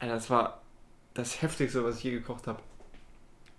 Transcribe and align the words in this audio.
Alter, 0.00 0.14
das 0.14 0.30
war 0.30 0.60
das 1.14 1.42
Heftigste, 1.42 1.84
was 1.84 1.98
ich 1.98 2.04
je 2.04 2.10
gekocht 2.12 2.46
habe. 2.46 2.58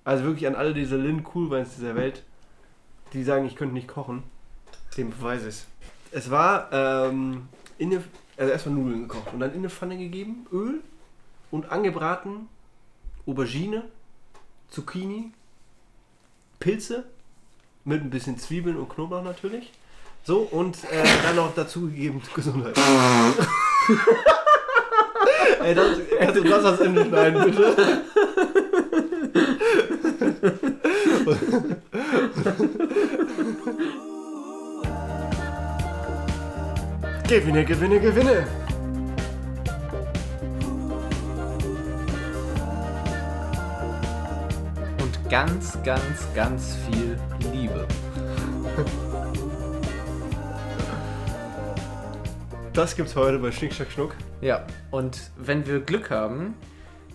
Also 0.04 0.24
wirklich 0.25 0.48
an 0.48 0.56
alle 0.56 0.74
diese 0.74 0.98
Lynn 0.98 1.24
Coolweins 1.24 1.75
dieser 1.75 1.96
Welt, 1.96 2.24
die 3.14 3.24
sagen, 3.24 3.46
ich 3.46 3.56
könnte 3.56 3.75
nicht 3.75 3.88
kochen, 3.88 4.24
dem 4.98 5.12
beweise 5.12 5.50
ich 5.50 5.64
es. 6.12 6.32
war 6.32 6.72
ähm, 6.72 7.48
in 7.77 7.92
eine, 7.92 8.04
also 8.38 8.52
erstmal 8.52 8.75
Nudeln 8.75 9.07
gekocht 9.07 9.32
und 9.34 9.39
dann 9.39 9.52
in 9.52 9.59
eine 9.59 9.70
Pfanne 9.70 9.98
gegeben, 9.98 10.48
Öl 10.52 10.82
und 11.52 11.71
angebraten 11.71 12.49
Aubergine, 13.27 13.83
Zucchini, 14.69 15.31
Pilze 16.59 17.05
mit 17.85 18.01
ein 18.01 18.09
bisschen 18.09 18.39
Zwiebeln 18.39 18.77
und 18.77 18.89
Knoblauch 18.89 19.23
natürlich. 19.23 19.71
So, 20.23 20.39
und 20.39 20.83
äh, 20.85 21.03
dann 21.23 21.35
noch 21.35 21.53
dazugegeben 21.53 22.21
Gesundheit. 22.33 22.75
Ey, 25.64 25.75
das, 25.75 25.86
kannst 26.20 26.36
du 26.36 26.43
das 26.43 26.66
als 26.66 26.80
Ende 26.82 27.05
schneiden, 27.05 27.43
bitte? 27.46 27.75
gewinne, 37.28 37.64
gewinne, 37.64 38.00
gewinne! 38.00 38.48
Und 45.02 45.30
ganz, 45.30 45.78
ganz, 45.84 46.28
ganz 46.36 46.76
viel 46.86 47.18
Liebe. 47.54 47.88
Das 52.74 52.96
gibt's 52.96 53.18
heute 53.18 53.38
bei 53.40 53.52
Schnick, 53.52 53.74
Schnack, 53.74 53.92
Schnuck. 53.92 54.16
Ja, 54.40 54.66
und 54.92 55.32
wenn 55.36 55.66
wir 55.68 55.82
Glück 55.82 56.10
haben, 56.10 56.54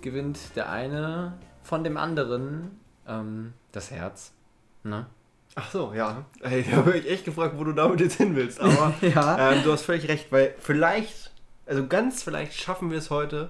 gewinnt 0.02 0.38
der 0.54 0.70
eine 0.70 1.32
von 1.62 1.82
dem 1.82 1.96
anderen 1.96 2.78
ähm, 3.08 3.54
das 3.72 3.90
Herz. 3.90 4.34
Ne? 4.82 5.06
Ach 5.54 5.70
so, 5.70 5.94
ja. 5.94 6.26
Ey, 6.42 6.62
da 6.70 6.76
habe 6.76 6.98
ich 6.98 7.10
echt 7.10 7.24
gefragt, 7.24 7.54
wo 7.56 7.64
du 7.64 7.72
damit 7.72 8.00
jetzt 8.00 8.16
hin 8.16 8.36
willst. 8.36 8.60
Aber 8.60 8.92
ja. 9.00 9.52
ähm, 9.52 9.62
du 9.64 9.72
hast 9.72 9.82
völlig 9.82 10.08
recht, 10.08 10.30
weil 10.30 10.54
vielleicht, 10.58 11.32
also 11.64 11.86
ganz 11.86 12.22
vielleicht 12.22 12.52
schaffen 12.52 12.90
wir 12.90 12.98
es 12.98 13.08
heute, 13.08 13.48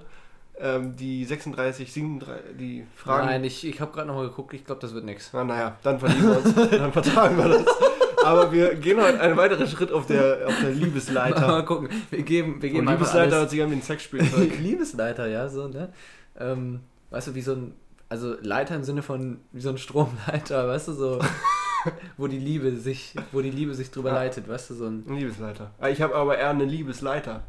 ähm, 0.59 0.95
die 0.95 1.25
36, 1.25 1.91
37, 1.91 2.57
die 2.57 2.87
Fragen. 2.95 3.27
Nein, 3.27 3.43
ich, 3.43 3.67
ich 3.67 3.81
habe 3.81 3.91
gerade 3.91 4.07
nochmal 4.07 4.29
geguckt, 4.29 4.53
ich 4.53 4.63
glaube, 4.63 4.79
das 4.79 4.93
wird 4.93 5.03
nichts. 5.03 5.31
Na, 5.33 5.43
naja, 5.43 5.75
dann 5.83 5.99
verlieren 5.99 6.29
wir 6.29 6.37
uns, 6.37 6.55
dann 6.71 6.93
vertragen 6.93 7.37
wir 7.37 7.49
das. 7.49 7.65
Aber 8.27 8.51
wir 8.51 8.75
gehen 8.75 9.01
heute 9.01 9.21
einen 9.21 9.37
weiteren 9.37 9.67
Schritt 9.67 9.89
auf 9.89 10.05
der, 10.05 10.47
auf 10.47 10.59
der 10.59 10.71
Liebesleiter. 10.71 11.47
Mal 11.47 11.63
gucken. 11.63 11.87
Wir 12.09 12.23
geben, 12.23 12.61
wir 12.61 12.69
geben 12.69 12.85
Liebesleiter 12.85 13.37
hört 13.37 13.49
sich 13.49 13.61
an 13.63 13.71
wie 13.71 13.75
ein 13.75 13.81
Sexspielzeug. 13.81 14.57
Liebesleiter, 14.59 15.27
ja, 15.27 15.47
so, 15.47 15.69
ne? 15.69 15.93
Ähm, 16.37 16.81
weißt 17.09 17.29
du, 17.29 17.35
wie 17.35 17.41
so 17.41 17.53
ein, 17.53 17.73
also 18.09 18.35
Leiter 18.41 18.75
im 18.75 18.83
Sinne 18.83 19.01
von 19.01 19.39
wie 19.53 19.61
so 19.61 19.69
ein 19.69 19.77
Stromleiter, 19.77 20.67
weißt 20.67 20.89
du, 20.89 20.93
so, 20.93 21.19
wo 22.17 22.27
die 22.27 22.37
Liebe 22.37 22.75
sich, 22.75 23.15
wo 23.31 23.39
die 23.39 23.49
Liebe 23.49 23.73
sich 23.73 23.91
drüber 23.91 24.09
ja. 24.09 24.15
leitet, 24.15 24.49
weißt 24.49 24.71
du, 24.71 24.73
so 24.73 24.87
ein. 24.87 25.05
Ein 25.07 25.15
Liebesleiter. 25.15 25.71
Ah, 25.79 25.87
ich 25.87 26.01
habe 26.01 26.13
aber 26.13 26.37
eher 26.37 26.49
eine 26.49 26.65
Liebesleiter. 26.65 27.43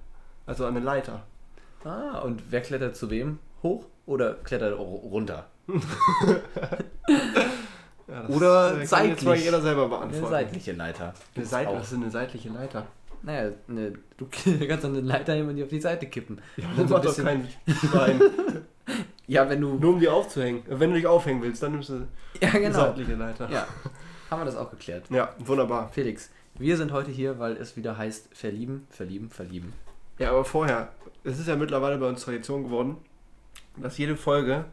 Also 0.46 0.64
eine 0.64 0.80
Leiter. 0.80 1.24
Ah, 1.82 2.20
und 2.20 2.44
wer 2.50 2.60
klettert 2.60 2.94
zu 2.94 3.10
wem? 3.10 3.40
Hoch 3.64 3.84
oder 4.06 4.34
klettert 4.34 4.78
runter? 4.78 5.48
Ja, 8.08 8.26
Oder 8.28 8.86
seitlich. 8.86 9.22
Jetzt 9.22 9.44
jeder 9.44 9.60
selber 9.60 9.88
beantworten. 9.88 10.16
Eine 10.16 10.28
seitliche 10.28 10.72
Leiter. 10.72 11.14
Eine 11.34 11.44
Seite, 11.44 11.72
was 11.72 11.92
ist 11.92 11.94
eine 11.94 12.10
seitliche 12.10 12.48
Leiter? 12.48 12.86
Naja, 13.22 13.50
eine, 13.68 13.92
du 14.16 14.26
kannst 14.68 14.84
eine 14.84 15.00
Leiter 15.00 15.34
nehmen 15.34 15.50
und 15.50 15.56
die 15.56 15.62
auf 15.62 15.68
die 15.68 15.80
Seite 15.80 16.06
kippen. 16.06 16.40
Ja, 16.56 16.64
das 16.76 16.88
macht 16.88 17.04
doch 17.04 17.16
kein 17.16 17.46
Schwein. 17.66 18.20
ja, 19.26 19.48
wenn 19.48 19.60
du... 19.60 19.74
Nur 19.74 19.94
um 19.94 20.00
die 20.00 20.08
aufzuhängen. 20.08 20.62
Wenn 20.66 20.90
du 20.90 20.96
dich 20.96 21.06
aufhängen 21.06 21.42
willst, 21.42 21.62
dann 21.62 21.72
nimmst 21.72 21.90
du 21.90 21.94
ja, 22.40 22.50
genau. 22.50 22.64
eine 22.64 22.74
seitliche 22.74 23.14
Leiter. 23.14 23.50
Ja, 23.50 23.66
haben 24.30 24.40
wir 24.40 24.46
das 24.46 24.56
auch 24.56 24.70
geklärt. 24.70 25.04
Ja, 25.10 25.34
wunderbar. 25.38 25.90
Felix, 25.92 26.30
wir 26.54 26.76
sind 26.76 26.92
heute 26.92 27.10
hier, 27.10 27.38
weil 27.38 27.56
es 27.56 27.76
wieder 27.76 27.98
heißt 27.98 28.30
verlieben, 28.32 28.86
verlieben, 28.90 29.30
verlieben. 29.30 29.72
Ja, 30.18 30.30
aber 30.30 30.44
vorher, 30.44 30.92
es 31.24 31.38
ist 31.38 31.48
ja 31.48 31.56
mittlerweile 31.56 31.98
bei 31.98 32.08
uns 32.08 32.24
Tradition 32.24 32.64
geworden, 32.64 32.96
dass 33.76 33.98
jede 33.98 34.16
Folge 34.16 34.64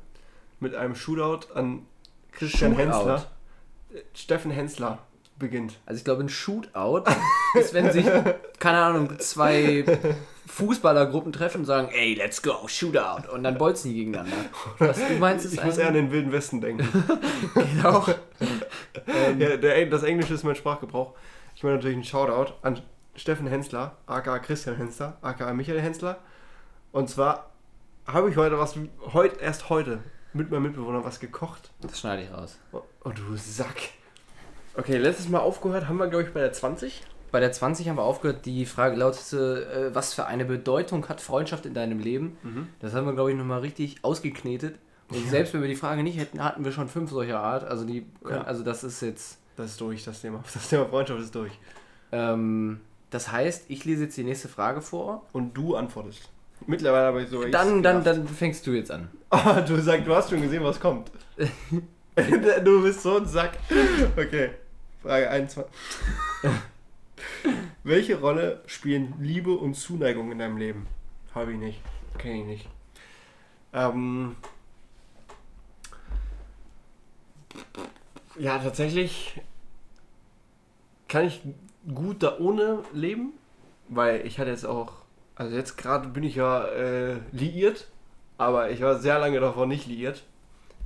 mit 0.60 0.74
einem 0.74 0.96
Shootout 0.96 1.54
an 1.54 1.86
Christian 2.32 2.72
Shootout. 2.72 2.84
Hensler, 2.84 3.32
Steffen 4.14 4.52
Hensler 4.52 5.00
beginnt. 5.38 5.80
Also 5.86 6.00
ich 6.00 6.06
glaube, 6.06 6.24
ein 6.24 6.30
Shootout 6.30 7.04
ist, 7.56 7.74
wenn 7.74 7.92
sich, 7.92 8.06
keine 8.60 8.78
Ahnung, 8.78 9.20
zwei 9.20 9.84
Fußballergruppen 10.48 11.34
treffen 11.34 11.60
und 11.60 11.66
sagen, 11.66 11.90
ey, 11.92 12.14
let's 12.14 12.42
go, 12.42 12.68
Shootout. 12.68 13.30
Und 13.34 13.44
dann 13.44 13.58
bolzen 13.58 13.92
die 13.92 13.98
gegeneinander. 13.98 14.38
Was 14.80 14.98
du 14.98 15.14
meinst, 15.16 15.46
ist 15.46 15.54
Ich 15.54 15.64
muss 15.64 15.78
eher 15.78 15.88
an 15.88 15.94
den 15.94 16.12
Wilden 16.12 16.32
Westen 16.32 16.62
denken. 16.62 16.88
genau. 17.54 18.06
ähm, 19.08 19.42
ja, 19.42 19.58
der, 19.58 19.86
das 19.88 20.04
Englische 20.04 20.34
ist 20.34 20.44
mein 20.44 20.56
Sprachgebrauch. 20.56 21.14
Ich 21.56 21.64
meine 21.64 21.76
natürlich 21.76 21.98
ein 21.98 22.04
Shoutout 22.04 22.54
an 22.62 22.82
Steffen 23.16 23.48
Hensler, 23.48 23.98
aka 24.08 24.40
Christian 24.40 24.76
Hensler, 24.78 25.18
aka 25.22 25.54
Michael 25.54 25.82
Hensler. 25.82 26.20
Und 26.92 27.10
zwar 27.10 27.52
habe 28.08 28.30
ich 28.30 28.38
heute 28.38 28.60
was, 28.60 28.76
heute, 29.14 29.40
erst 29.40 29.70
heute, 29.70 30.00
mit 30.36 30.52
meinem 30.52 30.64
Mitbewohner 30.64 31.04
was 31.04 31.20
gekocht. 31.20 31.72
Das 31.82 32.00
schneide 32.00 32.24
ich 32.24 32.32
raus. 32.32 32.58
Oh, 32.74 32.82
oh, 33.06 33.10
du 33.10 33.38
Sack. 33.38 33.76
Okay, 34.76 34.98
letztes 34.98 35.30
Mal 35.30 35.40
aufgehört 35.40 35.88
haben 35.88 35.98
wir, 35.98 36.08
glaube 36.08 36.26
ich, 36.26 36.34
bei 36.34 36.42
der 36.42 36.52
20. 36.52 37.04
Bei 37.32 37.40
der 37.40 37.54
20 37.54 37.88
haben 37.88 37.96
wir 37.96 38.04
aufgehört. 38.04 38.46
Die 38.46 38.66
Frage 38.66 38.98
lautete, 38.98 39.90
äh, 39.92 39.96
was 39.96 40.14
für 40.14 40.26
eine 40.26 40.44
Bedeutung 40.44 41.08
hat 41.08 41.22
Freundschaft 41.22 41.66
in 41.66 41.74
deinem 41.74 42.00
Leben? 42.00 42.38
Mhm. 42.44 42.68
Das 42.82 42.94
haben 42.94 43.06
wir, 43.06 43.14
glaube 43.14 43.32
ich, 43.32 43.38
nochmal 43.38 43.62
richtig 43.62 44.04
ausgeknetet. 44.04 44.78
Und 45.10 45.24
ja. 45.24 45.30
selbst 45.30 45.54
wenn 45.54 45.62
wir 45.62 45.70
die 45.70 45.76
Frage 45.76 46.04
nicht 46.04 46.20
hätten, 46.20 46.44
hatten 46.44 46.66
wir 46.66 46.74
schon 46.74 46.90
fünf 46.90 47.12
solcher 47.12 47.40
Art. 47.40 47.64
Also, 47.64 47.86
die, 47.86 48.06
ja. 48.30 48.42
also 48.42 48.64
das 48.64 48.84
ist 48.84 49.02
jetzt... 49.02 49.40
Das 49.56 49.72
ist 49.72 49.80
durch, 49.80 50.04
das 50.04 50.20
Thema. 50.20 50.44
Das 50.54 50.68
Thema 50.68 50.86
Freundschaft 50.86 51.22
ist 51.22 51.34
durch. 51.34 51.54
Ähm, 52.12 52.82
das 53.10 53.32
heißt, 53.32 53.66
ich 53.70 53.86
lese 53.86 54.04
jetzt 54.04 54.18
die 54.18 54.26
nächste 54.26 54.50
Frage 54.50 54.82
vor. 54.82 55.26
Und 55.32 55.54
du 55.54 55.78
antwortest. 55.78 56.30
Mittlerweile 56.68 57.08
habe 57.08 57.24
ich 57.24 57.30
so. 57.30 57.44
Dann, 57.46 57.84
dann, 57.84 58.04
dann 58.04 58.28
fängst 58.28 58.66
du 58.68 58.72
jetzt 58.72 58.92
an. 58.92 59.10
Oh, 59.32 59.60
du 59.68 59.82
sagst, 59.82 60.08
du 60.08 60.16
hast 60.16 60.30
schon 60.30 60.42
gesehen, 60.42 60.64
was 60.64 60.80
kommt. 60.80 61.12
du 62.16 62.84
bist 62.84 63.02
so 63.02 63.18
ein 63.18 63.26
Sack. 63.26 63.58
Okay. 64.16 64.52
Frage 65.02 65.30
21. 65.30 65.72
Welche 67.84 68.20
Rolle 68.20 68.62
spielen 68.66 69.16
Liebe 69.20 69.52
und 69.52 69.74
Zuneigung 69.74 70.32
in 70.32 70.40
deinem 70.40 70.58
Leben? 70.58 70.88
Habe 71.34 71.52
ich 71.52 71.60
nicht. 71.60 71.82
Kenne 72.18 72.40
ich 72.40 72.46
nicht. 72.46 72.70
Ähm 73.74 74.38
ja, 78.40 78.58
tatsächlich 78.60 79.42
kann 81.08 81.26
ich 81.26 81.42
gut 81.94 82.24
da 82.24 82.40
ohne 82.40 82.84
leben, 82.94 83.34
weil 83.90 84.26
ich 84.26 84.40
hatte 84.40 84.50
jetzt 84.50 84.66
auch 84.66 85.05
also 85.36 85.56
jetzt 85.56 85.78
gerade 85.78 86.08
bin 86.10 86.24
ich 86.24 86.36
ja 86.36 86.66
äh, 86.66 87.18
liiert, 87.32 87.88
aber 88.38 88.72
ich 88.72 88.82
war 88.82 89.00
sehr 89.00 89.20
lange 89.20 89.40
davor 89.40 89.66
nicht 89.66 89.88
liiert. 89.88 90.24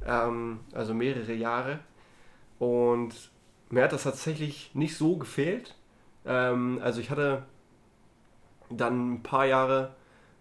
Ähm, 0.06 0.60
also 0.74 0.94
mehrere 0.94 1.34
Jahre. 1.34 1.80
Und 2.58 3.14
mir 3.70 3.84
hat 3.84 3.94
das 3.94 4.04
tatsächlich 4.04 4.72
nicht 4.74 4.98
so 4.98 5.18
gefehlt. 5.18 5.76
Ähm, 6.26 6.80
also 6.84 7.00
ich 7.00 7.10
hatte 7.10 7.44
dann 8.70 9.14
ein 9.14 9.24
paar 9.24 9.46
Jahre, 9.46 9.96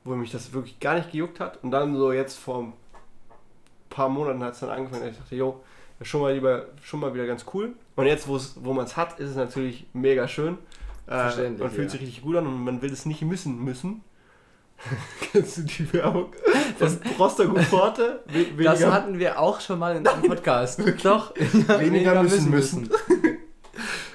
wo 0.05 0.15
mich 0.15 0.33
das 0.33 0.53
wirklich 0.53 0.81
gar 0.81 0.95
nicht 0.95 1.13
gejuckt 1.13 1.41
hat. 1.41 1.63
Und 1.63 1.71
dann 1.71 1.97
so 1.97 2.13
jetzt 2.13 2.39
vor 2.39 2.63
ein 2.63 2.73
paar 3.91 4.09
Monaten 4.09 4.43
hat 4.43 4.55
es 4.55 4.61
dann 4.61 4.71
angefangen, 4.71 5.09
ich 5.09 5.19
dachte, 5.19 5.37
jo, 5.37 5.61
schon 6.03 6.21
mal 6.21 6.33
lieber, 6.33 6.67
schon 6.83 7.01
mal 7.01 7.13
wieder 7.13 7.27
ganz 7.27 7.45
cool. 7.53 7.75
Und 7.97 8.07
jetzt, 8.07 8.29
wo 8.29 8.73
man 8.73 8.85
es 8.85 8.97
hat, 8.97 9.19
ist 9.21 9.31
es 9.31 9.37
natürlich 9.37 9.87
mega 9.93 10.29
schön. 10.29 10.59
Äh, 11.09 11.51
man 11.51 11.71
fühlt 11.71 11.85
ja. 11.85 11.89
sich 11.91 12.01
richtig 12.01 12.23
gut 12.23 12.37
an 12.37 12.47
und 12.47 12.65
man 12.65 12.83
will 12.83 12.93
es 12.93 13.07
nicht 13.07 13.23
missen 13.23 13.65
müssen. 13.65 14.03
Kennst 15.33 15.57
du 15.57 15.63
die 15.63 15.93
Werbung 15.93 16.33
von 16.79 16.99
Rostock 17.19 17.59
Forte? 17.63 18.23
Das 18.63 18.85
hatten 18.85 19.19
wir 19.19 19.39
auch 19.39 19.61
schon 19.61 19.79
mal 19.79 19.97
in 19.97 20.07
einem 20.07 20.23
Podcast. 20.23 20.83
Doch. 21.03 21.35
weniger, 21.37 21.81
weniger 21.81 22.23
müssen 22.23 22.51
müssen. 22.51 22.83
müssen. 22.83 23.39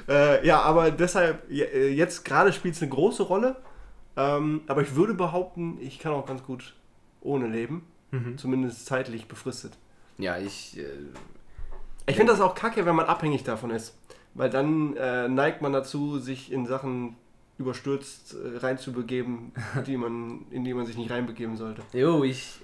äh, 0.08 0.46
ja, 0.46 0.62
aber 0.62 0.92
deshalb, 0.92 1.50
äh, 1.50 1.90
jetzt 1.90 2.24
gerade 2.24 2.54
spielt 2.54 2.76
es 2.76 2.82
eine 2.82 2.92
große 2.92 3.24
Rolle. 3.24 3.58
Ähm, 4.16 4.62
aber 4.68 4.84
ich 4.84 4.96
würde 4.96 5.16
behaupten, 5.16 5.80
ich 5.82 6.00
kann 6.00 6.14
auch 6.14 6.26
ganz 6.26 6.44
gut 6.44 6.76
ohne 7.22 7.48
leben. 7.48 7.86
Mhm. 8.12 8.38
Zumindest 8.38 8.86
zeitlich 8.86 9.28
befristet. 9.28 9.74
Ja, 10.18 10.38
ich. 10.38 10.78
Äh, 10.78 10.84
ich 12.06 12.16
finde 12.16 12.34
das 12.34 12.42
auch 12.42 12.54
kacke, 12.54 12.86
wenn 12.86 12.96
man 12.96 13.06
abhängig 13.06 13.44
davon 13.44 13.72
ist. 13.72 13.96
Weil 14.36 14.50
dann 14.50 14.96
äh, 14.98 15.28
neigt 15.28 15.62
man 15.62 15.74
dazu, 15.74 16.20
sich 16.20 16.52
in 16.52 16.66
Sachen 16.66 17.16
überstürzt 17.58 18.36
äh, 18.36 18.58
reinzubegeben, 18.58 19.52
die 19.88 19.98
man, 19.98 20.46
in 20.50 20.64
die 20.64 20.74
man 20.74 20.86
sich 20.86 20.98
nicht 20.98 21.12
reinbegeben 21.12 21.58
sollte. 21.58 21.84
Jo, 21.94 22.24
ich 22.24 22.60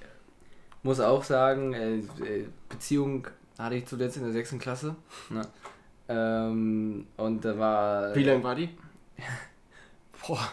muss 0.83 0.99
auch 0.99 1.23
sagen, 1.23 1.73
äh, 1.73 1.97
äh 1.97 2.47
Beziehung 2.69 3.27
hatte 3.57 3.75
ich 3.75 3.85
zuletzt 3.85 4.17
in 4.17 4.23
der 4.23 4.31
6. 4.31 4.57
Klasse. 4.59 4.95
Ne? 5.29 5.41
Ähm, 6.07 7.05
und 7.17 7.45
da 7.45 7.57
war. 7.57 8.15
Wie 8.15 8.23
lange 8.23 8.43
war 8.43 8.55
die? 8.55 8.69
Boah. 10.27 10.49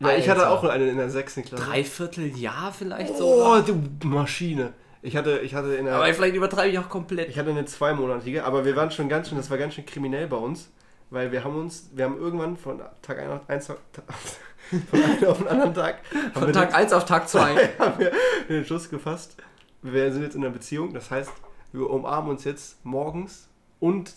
Ja, 0.00 0.16
ich 0.16 0.28
hatte 0.28 0.48
auch 0.48 0.64
eine 0.64 0.88
in 0.88 0.96
der 0.96 1.08
sechsten 1.08 1.44
Klasse. 1.44 1.64
Dreiviertel 1.64 2.36
Jahr 2.36 2.72
vielleicht 2.72 3.16
so. 3.16 3.24
Oh, 3.24 3.60
du 3.60 3.80
Maschine. 4.06 4.72
Ich 5.04 5.16
hatte, 5.18 5.40
ich 5.40 5.54
hatte 5.54 5.74
in 5.74 5.84
der, 5.84 5.96
Aber 5.96 6.14
vielleicht 6.14 6.34
übertreibe 6.34 6.70
ich 6.70 6.78
auch 6.78 6.88
komplett. 6.88 7.28
ich 7.28 7.38
hatte 7.38 7.50
eine 7.50 7.66
zweimonatige, 7.66 8.42
aber 8.42 8.64
wir 8.64 8.74
waren 8.74 8.90
schon 8.90 9.10
ganz 9.10 9.28
schön, 9.28 9.36
das 9.36 9.50
war 9.50 9.58
ganz 9.58 9.74
schön 9.74 9.84
kriminell 9.84 10.26
bei 10.28 10.38
uns, 10.38 10.70
weil 11.10 11.30
wir 11.30 11.44
haben 11.44 11.56
uns, 11.56 11.90
wir 11.92 12.06
haben 12.06 12.16
irgendwann 12.16 12.56
von 12.56 12.80
Tag 13.02 13.18
1 13.18 13.30
auf, 13.30 13.40
eins, 13.46 13.66
von 14.90 15.02
einem 15.02 15.24
auf 15.26 15.36
den 15.36 15.48
anderen 15.48 15.74
Tag, 15.74 15.96
Von 16.32 16.50
Tag 16.54 16.74
1 16.74 16.94
auf 16.94 17.04
Tag 17.04 17.28
2. 17.28 17.54
den, 17.54 17.68
haben 17.78 17.98
wir 17.98 18.12
den 18.48 18.64
Schuss 18.64 18.88
gefasst. 18.88 19.36
Wir 19.82 20.10
sind 20.10 20.22
jetzt 20.22 20.36
in 20.36 20.42
einer 20.42 20.54
Beziehung, 20.54 20.94
das 20.94 21.10
heißt, 21.10 21.32
wir 21.72 21.90
umarmen 21.90 22.30
uns 22.30 22.44
jetzt 22.44 22.82
morgens 22.82 23.50
und 23.80 24.14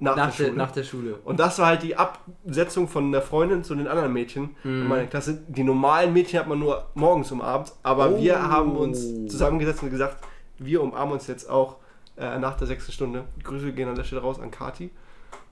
nach, 0.00 0.16
nach, 0.16 0.26
der 0.26 0.32
Schule. 0.32 0.48
der, 0.48 0.56
nach 0.56 0.70
der 0.72 0.82
Schule. 0.82 1.14
Und 1.24 1.40
das 1.40 1.58
war 1.58 1.66
halt 1.66 1.82
die 1.82 1.96
Absetzung 1.96 2.88
von 2.88 3.12
der 3.12 3.22
Freundin 3.22 3.64
zu 3.64 3.74
den 3.74 3.86
anderen 3.86 4.12
Mädchen 4.12 4.56
Mhm. 4.64 4.82
in 4.82 4.88
meiner 4.88 5.06
Klasse. 5.06 5.42
Die 5.48 5.62
normalen 5.64 6.12
Mädchen 6.12 6.38
hat 6.40 6.48
man 6.48 6.58
nur 6.58 6.86
morgens 6.94 7.30
umarmt, 7.32 7.72
aber 7.82 8.10
Oh. 8.10 8.18
wir 8.18 8.42
haben 8.42 8.76
uns 8.76 9.00
zusammengesetzt 9.30 9.82
und 9.82 9.90
gesagt, 9.90 10.16
wir 10.58 10.82
umarmen 10.82 11.14
uns 11.14 11.26
jetzt 11.26 11.48
auch 11.50 11.76
äh, 12.16 12.38
nach 12.38 12.56
der 12.56 12.66
sechsten 12.66 12.92
Stunde. 12.92 13.24
Grüße 13.42 13.72
gehen 13.72 13.88
an 13.88 13.96
der 13.96 14.04
Stelle 14.04 14.22
raus 14.22 14.38
an 14.40 14.50
Kati. 14.50 14.90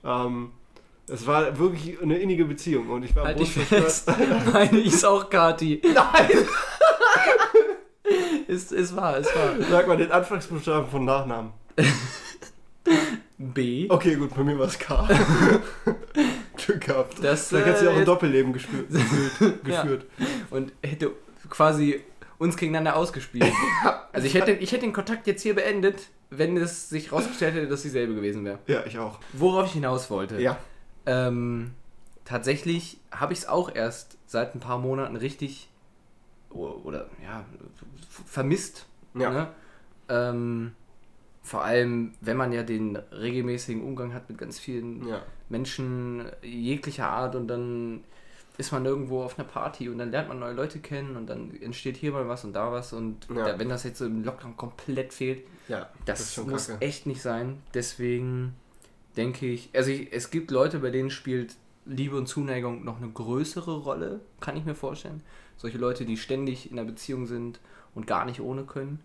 Ähm, 0.05 0.51
es 1.07 1.27
war 1.27 1.57
wirklich 1.59 2.01
eine 2.01 2.17
innige 2.17 2.45
Beziehung 2.45 2.89
und 2.89 3.03
ich 3.03 3.15
war 3.15 3.25
Halt 3.25 3.37
brustverstört. 3.37 3.83
fest. 3.83 4.11
Meine 4.53 4.77
ich 4.79 5.05
auch 5.05 5.29
Kati. 5.29 5.81
Nein! 5.93 6.31
Ist, 8.47 8.71
ist 8.73 8.95
wahr, 8.95 9.17
ist 9.17 9.33
wahr. 9.35 9.53
Sag 9.71 9.87
mal 9.87 9.97
den 9.97 10.11
Anfangsbuchstaben 10.11 10.87
von 10.89 11.05
Nachnamen. 11.05 11.51
B. 13.37 13.87
Okay, 13.89 14.15
gut, 14.15 14.35
bei 14.35 14.43
mir 14.43 14.57
war 14.57 14.67
es 14.67 14.77
K. 14.79 15.07
Glück 16.57 16.81
gehabt. 16.81 17.23
Das, 17.23 17.49
da 17.49 17.61
kannst 17.61 17.81
du 17.81 17.85
ja 17.85 17.91
auch 17.91 17.95
ein 17.95 18.03
äh, 18.03 18.05
Doppelleben 18.05 18.53
gespürt, 18.53 18.89
geführt, 19.63 20.05
Ja. 20.17 20.27
Und 20.49 20.71
hätte 20.81 21.11
quasi 21.49 22.01
uns 22.37 22.57
gegeneinander 22.57 22.95
ausgespielt. 22.95 23.51
Also 24.13 24.27
ich 24.27 24.35
hätte, 24.35 24.51
ich 24.51 24.71
hätte 24.71 24.81
den 24.81 24.93
Kontakt 24.93 25.25
jetzt 25.25 25.41
hier 25.41 25.55
beendet, 25.55 26.09
wenn 26.29 26.55
es 26.55 26.87
sich 26.87 27.11
rausgestellt 27.11 27.55
hätte, 27.55 27.67
dass 27.67 27.81
dieselbe 27.81 28.13
gewesen 28.13 28.45
wäre. 28.45 28.59
Ja, 28.67 28.85
ich 28.85 28.99
auch. 28.99 29.19
Worauf 29.33 29.65
ich 29.65 29.71
hinaus 29.71 30.11
wollte. 30.11 30.39
Ja. 30.39 30.59
Ähm, 31.07 31.71
tatsächlich 32.23 32.99
habe 33.09 33.33
ich 33.33 33.39
es 33.39 33.47
auch 33.47 33.73
erst 33.73 34.19
seit 34.27 34.53
ein 34.53 34.59
paar 34.59 34.77
Monaten 34.77 35.15
richtig 35.15 35.67
oder 36.51 37.09
ja 37.23 37.43
vermisst. 38.27 38.85
Ja. 39.15 39.31
Ne? 39.31 39.47
Ähm, 40.09 40.75
vor 41.43 41.63
allem, 41.63 42.13
wenn 42.21 42.37
man 42.37 42.51
ja 42.53 42.63
den 42.63 42.95
regelmäßigen 42.95 43.83
Umgang 43.83 44.13
hat 44.13 44.29
mit 44.29 44.37
ganz 44.37 44.57
vielen 44.59 45.05
Ja. 45.07 45.21
Menschen 45.49 46.25
jeglicher 46.41 47.07
Art 47.09 47.35
und 47.35 47.47
dann 47.47 48.03
ist 48.57 48.71
man 48.71 48.85
irgendwo 48.85 49.23
auf 49.23 49.37
einer 49.37 49.47
Party 49.47 49.89
und 49.89 49.97
dann 49.97 50.11
lernt 50.11 50.29
man 50.29 50.39
neue 50.39 50.53
Leute 50.53 50.79
kennen 50.79 51.17
und 51.17 51.27
dann 51.27 51.51
entsteht 51.61 51.97
hier 51.97 52.11
mal 52.11 52.27
was 52.27 52.43
und 52.45 52.53
da 52.53 52.71
was 52.71 52.93
und 52.93 53.27
Ja. 53.29 53.45
da, 53.45 53.59
wenn 53.59 53.67
das 53.69 53.83
jetzt 53.83 53.97
so 53.99 54.05
im 54.05 54.23
Lockdown 54.23 54.55
komplett 54.57 55.11
fehlt, 55.13 55.43
Ja, 55.67 55.89
das, 56.05 56.33
schon 56.33 56.49
muss 56.49 56.67
kacke. 56.67 56.85
echt 56.85 57.05
nicht 57.07 57.21
sein. 57.21 57.61
Deswegen 57.73 58.53
denke 59.17 59.45
ich, 59.47 59.69
also 59.73 59.89
ich, 59.91 60.13
es 60.13 60.29
gibt 60.31 60.49
Leute, 60.51 60.79
bei 60.79 60.91
denen 60.91 61.09
spielt 61.09 61.55
Liebe 61.85 62.15
und 62.15 62.27
Zuneigung 62.27 62.85
noch 62.85 62.97
eine 63.01 63.09
größere 63.09 63.79
Rolle, 63.79 64.21
kann 64.39 64.55
ich 64.55 64.63
mir 64.65 64.75
vorstellen. 64.75 65.21
Solche 65.57 65.77
Leute, 65.77 66.05
die 66.05 66.15
ständig 66.17 66.71
in 66.71 66.79
einer 66.79 66.87
Beziehung 66.87 67.25
sind 67.25 67.59
und 67.95 68.07
gar 68.07 68.25
nicht 68.25 68.39
ohne 68.39 68.63
können. 68.63 68.99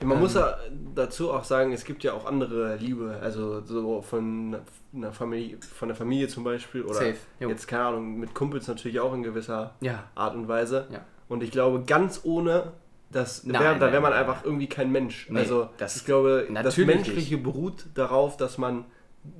Ja, 0.00 0.06
man 0.06 0.16
Ähm, 0.16 0.22
muss 0.22 0.34
ja 0.34 0.56
dazu 0.94 1.30
auch 1.32 1.44
sagen, 1.44 1.72
es 1.72 1.84
gibt 1.84 2.02
ja 2.04 2.12
auch 2.14 2.24
andere 2.26 2.76
Liebe, 2.76 3.18
also 3.22 3.60
so 3.64 4.00
von 4.02 4.56
einer 4.94 5.12
Familie, 5.12 5.58
von 5.60 5.88
der 5.88 5.96
Familie 5.96 6.28
zum 6.28 6.44
Beispiel 6.44 6.82
oder 6.82 6.94
Safe, 6.94 7.16
jetzt 7.38 7.68
keine 7.68 7.84
Ahnung, 7.84 8.18
mit 8.18 8.34
Kumpels 8.34 8.66
natürlich 8.68 8.98
auch 9.00 9.12
in 9.14 9.22
gewisser 9.22 9.74
Ja, 9.80 10.04
Art 10.14 10.34
und 10.34 10.48
Weise. 10.48 10.88
Ja. 10.90 11.04
Und 11.28 11.42
ich 11.42 11.50
glaube, 11.50 11.82
ganz 11.84 12.20
ohne 12.24 12.72
das 13.12 13.44
Nein, 13.44 13.60
wär, 13.60 13.74
da 13.74 13.92
wäre 13.92 14.00
man 14.00 14.12
nein, 14.12 14.20
einfach 14.20 14.44
irgendwie 14.44 14.68
kein 14.68 14.90
Mensch. 14.92 15.28
Nee, 15.30 15.40
also 15.40 15.68
das- 15.78 15.96
ich 15.96 16.04
glaube, 16.04 16.48
das 16.62 16.76
Menschliche 16.76 17.38
beruht 17.38 17.86
darauf, 17.94 18.36
dass 18.36 18.56
man 18.58 18.84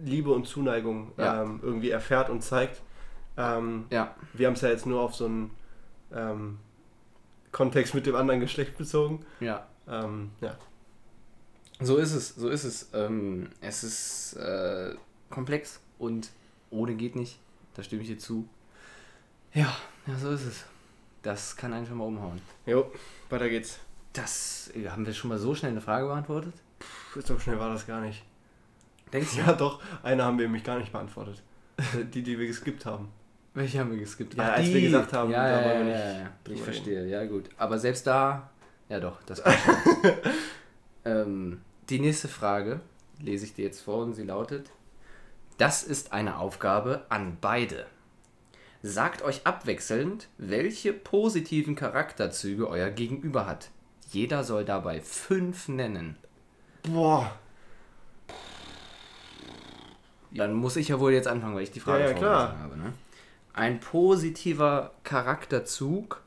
Liebe 0.04 0.30
und 0.30 0.46
Zuneigung 0.46 1.12
Ja. 1.16 1.42
ähm, 1.42 1.60
irgendwie 1.62 1.90
erfährt 1.90 2.28
und 2.30 2.42
zeigt. 2.42 2.82
Ähm, 3.38 3.86
ja, 3.90 4.14
wir 4.34 4.46
haben 4.48 4.54
es 4.54 4.60
ja 4.60 4.68
jetzt 4.68 4.86
nur 4.86 5.00
auf 5.00 5.14
so 5.14 5.24
einen 5.24 5.50
ähm, 6.14 6.58
Kontext 7.52 7.94
mit 7.94 8.06
dem 8.06 8.14
anderen 8.16 8.40
Geschlecht 8.40 8.76
bezogen. 8.76 9.24
ja. 9.40 9.66
Ähm, 9.88 10.30
ja. 10.40 10.56
So 11.80 11.96
ist 11.96 12.12
es, 12.12 12.34
so 12.34 12.48
ist 12.48 12.64
es. 12.64 12.90
Ähm, 12.92 13.48
es 13.60 13.84
ist 13.84 14.34
äh, 14.34 14.94
komplex 15.30 15.80
und 15.98 16.30
ohne 16.70 16.94
geht 16.94 17.16
nicht. 17.16 17.38
Da 17.74 17.82
stimme 17.82 18.02
ich 18.02 18.08
dir 18.08 18.18
zu. 18.18 18.48
Ja, 19.54 19.74
ja, 20.06 20.16
so 20.16 20.30
ist 20.30 20.44
es. 20.44 20.64
Das 21.22 21.56
kann 21.56 21.72
einen 21.72 21.86
schon 21.86 21.98
mal 21.98 22.04
umhauen. 22.04 22.40
Jo, 22.66 22.90
weiter 23.28 23.48
geht's. 23.48 23.78
Das 24.12 24.70
äh, 24.74 24.88
haben 24.88 25.06
wir 25.06 25.14
schon 25.14 25.28
mal 25.28 25.38
so 25.38 25.54
schnell 25.54 25.72
eine 25.72 25.80
Frage 25.80 26.06
beantwortet. 26.06 26.54
Puh, 26.78 27.20
so 27.20 27.38
schnell 27.38 27.58
war 27.58 27.72
das 27.72 27.86
gar 27.86 28.00
nicht. 28.00 28.22
Denkst 29.12 29.30
du? 29.34 29.40
Ja, 29.40 29.52
doch, 29.52 29.82
eine 30.02 30.24
haben 30.24 30.38
wir 30.38 30.46
nämlich 30.46 30.64
gar 30.64 30.78
nicht 30.78 30.92
beantwortet. 30.92 31.42
die, 32.14 32.22
die 32.22 32.38
wir 32.38 32.46
geskippt 32.46 32.86
haben. 32.86 33.08
Welche 33.54 33.80
haben 33.80 33.90
wir 33.90 33.98
geskippt? 33.98 34.34
Ja, 34.34 34.52
als 34.52 34.68
wir 34.68 34.80
gesagt 34.80 35.12
haben, 35.12 35.30
ja, 35.30 35.42
da 35.42 35.60
ja, 35.60 35.68
wollen 35.68 35.86
wir 35.86 35.92
ja, 35.92 36.04
nicht 36.04 36.14
ja, 36.14 36.22
ja. 36.22 36.54
Ich 36.54 36.62
verstehe, 36.62 37.06
ja 37.08 37.24
gut. 37.26 37.48
Aber 37.56 37.78
selbst 37.78 38.06
da, 38.06 38.50
ja 38.90 39.00
doch, 39.00 39.22
das 39.22 39.42
kann 39.42 39.54
ähm, 41.06 41.60
Die 41.88 41.98
nächste 42.00 42.28
Frage 42.28 42.80
lese 43.18 43.46
ich 43.46 43.54
dir 43.54 43.64
jetzt 43.64 43.80
vor 43.80 44.02
und 44.04 44.12
sie 44.14 44.24
lautet: 44.24 44.70
Das 45.56 45.82
ist 45.82 46.12
eine 46.12 46.36
Aufgabe 46.38 47.06
an 47.08 47.38
beide. 47.40 47.86
Sagt 48.82 49.22
euch 49.22 49.46
abwechselnd, 49.46 50.28
welche 50.38 50.92
positiven 50.92 51.74
Charakterzüge 51.76 52.68
euer 52.68 52.90
Gegenüber 52.90 53.46
hat. 53.46 53.70
Jeder 54.10 54.42
soll 54.42 54.64
dabei 54.64 55.00
fünf 55.00 55.68
nennen. 55.68 56.16
Boah. 56.82 57.30
Dann 60.32 60.54
muss 60.54 60.76
ich 60.76 60.88
ja 60.88 61.00
wohl 61.00 61.12
jetzt 61.12 61.28
anfangen, 61.28 61.54
weil 61.56 61.64
ich 61.64 61.72
die 61.72 61.80
Frage 61.80 62.04
Ja, 62.04 62.10
ja, 62.10 62.16
klar. 62.16 62.58
habe. 62.58 62.76
Ne? 62.76 62.92
Ein 63.52 63.80
positiver 63.80 64.92
Charakterzug 65.02 66.22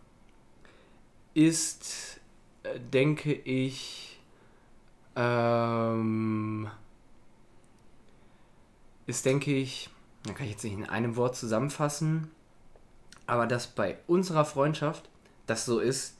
ist, 1.33 2.19
denke 2.91 3.33
ich, 3.33 4.19
ähm, 5.15 6.67
ist, 9.05 9.25
denke 9.25 9.53
ich, 9.53 9.89
da 10.25 10.33
kann 10.33 10.45
ich 10.45 10.53
jetzt 10.53 10.63
nicht 10.63 10.73
in 10.73 10.85
einem 10.89 11.15
Wort 11.15 11.35
zusammenfassen, 11.35 12.31
aber 13.27 13.47
dass 13.47 13.67
bei 13.67 13.97
unserer 14.07 14.45
Freundschaft 14.45 15.09
das 15.45 15.65
so 15.65 15.79
ist, 15.79 16.17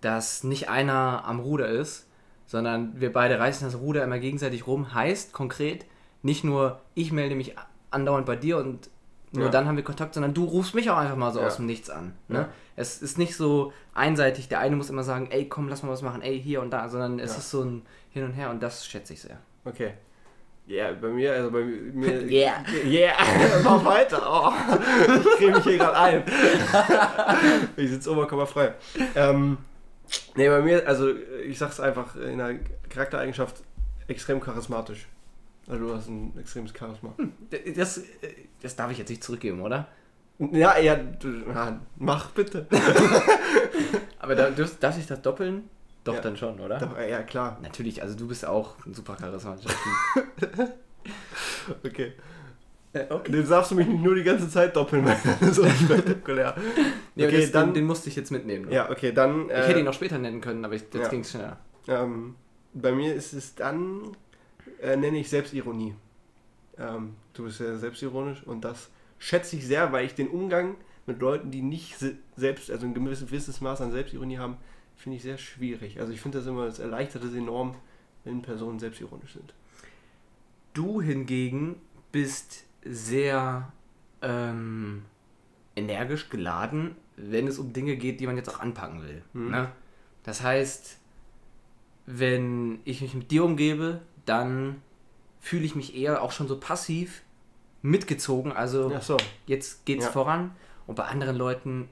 dass 0.00 0.44
nicht 0.44 0.68
einer 0.68 1.24
am 1.24 1.40
Ruder 1.40 1.68
ist, 1.68 2.06
sondern 2.46 3.00
wir 3.00 3.12
beide 3.12 3.38
reißen 3.38 3.66
das 3.66 3.78
Ruder 3.80 4.04
immer 4.04 4.18
gegenseitig 4.18 4.66
rum, 4.66 4.92
heißt 4.92 5.32
konkret, 5.32 5.86
nicht 6.22 6.44
nur 6.44 6.80
ich 6.94 7.12
melde 7.12 7.36
mich 7.36 7.54
andauernd 7.90 8.26
bei 8.26 8.36
dir 8.36 8.58
und 8.58 8.90
nur 9.32 9.46
Ja. 9.46 9.50
dann 9.50 9.66
haben 9.66 9.76
wir 9.76 9.84
Kontakt, 9.84 10.14
sondern 10.14 10.34
du 10.34 10.44
rufst 10.44 10.74
mich 10.74 10.90
auch 10.90 10.96
einfach 10.96 11.16
mal 11.16 11.32
so 11.32 11.40
Ja. 11.40 11.46
aus 11.46 11.56
dem 11.56 11.66
Nichts 11.66 11.90
an. 11.90 12.12
Ne? 12.28 12.38
Ja. 12.40 12.48
Es 12.76 13.00
ist 13.02 13.18
nicht 13.18 13.36
so 13.36 13.72
einseitig, 13.94 14.48
der 14.48 14.58
eine 14.60 14.74
muss 14.76 14.90
immer 14.90 15.04
sagen, 15.04 15.28
ey 15.30 15.48
komm, 15.48 15.68
lass 15.68 15.82
mal 15.82 15.90
was 15.90 16.02
machen, 16.02 16.22
ey 16.22 16.40
hier 16.40 16.60
und 16.60 16.70
da, 16.70 16.88
sondern 16.88 17.18
es 17.20 17.32
Ja. 17.32 17.38
ist 17.38 17.50
so 17.50 17.62
ein 17.62 17.82
Hin 18.10 18.24
und 18.24 18.32
Her 18.32 18.50
und 18.50 18.62
das 18.62 18.86
schätze 18.86 19.12
ich 19.12 19.20
sehr. 19.20 19.38
Okay. 19.64 19.94
Ja, 20.66 20.92
bei 20.92 21.08
mir, 21.08 21.32
also 21.34 21.50
bei 21.50 21.62
mir. 21.62 22.22
Yeah. 22.30 22.64
Yeah, 22.84 23.12
mach 23.64 23.84
weiter. 23.84 24.22
Oh, 24.26 24.50
ich 25.14 25.36
creme 25.36 25.54
mich 25.56 25.64
hier 25.64 25.76
gerade 25.78 25.96
ein. 25.98 26.24
ich 27.76 27.90
sitze 27.90 28.10
oberkörperfrei. 28.10 28.74
Ähm, 29.14 29.58
nee, 30.34 30.48
bei 30.48 30.62
mir, 30.62 30.86
also 30.88 31.14
ich 31.46 31.58
sag's 31.58 31.80
einfach 31.80 32.16
in 32.16 32.38
der 32.38 32.54
Charaktereigenschaft 32.88 33.56
extrem 34.08 34.40
charismatisch. 34.40 35.06
Also 35.66 35.86
du 35.86 35.94
hast 35.94 36.08
ein 36.08 36.32
extremes 36.38 36.72
Charisma. 36.78 37.14
Das, 37.76 37.98
äh, 37.98 38.02
das 38.62 38.74
darf 38.76 38.90
ich 38.90 38.98
jetzt 38.98 39.08
nicht 39.10 39.22
zurückgeben, 39.24 39.60
oder? 39.62 39.88
Ja, 40.38 40.78
ja, 40.78 40.96
du, 40.96 41.28
na, 41.52 41.80
mach 41.96 42.30
bitte. 42.30 42.66
Aber 44.18 44.34
da, 44.34 44.50
darf 44.50 44.76
darf 44.80 44.98
ich 44.98 45.06
das 45.06 45.22
doppeln? 45.22 45.68
Doch, 46.02 46.14
Ja. 46.14 46.20
dann 46.20 46.36
schon, 46.36 46.58
oder? 46.60 46.78
Doch, 46.78 46.98
ja, 46.98 47.22
klar. 47.22 47.58
Natürlich, 47.62 48.02
also 48.02 48.16
du 48.16 48.26
bist 48.28 48.44
auch 48.44 48.74
ein 48.84 48.94
super 48.94 49.16
charismatischer 49.16 49.70
Typ. 49.70 50.68
Okay. 51.84 52.12
Äh, 52.92 53.06
okay. 53.10 53.32
Den 53.32 53.48
darfst 53.48 53.70
du 53.70 53.74
mich 53.74 53.86
nicht 53.86 54.02
nur 54.02 54.14
die 54.14 54.22
ganze 54.22 54.48
Zeit 54.48 54.74
doppeln, 54.76 55.04
weil 55.04 55.16
das 55.24 55.42
ist 55.42 55.54
so 55.56 55.68
spektakulär. 55.84 56.54
Ja, 57.16 57.26
Okay, 57.26 57.40
das, 57.42 57.50
dann- 57.52 57.68
den, 57.68 57.74
den 57.74 57.84
musste 57.86 58.08
ich 58.08 58.16
jetzt 58.16 58.30
mitnehmen. 58.30 58.66
ne? 58.66 58.74
Ja, 58.74 58.90
okay, 58.90 59.12
dann. 59.12 59.48
Ich 59.50 59.56
hätte 59.56 59.80
ihn 59.80 59.88
auch 59.88 59.94
später 59.94 60.18
nennen 60.18 60.40
können, 60.40 60.64
aber 60.64 60.74
ich, 60.74 60.82
jetzt 60.82 60.94
ja. 60.94 61.08
ging 61.08 61.20
es 61.20 61.30
schneller. 61.30 61.58
Ähm, 61.88 62.36
bei 62.72 62.92
mir 62.92 63.14
ist 63.14 63.32
es 63.32 63.54
dann, 63.54 64.16
äh, 64.80 64.96
nenne 64.96 65.18
ich 65.18 65.28
Selbstironie. 65.28 65.94
Ähm, 66.78 67.14
du 67.34 67.44
bist 67.44 67.60
ja 67.60 67.76
selbstironisch 67.76 68.42
und 68.44 68.64
das 68.64 68.90
schätze 69.18 69.56
ich 69.56 69.66
sehr, 69.66 69.92
weil 69.92 70.04
ich 70.04 70.14
den 70.14 70.28
Umgang 70.28 70.76
mit 71.06 71.20
Leuten, 71.20 71.50
die 71.50 71.62
nicht 71.62 71.98
se 71.98 72.16
selbst, 72.36 72.70
also 72.70 72.86
ein 72.86 72.94
gewisses, 72.94 73.26
gewisses 73.26 73.60
Maß 73.60 73.80
an 73.80 73.92
Selbstironie 73.92 74.38
haben, 74.38 74.56
finde 74.96 75.16
ich 75.16 75.22
sehr 75.22 75.38
schwierig. 75.38 76.00
Also 76.00 76.12
ich 76.12 76.20
finde 76.20 76.38
das 76.38 76.46
immer, 76.46 76.64
es 76.64 76.78
erleichtert 76.78 77.24
es 77.24 77.34
enorm, 77.34 77.76
wenn 78.24 78.42
Personen 78.42 78.78
selbstironisch 78.78 79.34
sind. 79.34 79.54
Du 80.72 81.00
hingegen 81.00 81.76
bist 82.10 82.64
sehr 82.82 83.72
ähm, 84.22 85.04
energisch 85.76 86.30
geladen 86.30 86.96
wenn 87.16 87.46
es 87.46 87.58
um 87.58 87.72
Dinge 87.72 87.96
geht, 87.96 88.20
die 88.20 88.26
man 88.26 88.36
jetzt 88.36 88.48
auch 88.48 88.60
anpacken 88.60 89.02
will. 89.02 89.22
Mhm. 89.32 89.50
Ne? 89.50 89.72
Das 90.22 90.42
heißt, 90.42 90.98
wenn 92.06 92.80
ich 92.84 93.00
mich 93.00 93.14
mit 93.14 93.30
dir 93.30 93.44
umgebe, 93.44 94.00
dann 94.24 94.82
fühle 95.40 95.64
ich 95.64 95.74
mich 95.74 95.96
eher 95.96 96.22
auch 96.22 96.32
schon 96.32 96.48
so 96.48 96.58
passiv 96.58 97.22
mitgezogen. 97.84 98.50
Also 98.50 98.90
so. 99.00 99.18
jetzt 99.46 99.84
geht's 99.84 100.06
Ja. 100.06 100.10
voran. 100.10 100.52
Und 100.86 100.94
bei 100.96 101.04
anderen 101.04 101.36
Leuten, 101.36 101.88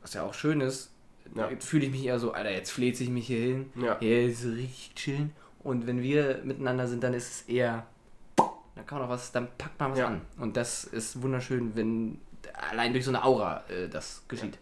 was 0.00 0.14
ja 0.14 0.22
auch 0.22 0.32
schön 0.34 0.60
ist, 0.62 0.90
Ja. 1.34 1.48
fühle 1.60 1.84
ich 1.86 1.90
mich 1.92 2.04
eher 2.06 2.18
so, 2.18 2.32
Alter, 2.32 2.50
jetzt 2.50 2.70
fleht 2.70 2.96
sich 2.96 3.10
mich 3.10 3.26
hier 3.26 3.40
hin. 3.40 3.70
Ja. 3.74 3.98
Hier 4.00 4.22
ist 4.22 4.44
richtig 4.46 4.94
chillen. 4.94 5.32
Und 5.62 5.86
wenn 5.86 6.00
wir 6.00 6.40
miteinander 6.44 6.86
sind, 6.86 7.02
dann 7.02 7.12
ist 7.12 7.28
es 7.42 7.48
eher, 7.48 7.84
dann 8.36 8.86
kann 8.86 8.98
man 8.98 9.08
auch 9.08 9.10
was, 9.12 9.30
dann 9.32 9.48
packt 9.58 9.78
man 9.78 9.90
was 9.92 9.98
Ja. 9.98 10.06
an. 10.06 10.22
Und 10.38 10.56
das 10.56 10.84
ist 10.84 11.20
wunderschön, 11.22 11.76
wenn 11.76 12.18
allein 12.70 12.92
durch 12.92 13.04
so 13.04 13.10
eine 13.10 13.22
Aura 13.24 13.62
äh, 13.68 13.88
das 13.88 14.24
geschieht. 14.28 14.58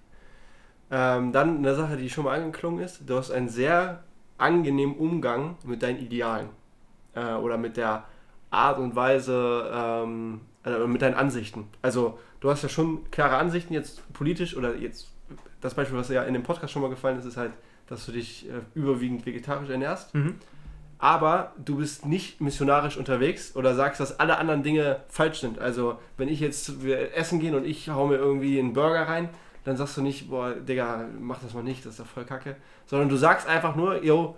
Ähm, 0.90 1.30
dann 1.32 1.58
eine 1.58 1.74
Sache, 1.76 1.96
die 1.96 2.10
schon 2.10 2.24
mal 2.24 2.36
angeklungen 2.40 2.82
ist. 2.82 3.02
Du 3.08 3.16
hast 3.16 3.30
einen 3.30 3.48
sehr 3.48 4.02
angenehmen 4.38 4.96
Umgang 4.96 5.56
mit 5.64 5.82
deinen 5.82 6.00
Idealen. 6.00 6.48
Äh, 7.14 7.34
oder 7.34 7.58
mit 7.58 7.76
der 7.76 8.04
Art 8.50 8.78
und 8.78 8.96
Weise, 8.96 9.70
ähm, 9.72 10.40
also 10.64 10.88
mit 10.88 11.02
deinen 11.02 11.14
Ansichten. 11.14 11.68
Also 11.82 12.18
du 12.40 12.50
hast 12.50 12.62
ja 12.62 12.68
schon 12.68 13.10
klare 13.10 13.36
Ansichten 13.36 13.74
jetzt 13.74 14.02
politisch 14.12 14.56
oder 14.56 14.74
jetzt 14.74 15.10
das 15.60 15.74
Beispiel, 15.74 15.96
was 15.96 16.08
ja 16.08 16.24
in 16.24 16.34
dem 16.34 16.42
Podcast 16.42 16.72
schon 16.72 16.82
mal 16.82 16.90
gefallen 16.90 17.18
ist, 17.18 17.24
ist 17.24 17.36
halt, 17.36 17.52
dass 17.86 18.04
du 18.06 18.12
dich 18.12 18.48
äh, 18.48 18.60
überwiegend 18.74 19.24
vegetarisch 19.24 19.70
ernährst. 19.70 20.14
Mhm. 20.14 20.36
aber 20.98 21.52
du 21.62 21.76
bist 21.76 22.06
nicht 22.06 22.40
missionarisch 22.40 22.96
unterwegs 22.96 23.56
oder 23.56 23.74
sagst, 23.74 24.00
dass 24.00 24.18
alle 24.20 24.38
anderen 24.38 24.62
Dinge 24.62 25.00
falsch 25.08 25.40
sind. 25.40 25.58
Also, 25.58 25.98
wenn 26.16 26.28
ich 26.28 26.40
jetzt 26.40 26.82
wir 26.82 27.14
essen 27.14 27.40
gehen 27.40 27.54
und 27.54 27.66
ich 27.66 27.90
hau 27.90 28.06
mir 28.06 28.16
irgendwie 28.16 28.58
einen 28.58 28.72
Burger 28.72 29.06
rein, 29.06 29.28
dann 29.64 29.76
sagst 29.76 29.96
du 29.96 30.02
nicht, 30.02 30.30
boah, 30.30 30.54
Digga, 30.54 31.06
mach 31.20 31.40
das 31.40 31.52
mal 31.52 31.62
nicht, 31.62 31.84
das 31.84 31.94
ist 31.94 32.00
doch 32.00 32.06
voll 32.06 32.24
kacke. 32.24 32.56
Sondern 32.86 33.08
du 33.08 33.16
sagst 33.16 33.46
einfach 33.46 33.76
nur, 33.76 34.02
yo, 34.02 34.36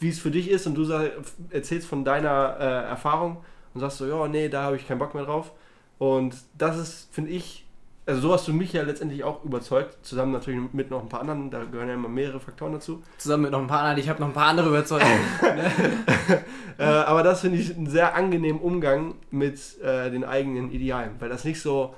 wie 0.00 0.08
es 0.08 0.18
für 0.18 0.30
dich 0.30 0.50
ist 0.50 0.66
und 0.66 0.74
du 0.74 0.84
sag, 0.84 1.12
erzählst 1.50 1.86
von 1.86 2.04
deiner 2.04 2.56
äh, 2.58 2.88
Erfahrung 2.88 3.44
und 3.74 3.80
sagst 3.80 3.98
so, 3.98 4.06
ja, 4.06 4.28
nee, 4.28 4.48
da 4.48 4.64
habe 4.64 4.76
ich 4.76 4.86
keinen 4.86 4.98
Bock 4.98 5.14
mehr 5.14 5.24
drauf. 5.24 5.52
Und 5.98 6.34
das 6.56 6.78
ist, 6.78 7.14
finde 7.14 7.30
ich, 7.30 7.66
also 8.06 8.20
so 8.20 8.32
hast 8.32 8.48
du 8.48 8.52
mich 8.52 8.72
ja 8.72 8.82
letztendlich 8.82 9.22
auch 9.22 9.44
überzeugt, 9.44 10.04
zusammen 10.04 10.32
natürlich 10.32 10.60
mit 10.72 10.90
noch 10.90 11.02
ein 11.02 11.08
paar 11.08 11.20
anderen, 11.20 11.50
da 11.50 11.62
gehören 11.64 11.88
ja 11.88 11.94
immer 11.94 12.08
mehrere 12.08 12.40
Faktoren 12.40 12.72
dazu. 12.72 13.02
Zusammen 13.18 13.44
mit 13.44 13.52
noch 13.52 13.60
ein 13.60 13.68
paar 13.68 13.80
anderen, 13.80 13.98
ich 13.98 14.08
habe 14.08 14.20
noch 14.20 14.28
ein 14.28 14.32
paar 14.34 14.48
andere 14.48 14.68
überzeugt. 14.68 15.06
Äh, 16.78 16.84
aber 16.84 17.22
das 17.22 17.42
finde 17.42 17.58
ich 17.58 17.76
einen 17.76 17.86
sehr 17.86 18.14
angenehmen 18.14 18.60
Umgang 18.60 19.14
mit 19.30 19.78
äh, 19.82 20.10
den 20.10 20.24
eigenen 20.24 20.72
Idealen, 20.72 21.16
weil 21.18 21.28
das 21.28 21.44
nicht 21.44 21.60
so 21.60 21.94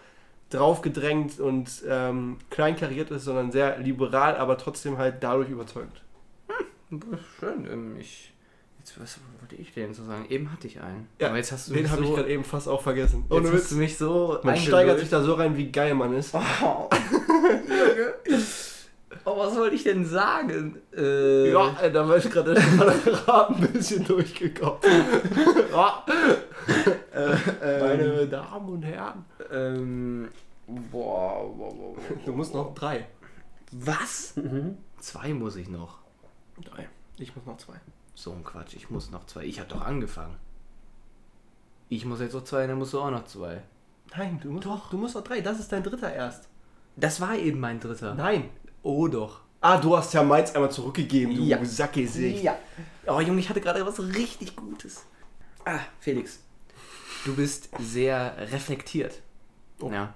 draufgedrängt 0.51 1.39
und 1.39 1.85
ähm, 1.89 2.39
kleinkariert 2.51 3.11
ist, 3.13 3.25
sondern 3.25 3.53
sehr 3.53 3.79
liberal, 3.79 4.37
aber 4.37 4.59
trotzdem 4.59 4.99
halt 4.99 5.23
dadurch 5.23 5.49
überzeugt. 5.49 6.03
Schön, 7.39 7.67
ähm, 7.71 7.97
ich. 7.99 8.34
Jetzt, 8.85 9.01
was 9.01 9.19
wollte 9.41 9.55
ich 9.57 9.73
denn 9.73 9.95
so 9.95 10.05
sagen? 10.05 10.27
Eben 10.29 10.53
hatte 10.53 10.67
ich 10.67 10.79
einen. 10.79 11.09
Ja, 11.19 11.29
Aber 11.29 11.39
jetzt 11.39 11.51
hast 11.53 11.71
du 11.71 11.73
Den 11.73 11.91
habe 11.91 12.03
so, 12.03 12.09
ich 12.11 12.15
gerade 12.17 12.29
eben 12.29 12.45
fast 12.45 12.69
auch 12.69 12.83
vergessen. 12.83 13.23
jetzt 13.23 13.33
Ohne 13.33 13.49
hast 13.49 13.55
Witz. 13.55 13.69
du 13.71 13.77
mich 13.77 13.97
so 13.97 14.39
Man 14.43 14.59
steigert 14.59 14.99
sich 15.01 15.09
da 15.09 15.23
so 15.23 15.33
rein, 15.33 15.57
wie 15.57 15.73
geil 15.73 15.95
man 15.95 16.13
ist. 16.15 16.35
Oh. 16.35 16.91
Oh, 19.27 19.39
was 19.39 19.57
wollte 19.57 19.75
ich 19.75 19.85
denn 19.85 20.05
sagen? 20.05 20.77
Äh, 20.95 21.51
Ja, 21.51 21.75
äh, 21.81 21.91
da 21.91 22.07
war 22.07 22.19
ich 22.19 22.29
gerade 22.31 22.55
ein 22.57 23.73
bisschen 23.73 24.05
durchgekommen. 24.05 24.81
ja. 25.73 26.05
Meine 27.81 28.27
Damen 28.29 28.69
und 28.69 28.83
Herren. 28.83 29.25
Ähm, 29.51 30.29
boah, 30.67 31.49
boah, 31.57 31.75
boah, 31.75 31.95
boah. 31.95 32.17
Du 32.27 32.33
musst 32.33 32.53
noch 32.53 32.75
drei. 32.75 33.07
Was? 33.73 34.35
Zwei 34.99 35.33
muss 35.33 35.57
ich 35.57 35.69
noch. 35.71 35.99
Drei. 36.63 36.89
Ich 37.19 37.35
muss 37.35 37.47
noch 37.47 37.57
zwei. 37.57 37.81
So 38.15 38.33
ein 38.33 38.45
Quatsch, 38.45 38.75
ich 38.75 38.91
muss 38.91 39.11
noch 39.11 39.27
zwei. 39.27 39.45
Ich 39.45 39.59
habe 39.61 39.69
doch 39.69 39.83
angefangen. 39.83 40.37
Ich 41.89 42.05
muss 42.05 42.21
jetzt 42.21 42.35
noch 42.35 42.45
zwei, 42.45 42.67
dann 42.67 42.79
musst 42.79 42.93
du 42.93 43.01
auch 43.01 43.11
noch 43.11 43.25
zwei. 43.25 43.63
Nein, 44.17 44.41
du 44.43 44.51
musst 44.51 44.67
doch. 44.67 44.91
Du 44.91 44.97
musst 44.97 45.15
noch 45.15 45.25
drei. 45.25 45.41
Das 45.41 45.59
ist 45.59 45.71
dein 45.73 45.83
dritter 45.83 46.13
erst. 46.13 46.49
Das 46.97 47.21
war 47.21 47.35
eben 47.37 47.59
mein 47.61 47.81
dritter. 47.81 48.15
Nein. 48.15 48.49
Oh 48.83 49.09
doch. 49.09 49.41
Ah, 49.61 49.79
du 49.79 49.97
hast 49.97 50.13
ja 50.13 50.23
meins 50.23 50.55
einmal 50.55 50.71
zurückgegeben, 50.71 51.35
du 51.35 51.43
Ja. 51.43 51.65
Sackgesicht. 51.65 52.43
Ja. 52.45 52.57
Oh 53.07 53.19
Junge, 53.21 53.41
ich 53.41 53.49
hatte 53.49 53.61
gerade 53.61 53.85
was 53.87 53.99
richtig 53.99 54.55
Gutes. 54.57 55.05
Ah, 55.65 55.81
Felix. 56.01 56.41
Du 57.25 57.35
bist 57.35 57.71
sehr 57.81 58.37
reflektiert. 58.53 59.23
Oh. 59.81 59.91
Ja. 59.91 60.13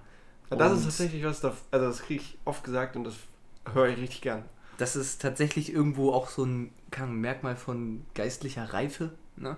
Ja, 0.50 0.56
Das 0.56 0.72
Und 0.72 0.78
ist 0.78 0.84
tatsächlich 0.84 1.24
was, 1.24 1.40
da, 1.40 1.56
also 1.70 1.86
das 1.86 2.02
kriege 2.02 2.22
ich 2.22 2.38
oft 2.44 2.62
gesagt 2.62 2.96
und 2.96 3.04
das 3.04 3.14
höre 3.72 3.88
ich 3.88 3.98
richtig 3.98 4.20
gern. 4.20 4.44
Das 4.76 4.96
ist 4.96 5.22
tatsächlich 5.22 5.72
irgendwo 5.72 6.12
auch 6.12 6.28
so 6.28 6.44
ein 6.44 6.70
kann, 6.90 7.14
Merkmal 7.16 7.56
von 7.56 8.04
geistlicher 8.14 8.72
Reife. 8.72 9.10
Ne? 9.36 9.56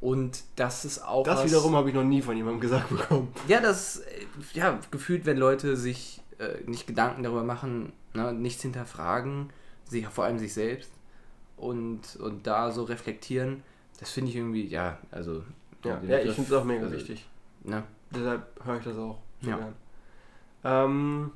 Und 0.00 0.42
das 0.56 0.84
ist 0.84 1.04
auch. 1.04 1.24
Das 1.24 1.40
was- 1.40 1.46
wiederum 1.46 1.74
habe 1.74 1.88
ich 1.88 1.94
noch 1.94 2.04
nie 2.04 2.22
von 2.22 2.36
jemandem 2.36 2.60
gesagt 2.60 2.88
bekommen. 2.90 3.32
Ja, 3.48 3.60
das, 3.60 3.98
äh, 3.98 4.24
ja, 4.54 4.78
gefühlt, 4.90 5.26
wenn 5.26 5.38
Leute 5.38 5.76
sich 5.76 6.20
äh, 6.38 6.58
nicht 6.66 6.86
Gedanken 6.86 7.22
darüber 7.22 7.42
machen, 7.42 7.92
ne, 8.14 8.32
nichts 8.32 8.62
hinterfragen, 8.62 9.50
sich, 9.84 10.06
vor 10.06 10.24
allem 10.24 10.38
sich 10.38 10.54
selbst 10.54 10.92
und, 11.56 12.16
und 12.16 12.46
da 12.46 12.70
so 12.70 12.84
reflektieren, 12.84 13.62
das 13.98 14.10
finde 14.10 14.30
ich 14.30 14.36
irgendwie, 14.36 14.66
ja, 14.66 14.98
also. 15.10 15.42
Ja, 15.84 16.00
ja 16.06 16.18
ich 16.18 16.32
finde 16.32 16.54
es 16.54 16.60
auch 16.60 16.64
mega 16.64 16.84
also, 16.84 16.96
wichtig. 16.96 17.26
Ne? 17.64 17.82
Deshalb 18.10 18.64
höre 18.64 18.78
ich 18.78 18.84
das 18.84 18.96
auch 18.96 19.18
so 19.42 19.50
Ja. 19.50 19.72
Ähm, 20.64 21.32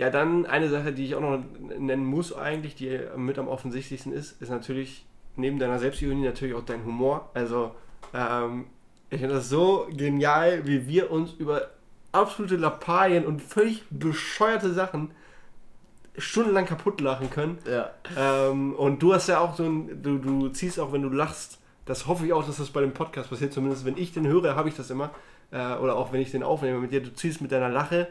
ja, 0.00 0.08
dann 0.08 0.46
eine 0.46 0.70
Sache, 0.70 0.94
die 0.94 1.04
ich 1.04 1.14
auch 1.14 1.20
noch 1.20 1.44
nennen 1.78 2.06
muss 2.06 2.34
eigentlich, 2.34 2.74
die 2.74 2.98
mit 3.18 3.38
am 3.38 3.48
offensichtlichsten 3.48 4.14
ist, 4.14 4.40
ist 4.40 4.48
natürlich 4.48 5.04
neben 5.36 5.58
deiner 5.58 5.78
Selbstironie 5.78 6.24
natürlich 6.24 6.54
auch 6.54 6.64
dein 6.64 6.86
Humor. 6.86 7.28
Also 7.34 7.74
ähm, 8.14 8.64
ich 9.10 9.20
finde 9.20 9.34
das 9.34 9.50
so 9.50 9.86
genial, 9.94 10.66
wie 10.66 10.88
wir 10.88 11.10
uns 11.10 11.34
über 11.34 11.68
absolute 12.12 12.56
Lappalien 12.56 13.26
und 13.26 13.42
völlig 13.42 13.84
bescheuerte 13.90 14.72
Sachen 14.72 15.10
stundenlang 16.16 16.64
kaputt 16.64 17.02
lachen 17.02 17.28
können. 17.28 17.58
Ja. 17.70 17.90
Ähm, 18.16 18.72
und 18.76 19.02
du 19.02 19.12
hast 19.12 19.28
ja 19.28 19.40
auch 19.40 19.54
so 19.54 19.64
ein, 19.64 20.02
du, 20.02 20.16
du 20.16 20.48
ziehst 20.48 20.80
auch, 20.80 20.94
wenn 20.94 21.02
du 21.02 21.10
lachst, 21.10 21.58
das 21.84 22.06
hoffe 22.06 22.24
ich 22.24 22.32
auch, 22.32 22.46
dass 22.46 22.56
das 22.56 22.70
bei 22.70 22.80
dem 22.80 22.94
Podcast 22.94 23.28
passiert, 23.28 23.52
zumindest 23.52 23.84
wenn 23.84 23.98
ich 23.98 24.14
den 24.14 24.26
höre, 24.26 24.56
habe 24.56 24.70
ich 24.70 24.76
das 24.76 24.88
immer. 24.88 25.10
Äh, 25.50 25.74
oder 25.74 25.96
auch 25.96 26.10
wenn 26.10 26.22
ich 26.22 26.30
den 26.30 26.42
aufnehme 26.42 26.78
mit 26.78 26.90
dir, 26.90 27.02
du 27.02 27.12
ziehst 27.12 27.42
mit 27.42 27.52
deiner 27.52 27.68
Lache 27.68 28.08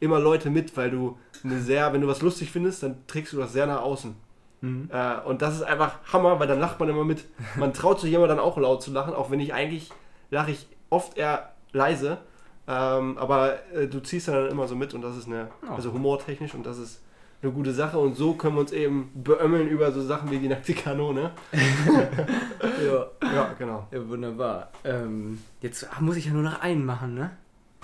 immer 0.00 0.18
Leute 0.20 0.50
mit, 0.50 0.76
weil 0.76 0.90
du 0.90 1.18
eine 1.44 1.60
sehr, 1.60 1.92
wenn 1.92 2.00
du 2.00 2.08
was 2.08 2.22
lustig 2.22 2.50
findest, 2.50 2.82
dann 2.82 3.06
trägst 3.06 3.32
du 3.32 3.38
das 3.38 3.52
sehr 3.52 3.66
nach 3.66 3.80
außen. 3.82 4.14
Mhm. 4.60 4.90
Äh, 4.92 5.20
und 5.24 5.42
das 5.42 5.54
ist 5.54 5.62
einfach 5.62 5.96
Hammer, 6.12 6.40
weil 6.40 6.48
dann 6.48 6.60
lacht 6.60 6.80
man 6.80 6.88
immer 6.88 7.04
mit. 7.04 7.24
Man 7.56 7.72
traut 7.72 8.00
sich 8.00 8.12
immer 8.12 8.26
dann 8.26 8.38
auch 8.40 8.56
laut 8.58 8.82
zu 8.82 8.90
lachen, 8.92 9.14
auch 9.14 9.30
wenn 9.30 9.40
ich 9.40 9.54
eigentlich 9.54 9.90
lache 10.30 10.50
ich 10.50 10.66
oft 10.90 11.16
eher 11.16 11.52
leise. 11.72 12.18
Ähm, 12.66 13.16
aber 13.18 13.54
äh, 13.72 13.86
du 13.86 14.00
ziehst 14.00 14.28
dann 14.28 14.48
immer 14.48 14.68
so 14.68 14.74
mit 14.76 14.92
und 14.94 15.02
das 15.02 15.16
ist 15.16 15.26
eine, 15.26 15.48
Oh. 15.68 15.74
also 15.74 15.92
humortechnisch 15.92 16.54
und 16.54 16.66
das 16.66 16.76
ist 16.78 17.02
eine 17.40 17.52
gute 17.52 17.72
Sache 17.72 17.98
und 17.98 18.16
so 18.16 18.34
können 18.34 18.56
wir 18.56 18.60
uns 18.60 18.72
eben 18.72 19.10
beömmeln 19.14 19.68
über 19.68 19.92
so 19.92 20.02
Sachen 20.02 20.30
wie 20.30 20.38
die 20.38 20.48
nackte 20.48 20.74
Kanone. 20.74 21.30
ja. 21.52 23.06
Ja, 23.32 23.54
genau. 23.58 23.86
Ja, 23.92 24.08
wunderbar. 24.08 24.70
Ähm, 24.84 25.40
jetzt 25.60 25.86
muss 26.00 26.16
ich 26.16 26.26
ja 26.26 26.32
nur 26.32 26.42
noch 26.42 26.60
einen 26.60 26.84
machen, 26.84 27.14
ne? 27.14 27.30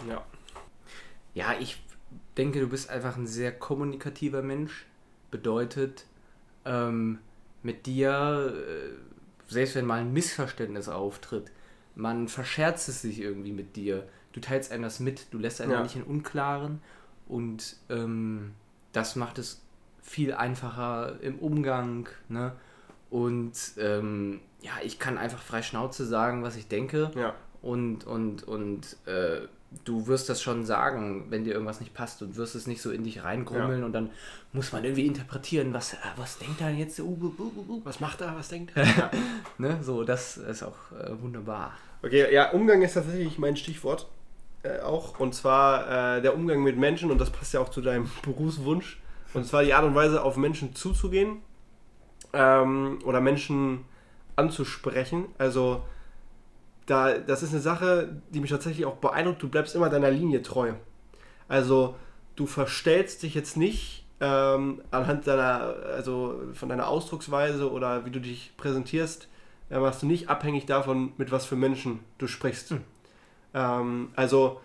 Ja. 0.09 0.23
Ja, 1.35 1.55
ich 1.59 1.83
denke, 2.37 2.61
du 2.61 2.69
bist 2.69 2.91
einfach 2.91 3.17
ein 3.17 3.27
sehr 3.27 3.53
kommunikativer 3.53 4.43
Mensch. 4.43 4.87
Bedeutet, 5.31 6.07
ähm, 6.65 7.19
mit 7.63 7.87
dir, 7.87 8.55
äh, 8.57 9.53
selbst 9.53 9.75
wenn 9.75 9.87
mal 9.87 10.01
ein 10.01 10.13
Missverständnis 10.13 10.89
auftritt, 10.89 11.51
man 11.95 12.29
verscherzt 12.29 12.89
es 12.89 13.03
sich 13.03 13.21
irgendwie 13.21 13.53
mit 13.53 13.77
dir. 13.77 14.09
Du 14.33 14.41
teilst 14.41 14.73
einem 14.73 14.83
das 14.83 15.01
mit, 15.01 15.33
du 15.33 15.39
lässt 15.39 15.61
einen 15.61 15.73
Ja. 15.73 15.83
nicht 15.83 15.97
in 15.97 16.03
Unklaren 16.03 16.81
und 17.29 17.77
ähm, 17.89 18.53
das 18.93 19.17
macht 19.17 19.39
es 19.39 19.63
viel 20.03 20.35
einfacher 20.35 21.21
im 21.23 21.39
Umgang. 21.39 22.09
Ne? 22.29 22.53
Und 23.11 23.53
ähm, 23.79 24.41
ja, 24.61 24.73
ich 24.83 24.99
kann 24.99 25.19
einfach 25.19 25.41
frei 25.41 25.63
Schnauze 25.63 26.05
sagen, 26.05 26.43
was 26.43 26.57
ich 26.57 26.69
denke 26.69 27.11
Ja. 27.15 27.35
Und, 27.65 28.07
und, 28.07 28.43
und 28.45 28.97
äh, 29.07 29.41
du 29.85 30.07
wirst 30.07 30.29
das 30.29 30.43
schon 30.43 30.65
sagen, 30.65 31.27
wenn 31.31 31.45
dir 31.45 31.55
irgendwas 31.55 31.81
nicht 31.81 31.95
passt 31.95 32.21
und 32.23 32.37
wirst 32.37 32.55
es 32.55 32.67
nicht 32.67 32.83
so 32.83 32.91
in 32.91 33.05
dich 33.05 33.25
reingrummeln 33.25 33.83
und 33.85 33.93
dann 33.93 34.11
muss 34.53 34.73
man 34.73 34.85
irgendwie 34.85 35.07
interpretieren, 35.07 35.73
was, 35.73 35.95
äh, 35.95 35.97
was 36.17 36.39
denkt 36.39 36.61
er 36.61 36.71
jetzt? 36.71 37.01
Uh, 37.01 37.19
uh, 37.21 37.43
uh, 37.43 37.73
uh, 37.73 37.81
Was 37.85 38.01
macht 38.01 38.21
er? 38.21 38.37
Was 38.37 38.49
denkt 38.49 38.73
er? 38.77 38.85
ja. 38.85 39.11
ne? 39.59 39.79
So, 39.83 40.05
das 40.05 40.37
ist 40.37 40.63
auch 40.63 40.77
äh, 40.93 41.11
wunderbar. 41.21 41.73
Okay, 42.03 42.33
ja, 42.33 42.51
Umgang 42.51 42.83
ist 42.83 42.95
tatsächlich 42.95 43.39
mein 43.39 43.57
Stichwort 43.57 44.07
äh, 44.63 44.81
auch. 44.81 45.19
Und 45.19 45.35
zwar 45.35 46.19
äh, 46.19 46.23
der 46.23 46.35
Umgang 46.35 46.63
mit 46.63 46.77
Menschen, 46.77 47.11
und 47.11 47.19
das 47.19 47.31
passt 47.31 47.55
ja 47.55 47.61
auch 47.61 47.71
zu 47.71 47.81
deinem 47.81 48.11
Berufswunsch. 48.23 49.01
Und 49.33 49.47
zwar 49.47 49.65
die 49.65 49.73
Art 49.73 49.85
und 49.85 49.95
Weise, 49.95 50.23
auf 50.23 50.37
Menschen 50.37 50.75
zuzugehen 50.75 51.39
ähm, 52.35 52.99
oder 53.05 53.23
Menschen 53.23 53.87
anzusprechen. 54.37 55.27
Also, 55.39 55.83
da, 56.87 57.19
das 57.19 57.43
ist 57.43 57.53
eine 57.53 57.61
Sache, 57.61 58.21
die 58.31 58.41
mich 58.41 58.51
tatsächlich 58.51 58.87
auch 58.87 58.97
beeindruckt. 58.97 59.43
Du 59.43 59.49
bleibst 59.49 59.75
immer 59.75 59.89
deiner 59.89 60.11
Linie 60.11 60.43
treu. 60.43 60.73
Also, 61.49 61.97
du 62.37 62.47
verstellst 62.47 63.23
dich 63.23 63.35
jetzt 63.35 63.57
nicht 63.57 64.05
ähm, 64.21 64.83
anhand 64.91 65.27
deiner, 65.27 65.75
also 65.95 66.41
von 66.55 66.69
deiner 66.69 66.89
Ausdrucksweise 66.89 67.71
oder 67.71 68.05
wie 68.05 68.11
du 68.11 68.21
dich 68.21 68.53
präsentierst, 68.57 69.29
äh, 69.71 69.79
machst 69.79 70.03
du 70.03 70.07
nicht 70.07 70.29
abhängig 70.29 70.67
davon, 70.67 71.13
mit 71.17 71.33
was 71.33 71.47
für 71.47 71.57
Menschen 71.57 72.01
du 72.19 72.27
sprichst. 72.27 72.71
Hm. 72.71 72.81
Ähm, 73.55 74.09
also 74.17 74.61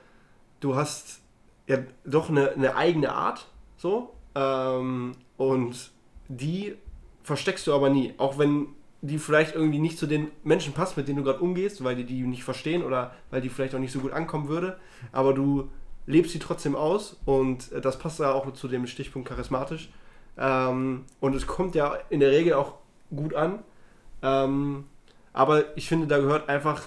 du 0.59 0.75
hast 0.75 1.21
ja 1.67 1.77
doch 2.05 2.29
eine, 2.29 2.51
eine 2.51 2.75
eigene 2.75 3.11
Art, 3.11 3.47
so, 3.77 4.13
ähm, 4.35 5.13
und 5.37 5.91
die 6.27 6.75
versteckst 7.23 7.67
du 7.67 7.73
aber 7.73 7.89
nie, 7.89 8.13
auch 8.17 8.37
wenn 8.37 8.67
die 9.01 9.17
vielleicht 9.17 9.55
irgendwie 9.55 9.79
nicht 9.79 9.97
zu 9.97 10.07
den 10.07 10.27
Menschen 10.43 10.73
passt, 10.73 10.97
mit 10.97 11.07
denen 11.07 11.17
du 11.19 11.23
gerade 11.23 11.39
umgehst, 11.39 11.83
weil 11.83 11.95
die 11.95 12.03
die 12.03 12.21
nicht 12.23 12.43
verstehen 12.43 12.83
oder 12.83 13.11
weil 13.29 13.41
die 13.41 13.49
vielleicht 13.49 13.73
auch 13.75 13.79
nicht 13.79 13.93
so 13.93 13.99
gut 13.99 14.11
ankommen 14.11 14.47
würde, 14.49 14.77
aber 15.11 15.33
du 15.33 15.69
lebst 16.05 16.31
sie 16.33 16.39
trotzdem 16.39 16.75
aus 16.75 17.17
und 17.25 17.71
äh, 17.71 17.81
das 17.81 17.99
passt 17.99 18.19
ja 18.19 18.31
auch 18.33 18.51
zu 18.53 18.67
dem 18.67 18.87
Stichpunkt 18.87 19.29
charismatisch. 19.29 19.89
Ähm, 20.37 21.05
und 21.19 21.35
es 21.35 21.45
kommt 21.47 21.75
ja 21.75 21.97
in 22.09 22.19
der 22.19 22.31
Regel 22.31 22.53
auch 22.53 22.75
gut 23.15 23.33
an. 23.35 23.59
Ähm, 24.21 24.85
aber 25.31 25.77
ich 25.77 25.87
finde, 25.87 26.07
da 26.07 26.17
gehört 26.17 26.49
einfach 26.49 26.81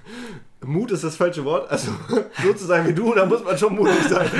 Mut 0.64 0.92
ist 0.92 1.02
das 1.02 1.16
falsche 1.16 1.44
Wort. 1.44 1.70
Also 1.70 1.90
so 2.42 2.52
zu 2.54 2.64
sein 2.66 2.86
wie 2.86 2.94
du, 2.94 3.12
da 3.14 3.26
muss 3.26 3.42
man 3.44 3.58
schon 3.58 3.74
mutig 3.74 4.02
sein. 4.08 4.30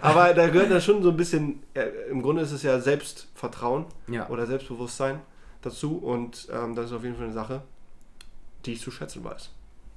Aber 0.00 0.32
da 0.32 0.46
gehört 0.48 0.70
ja 0.70 0.80
schon 0.80 1.02
so 1.02 1.10
ein 1.10 1.16
bisschen, 1.16 1.62
ja, 1.74 1.82
im 2.10 2.22
Grunde 2.22 2.42
ist 2.42 2.52
es 2.52 2.62
ja 2.62 2.78
Selbstvertrauen 2.78 3.86
Ja. 4.08 4.28
oder 4.28 4.46
Selbstbewusstsein 4.46 5.20
dazu. 5.66 5.98
Und 5.98 6.48
ähm, 6.52 6.74
das 6.74 6.86
ist 6.86 6.92
auf 6.92 7.02
jeden 7.02 7.16
Fall 7.16 7.24
eine 7.24 7.32
Sache, 7.34 7.62
die 8.64 8.72
ich 8.74 8.80
zu 8.80 8.90
schätzen 8.90 9.22
weiß. 9.24 9.50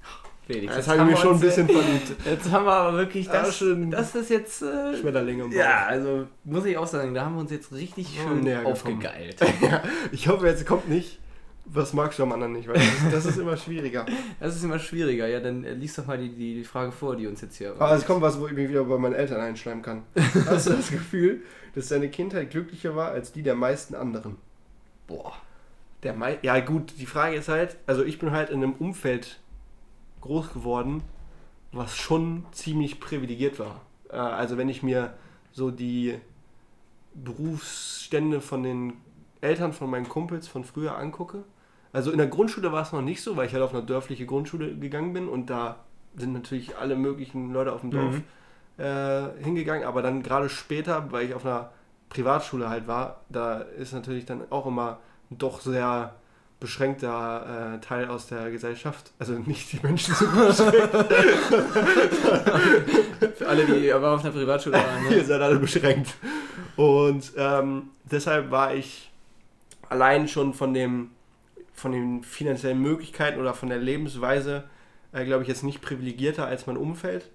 Felix, 0.47 0.75
Jetzt 0.75 0.87
habe 0.87 0.99
ich 1.03 1.05
mich 1.11 1.19
schon 1.19 1.35
ein 1.35 1.39
bisschen 1.39 1.67
verliebt. 1.69 2.15
Jetzt 2.25 2.51
haben 2.51 2.65
wir 2.65 2.71
aber 2.73 2.97
wirklich 2.97 3.27
Ja, 3.27 3.33
das, 3.43 3.57
schön. 3.57 3.91
das 3.91 4.15
ist 4.15 4.29
jetzt. 4.31 4.61
Äh, 4.63 4.97
Schmetterlinge 4.97 5.43
im 5.43 5.49
Bauch. 5.51 5.57
ja, 5.57 5.85
also 5.85 6.27
muss 6.43 6.65
ich 6.65 6.75
auch 6.77 6.87
sagen, 6.87 7.13
da 7.13 7.25
haben 7.25 7.35
wir 7.35 7.41
uns 7.41 7.51
jetzt 7.51 7.71
richtig 7.71 8.17
Oh, 8.19 8.27
schön 8.29 8.45
gekommen. 8.45 8.65
aufgegeilt. 8.65 9.37
Ja, 9.61 9.83
ich 10.11 10.27
hoffe, 10.27 10.47
jetzt 10.47 10.65
kommt 10.65 10.89
nicht, 10.89 11.19
was 11.65 11.93
magst 11.93 12.17
du 12.17 12.23
am 12.23 12.31
anderen 12.31 12.53
nicht, 12.53 12.67
weil 12.67 12.75
das, 12.77 13.11
das 13.11 13.25
ist 13.27 13.37
immer 13.37 13.55
schwieriger. 13.57 14.07
Das 14.39 14.55
ist 14.55 14.63
immer 14.63 14.79
schwieriger. 14.79 15.27
Ja, 15.27 15.39
dann 15.39 15.63
äh, 15.63 15.73
lies 15.73 15.95
doch 15.95 16.07
mal 16.07 16.17
die, 16.17 16.29
die, 16.29 16.55
die 16.55 16.63
Frage 16.63 16.91
vor, 16.91 17.15
die 17.15 17.27
uns 17.27 17.41
jetzt 17.41 17.57
hier. 17.57 17.73
Aber 17.77 17.91
es 17.93 18.05
kommt 18.07 18.21
was, 18.23 18.39
wo 18.39 18.47
ich 18.47 18.53
mich 18.53 18.69
wieder 18.69 18.83
bei 18.85 18.97
meinen 18.97 19.13
Eltern 19.13 19.39
einschleimen 19.41 19.83
kann. 19.83 20.01
Hast 20.47 20.65
du 20.67 20.71
das 20.73 20.89
Gefühl, 20.89 21.43
dass 21.75 21.89
deine 21.89 22.09
Kindheit 22.09 22.49
glücklicher 22.49 22.95
war 22.95 23.11
als 23.11 23.31
die 23.31 23.43
der 23.43 23.53
meisten 23.53 23.93
anderen? 23.93 24.37
Boah. 25.05 25.33
Der 26.03 26.13
mei 26.13 26.39
ja 26.41 26.59
gut, 26.59 26.93
die 26.97 27.05
Frage 27.05 27.35
ist 27.35 27.49
halt, 27.49 27.77
also 27.87 28.03
ich 28.03 28.19
bin 28.19 28.31
halt 28.31 28.49
in 28.49 28.63
einem 28.63 28.73
Umfeld 28.73 29.39
groß 30.21 30.53
geworden, 30.53 31.03
was 31.71 31.95
schon 31.95 32.45
ziemlich 32.51 32.99
privilegiert 32.99 33.59
war. 33.59 33.81
Äh, 34.09 34.15
also 34.17 34.57
wenn 34.57 34.69
ich 34.69 34.81
mir 34.83 35.13
so 35.51 35.71
die 35.71 36.19
Berufsstände 37.13 38.41
von 38.41 38.63
den 38.63 38.93
Eltern 39.41 39.73
von 39.73 39.89
meinen 39.89 40.07
Kumpels 40.07 40.47
von 40.47 40.63
früher 40.63 40.97
angucke. 40.97 41.43
Also 41.91 42.11
in 42.11 42.17
der 42.17 42.27
Grundschule 42.27 42.71
war 42.71 42.83
es 42.83 42.91
noch 42.91 43.01
nicht 43.01 43.21
so, 43.21 43.35
weil 43.35 43.47
ich 43.47 43.53
halt 43.53 43.63
auf 43.63 43.73
eine 43.73 43.83
dörfliche 43.83 44.25
Grundschule 44.25 44.75
gegangen 44.75 45.13
bin 45.13 45.27
und 45.27 45.49
da 45.49 45.77
sind 46.15 46.33
natürlich 46.33 46.77
alle 46.77 46.95
möglichen 46.95 47.51
Leute 47.53 47.73
auf 47.73 47.81
dem 47.81 47.91
Dorf 47.91 48.15
Mhm. 48.15 48.23
äh, 48.83 49.43
hingegangen, 49.43 49.83
aber 49.85 50.01
dann 50.01 50.21
gerade 50.23 50.49
später, 50.49 51.11
weil 51.11 51.25
ich 51.25 51.33
auf 51.33 51.45
einer 51.45 51.71
Privatschule 52.09 52.69
halt 52.69 52.87
war, 52.87 53.21
da 53.29 53.59
ist 53.59 53.93
natürlich 53.93 54.25
dann 54.25 54.43
auch 54.51 54.65
immer 54.65 54.99
doch 55.29 55.61
sehr 55.61 56.15
beschränkter 56.59 57.75
äh, 57.75 57.79
Teil 57.79 58.09
aus 58.09 58.27
der 58.27 58.51
Gesellschaft. 58.51 59.11
Also 59.17 59.33
nicht 59.33 59.71
die 59.71 59.79
Menschen 59.81 60.13
zu 60.13 60.29
beschränkt, 60.29 60.91
Für 63.37 63.47
alle, 63.47 63.65
die 63.65 63.91
aber 63.93 64.11
auf 64.11 64.23
einer 64.23 64.33
Privatschule 64.33 64.75
waren. 64.75 65.05
ihr 65.09 65.17
Ne? 65.17 65.23
seid 65.23 65.41
alle 65.41 65.57
beschränkt. 65.57 66.15
Und 66.75 67.31
ähm, 67.37 67.91
deshalb 68.03 68.51
war 68.51 68.73
ich 68.73 69.09
allein 69.87 70.27
schon 70.27 70.53
von 70.53 70.73
dem 70.73 71.11
von 71.73 71.93
den 71.93 72.23
finanziellen 72.23 72.81
Möglichkeiten 72.81 73.39
oder 73.39 73.53
von 73.53 73.69
der 73.69 73.77
Lebensweise, 73.77 74.65
äh, 75.13 75.23
glaube 75.23 75.43
ich, 75.43 75.47
jetzt 75.47 75.63
nicht 75.63 75.81
privilegierter 75.81 76.45
als 76.45 76.67
mein 76.67 76.75
Umfeld. 76.75 77.29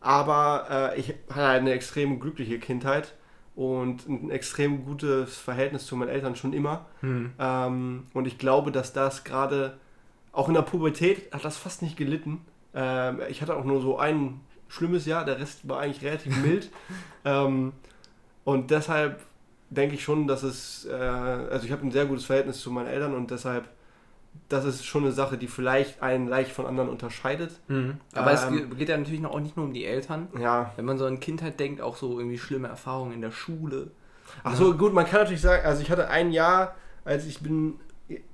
Aber 0.00 0.92
äh, 0.94 1.00
ich 1.00 1.14
hatte 1.28 1.46
eine 1.46 1.72
extrem 1.72 2.20
glückliche 2.20 2.60
Kindheit 2.60 3.14
und 3.54 4.08
ein 4.08 4.30
extrem 4.30 4.84
gutes 4.84 5.36
Verhältnis 5.36 5.86
zu 5.86 5.96
meinen 5.96 6.08
Eltern 6.08 6.36
schon 6.36 6.52
immer. 6.52 6.86
Hm. 7.00 7.32
Ähm, 7.38 8.04
und 8.14 8.26
ich 8.26 8.38
glaube, 8.38 8.72
dass 8.72 8.92
das 8.92 9.24
gerade 9.24 9.78
auch 10.32 10.48
in 10.48 10.54
der 10.54 10.62
Pubertät 10.62 11.32
hat 11.32 11.44
das 11.44 11.56
fast 11.56 11.82
nicht 11.82 11.96
gelitten. 11.96 12.40
Ähm, 12.74 13.20
ich 13.28 13.42
hatte 13.42 13.56
auch 13.56 13.64
nur 13.64 13.80
so 13.80 13.98
ein 13.98 14.40
schlimmes 14.68 15.06
Jahr, 15.06 15.24
der 15.24 15.40
Rest 15.40 15.68
war 15.68 15.80
eigentlich 15.80 16.04
relativ 16.04 16.36
mild. 16.42 16.70
ähm, 17.24 17.72
und 18.44 18.70
deshalb 18.70 19.20
denke 19.70 19.94
ich 19.94 20.02
schon, 20.02 20.26
dass 20.26 20.42
es, 20.42 20.86
äh, 20.86 20.94
also 20.94 21.66
ich 21.66 21.72
habe 21.72 21.86
ein 21.86 21.92
sehr 21.92 22.06
gutes 22.06 22.24
Verhältnis 22.24 22.60
zu 22.60 22.70
meinen 22.70 22.88
Eltern 22.88 23.14
und 23.14 23.30
deshalb, 23.30 23.68
das 24.48 24.64
ist 24.64 24.84
schon 24.84 25.04
eine 25.04 25.12
Sache, 25.12 25.38
die 25.38 25.46
vielleicht 25.46 26.02
einen 26.02 26.26
leicht 26.28 26.50
von 26.52 26.66
anderen 26.66 26.88
unterscheidet. 26.88 27.52
Hm. 27.68 27.98
Aber 28.14 28.32
es 28.32 28.44
Ähm, 28.44 28.52
ge- 28.70 28.78
geht 28.78 28.88
ja 28.88 28.96
natürlich 28.96 29.24
auch 29.24 29.38
nicht 29.40 29.56
nur 29.56 29.66
um 29.66 29.72
die 29.72 29.84
Eltern. 29.84 30.28
Ja. 30.40 30.72
Wenn 30.76 30.84
man 30.84 30.98
so 30.98 31.06
an 31.06 31.20
Kindheit 31.20 31.60
denkt, 31.60 31.80
auch 31.80 31.96
so 31.96 32.18
irgendwie 32.18 32.38
schlimme 32.38 32.68
Erfahrungen 32.68 33.12
in 33.12 33.20
der 33.20 33.30
Schule. 33.30 33.90
Ach 34.44 34.54
so, 34.54 34.74
gut, 34.74 34.92
man 34.92 35.06
kann 35.06 35.20
natürlich 35.20 35.40
sagen, 35.42 35.64
also 35.66 35.82
ich 35.82 35.90
hatte 35.90 36.08
ein 36.08 36.32
Jahr, 36.32 36.74
als 37.04 37.26
ich 37.26 37.40
bin 37.40 37.74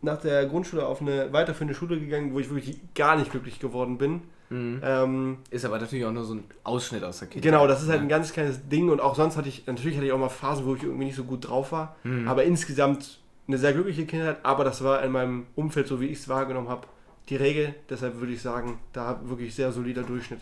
nach 0.01 0.19
der 0.21 0.47
Grundschule 0.47 0.87
auf 0.87 1.01
eine 1.03 1.33
weiterführende 1.35 1.75
Schule 1.75 2.01
gegangen, 2.01 2.33
wo 2.33 2.38
ich 2.38 2.49
wirklich 2.49 2.81
gar 2.95 3.16
nicht 3.16 3.31
glücklich 3.31 3.59
geworden 3.61 3.99
bin. 3.99 4.23
Hm. 4.49 4.81
Ähm, 4.83 5.38
Ist 5.51 5.64
aber 5.64 5.79
natürlich 5.79 6.05
auch 6.07 6.12
nur 6.12 6.25
so 6.25 6.35
ein 6.35 6.45
Ausschnitt 6.64 7.03
aus 7.03 7.19
der 7.19 7.29
Kindheit. 7.29 7.51
Genau, 7.51 7.66
das 7.66 7.83
ist 7.83 7.88
halt 7.88 7.99
ein 8.01 8.05
ne? 8.05 8.11
ganz 8.11 8.33
kleines 8.33 8.69
Ding 8.69 8.88
und 8.90 9.01
auch 9.01 9.16
sonst 9.16 9.37
hatte 9.37 9.49
ich, 9.49 9.66
natürlich 9.66 9.97
hatte 9.97 10.07
ich 10.07 10.12
auch 10.12 10.19
mal 10.19 10.29
Phasen, 10.29 10.64
wo 10.64 10.75
ich 10.77 10.83
irgendwie 10.85 11.07
nicht 11.07 11.16
so 11.16 11.25
gut 11.25 11.49
drauf 11.49 11.73
war, 11.73 11.97
Hm. 12.03 12.29
aber 12.29 12.45
insgesamt 12.45 13.19
eine 13.48 13.59
sehr 13.59 13.72
glückliche 13.72 14.06
Kindheit, 14.06 14.38
aber 14.44 14.64
das 14.64 14.82
war 14.82 15.02
in 15.02 15.12
meinem 15.12 15.46
Umfeld, 15.54 15.87
so 15.87 16.00
wie 16.00 16.06
ich 16.06 16.18
es 16.18 16.28
wahrgenommen 16.28 16.68
habe, 16.68 16.87
die 17.28 17.37
Regel, 17.37 17.74
deshalb 17.88 18.20
würde 18.20 18.32
ich 18.32 18.42
sagen, 18.42 18.78
da 18.92 19.20
wirklich 19.24 19.54
sehr 19.54 19.72
solider 19.72 20.02
Durchschnitt. 20.02 20.40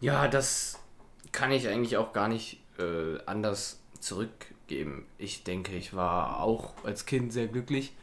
Ja, 0.00 0.28
das 0.28 0.78
kann 1.32 1.52
ich 1.52 1.68
eigentlich 1.68 1.96
auch 1.96 2.12
gar 2.12 2.28
nicht 2.28 2.60
äh, 2.78 3.18
anders 3.26 3.80
zurückgeben. 4.00 5.06
Ich 5.18 5.44
denke, 5.44 5.72
ich 5.74 5.94
war 5.94 6.40
auch 6.40 6.74
als 6.84 7.06
Kind 7.06 7.32
sehr 7.32 7.46
glücklich. 7.46 7.94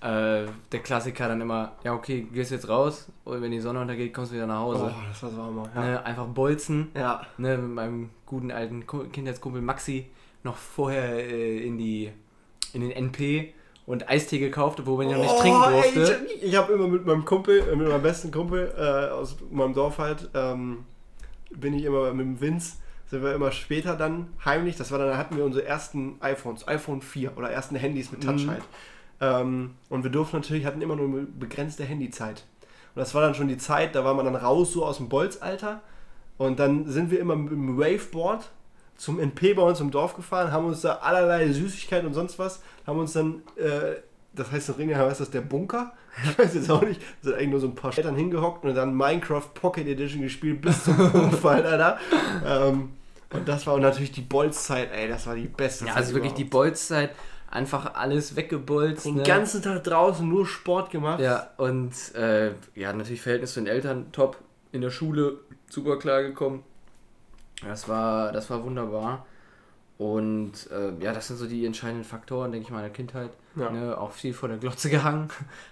Äh, 0.00 0.46
der 0.72 0.80
Klassiker 0.82 1.28
dann 1.28 1.40
immer, 1.40 1.72
ja 1.84 1.92
okay, 1.92 2.26
gehst 2.32 2.50
jetzt 2.50 2.68
raus 2.68 3.08
und 3.24 3.42
wenn 3.42 3.50
die 3.50 3.60
Sonne 3.60 3.80
untergeht, 3.80 4.14
kommst 4.14 4.32
du 4.32 4.36
wieder 4.36 4.46
nach 4.46 4.60
Hause. 4.60 4.92
Oh, 4.94 5.02
das 5.08 5.22
war 5.22 5.30
so 5.30 5.48
immer. 5.48 5.70
Ja. 5.74 5.84
Ne, 5.84 6.04
einfach 6.04 6.26
bolzen, 6.26 6.88
ja. 6.94 7.26
ne, 7.38 7.58
mit 7.58 7.70
meinem 7.70 8.10
guten 8.24 8.50
alten 8.50 8.86
Ku- 8.86 9.04
Kindheitskumpel 9.08 9.60
Maxi 9.60 10.06
noch 10.42 10.56
vorher 10.56 11.18
äh, 11.18 11.66
in 11.66 11.76
die 11.78 12.10
in 12.76 12.82
den 12.82 12.90
NP 12.92 13.52
und 13.86 14.08
Eistee 14.08 14.38
gekauft, 14.38 14.80
obwohl 14.80 14.98
man 14.98 15.08
ja 15.10 15.16
noch 15.16 15.24
nicht 15.24 15.38
trinken 15.38 15.60
Oh, 15.64 15.80
ey, 15.82 15.92
durfte. 15.94 16.26
ich 16.36 16.42
ich 16.44 16.56
habe 16.56 16.72
immer 16.72 16.88
mit 16.88 17.06
meinem 17.06 17.24
Kumpel, 17.24 17.60
äh, 17.60 17.76
mit 17.76 17.88
meinem 17.88 18.02
besten 18.02 18.30
Kumpel 18.30 18.72
äh, 18.76 19.10
aus 19.12 19.36
meinem 19.50 19.74
Dorf 19.74 19.98
halt, 19.98 20.28
ähm, 20.34 20.84
bin 21.50 21.72
ich 21.74 21.84
immer 21.84 22.12
mit 22.12 22.26
dem 22.26 22.40
Vince, 22.40 22.76
sind 23.08 23.22
wir 23.22 23.32
immer 23.34 23.52
später 23.52 23.94
dann 23.96 24.28
heimlich, 24.44 24.76
das 24.76 24.90
war 24.90 24.98
dann, 24.98 25.08
da 25.08 25.16
hatten 25.16 25.36
wir 25.36 25.44
unsere 25.44 25.64
ersten 25.64 26.16
iPhones, 26.20 26.66
iPhone 26.66 27.00
4 27.00 27.36
oder 27.38 27.50
ersten 27.50 27.76
Handys 27.76 28.10
mit 28.10 28.22
Touch 28.24 28.44
Mhm. 28.44 28.50
halt. 28.50 28.62
Ähm, 29.20 29.70
und 29.88 30.02
wir 30.02 30.10
durften 30.10 30.36
natürlich, 30.36 30.66
hatten 30.66 30.82
immer 30.82 30.96
nur 30.96 31.06
eine 31.06 31.22
begrenzte 31.26 31.84
Handyzeit. 31.84 32.44
Und 32.94 33.00
das 33.00 33.14
war 33.14 33.22
dann 33.22 33.34
schon 33.34 33.48
die 33.48 33.56
Zeit, 33.58 33.94
da 33.94 34.04
war 34.04 34.14
man 34.14 34.24
dann 34.24 34.34
raus 34.36 34.72
so 34.72 34.84
aus 34.84 34.96
dem 34.96 35.08
Bolzalter 35.08 35.80
und 36.38 36.58
dann 36.58 36.86
sind 36.86 37.10
wir 37.12 37.20
immer 37.20 37.36
mit 37.36 37.52
dem 37.52 37.78
Waveboard 37.78 38.50
zum 38.96 39.20
NP 39.20 39.54
bei 39.54 39.62
uns 39.62 39.80
im 39.80 39.90
Dorf 39.90 40.14
gefahren, 40.14 40.52
haben 40.52 40.66
uns 40.66 40.80
da 40.80 40.94
allerlei 40.96 41.50
Süßigkeiten 41.50 42.06
und 42.06 42.14
sonst 42.14 42.38
was, 42.38 42.62
haben 42.86 42.98
uns 42.98 43.12
dann, 43.12 43.42
äh, 43.56 43.96
das 44.34 44.50
heißt 44.50 44.68
in 44.70 44.74
Ringen 44.76 44.96
heißt 44.96 45.20
das 45.20 45.30
der 45.30 45.42
Bunker, 45.42 45.92
ich 46.24 46.38
weiß 46.38 46.54
jetzt 46.54 46.70
auch 46.70 46.82
nicht, 46.82 47.00
sind 47.22 47.34
eigentlich 47.34 47.50
nur 47.50 47.60
so 47.60 47.66
ein 47.66 47.74
paar 47.74 47.96
Eltern 47.96 48.16
hingehockt 48.16 48.64
und 48.64 48.74
dann 48.74 48.94
Minecraft 48.94 49.48
Pocket 49.54 49.86
Edition 49.86 50.22
gespielt 50.22 50.62
bis 50.62 50.84
zum 50.84 50.98
Umfallen, 51.14 51.66
Alter. 51.66 51.98
Ähm, 52.44 52.90
und 53.30 53.48
das 53.48 53.66
war 53.66 53.78
natürlich 53.78 54.12
die 54.12 54.22
Bolzzeit, 54.22 54.90
ey, 54.92 55.08
das 55.08 55.26
war 55.26 55.34
die 55.34 55.48
beste 55.48 55.84
Ja, 55.84 55.92
Zeit 55.92 55.98
also 55.98 56.14
wirklich 56.14 56.32
die 56.32 56.42
überhaupt. 56.42 56.68
Bolzzeit, 56.70 57.10
einfach 57.50 57.94
alles 57.94 58.36
weggebolzt. 58.36 59.04
Den 59.04 59.16
ne? 59.16 59.22
ganzen 59.24 59.62
Tag 59.62 59.84
draußen 59.84 60.26
nur 60.26 60.46
Sport 60.46 60.90
gemacht. 60.90 61.20
Ja, 61.20 61.50
und 61.56 61.92
äh, 62.14 62.52
ja, 62.74 62.92
natürlich 62.92 63.20
Verhältnis 63.20 63.54
zu 63.54 63.60
den 63.60 63.66
Eltern 63.66 64.12
top. 64.12 64.38
In 64.72 64.80
der 64.82 64.90
Schule 64.90 65.38
super 65.70 65.98
klar 65.98 66.22
gekommen. 66.22 66.62
Das 67.64 67.88
war, 67.88 68.32
das 68.32 68.50
war 68.50 68.62
wunderbar. 68.64 69.26
Und 69.98 70.52
äh, 70.70 71.02
ja, 71.02 71.12
das 71.14 71.28
sind 71.28 71.36
so 71.38 71.46
die 71.46 71.64
entscheidenden 71.64 72.04
Faktoren, 72.04 72.52
denke 72.52 72.66
ich, 72.66 72.70
meiner 72.72 72.90
Kindheit. 72.90 73.30
Ja. 73.54 73.70
Ne, 73.70 73.96
auch 73.98 74.12
viel 74.12 74.34
vor 74.34 74.48
der 74.48 74.58
Glotze 74.58 74.90
gehangen. 74.90 75.28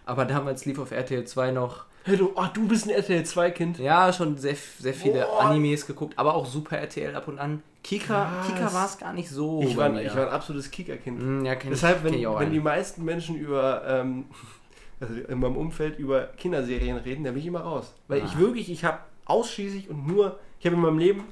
Aber 0.06 0.24
damals 0.24 0.64
lief 0.64 0.78
auf 0.78 0.90
RTL 0.92 1.24
2 1.24 1.50
noch, 1.50 1.84
Hey, 2.06 2.18
du, 2.18 2.32
oh, 2.34 2.44
du 2.52 2.68
bist 2.68 2.86
ein 2.86 2.90
RTL 2.90 3.24
2 3.24 3.50
Kind. 3.50 3.78
ja, 3.78 4.12
schon 4.12 4.36
sehr, 4.36 4.56
sehr 4.78 4.92
viele 4.92 5.22
Boah. 5.24 5.44
Animes 5.44 5.86
geguckt, 5.86 6.12
aber 6.18 6.34
auch 6.34 6.44
Super 6.44 6.76
RTL 6.78 7.14
ab 7.16 7.28
und 7.28 7.38
an. 7.38 7.62
Kika. 7.82 8.42
Kika 8.46 8.72
war 8.74 8.86
es 8.86 8.98
gar 8.98 9.12
nicht 9.14 9.28
so. 9.30 9.62
Ich 9.62 9.74
war, 9.76 9.94
ich 10.00 10.14
war 10.14 10.26
ein 10.26 10.32
absolutes 10.32 10.70
Kickerkind. 10.70 11.20
Hm, 11.20 11.44
ja, 11.46 11.54
kenn 11.54 11.70
Deshalb, 11.70 11.98
ich, 11.98 12.04
wenn, 12.04 12.14
ich 12.14 12.26
auch 12.26 12.40
wenn 12.40 12.50
die 12.50 12.60
meisten 12.60 13.04
Menschen 13.04 13.36
über, 13.36 13.82
ähm, 13.86 14.24
also 15.00 15.14
in 15.14 15.38
meinem 15.38 15.56
Umfeld 15.56 15.98
über 15.98 16.24
Kinderserien 16.36 16.96
reden, 16.98 17.24
da 17.24 17.30
bin 17.30 17.40
ich 17.40 17.46
immer 17.46 17.60
raus. 17.60 17.94
Weil 18.08 18.18
ich 18.24 18.34
Ah. 18.36 18.38
wirklich, 18.38 18.70
ich 18.70 18.84
habe 18.84 18.98
ausschließlich 19.26 19.88
und 19.90 20.06
nur, 20.06 20.38
ich 20.60 20.66
habe 20.66 20.76
in 20.76 20.82
meinem 20.82 20.98
Leben 20.98 21.24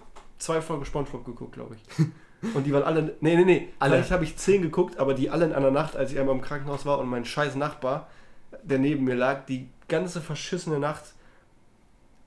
zwei 0.42 0.60
Folgen 0.60 0.84
Spongebob 0.84 1.24
geguckt, 1.24 1.52
glaube 1.52 1.76
ich. 1.76 2.06
Und 2.54 2.64
die 2.64 2.72
waren 2.72 2.82
alle. 2.82 3.16
Nee, 3.20 3.36
nee, 3.36 3.44
nee. 3.44 3.68
Alle. 3.78 3.94
Vielleicht 3.94 4.10
habe 4.10 4.24
ich 4.24 4.36
zehn 4.36 4.62
geguckt, 4.62 4.98
aber 4.98 5.14
die 5.14 5.30
alle 5.30 5.44
in 5.44 5.52
einer 5.52 5.70
Nacht, 5.70 5.96
als 5.96 6.12
ich 6.12 6.18
einmal 6.18 6.34
im 6.34 6.40
Krankenhaus 6.40 6.84
war 6.84 6.98
und 6.98 7.08
mein 7.08 7.24
scheiß 7.24 7.54
Nachbar, 7.54 8.08
der 8.64 8.78
neben 8.78 9.04
mir 9.04 9.14
lag, 9.14 9.46
die 9.46 9.68
ganze 9.88 10.20
verschissene 10.20 10.80
Nacht 10.80 11.04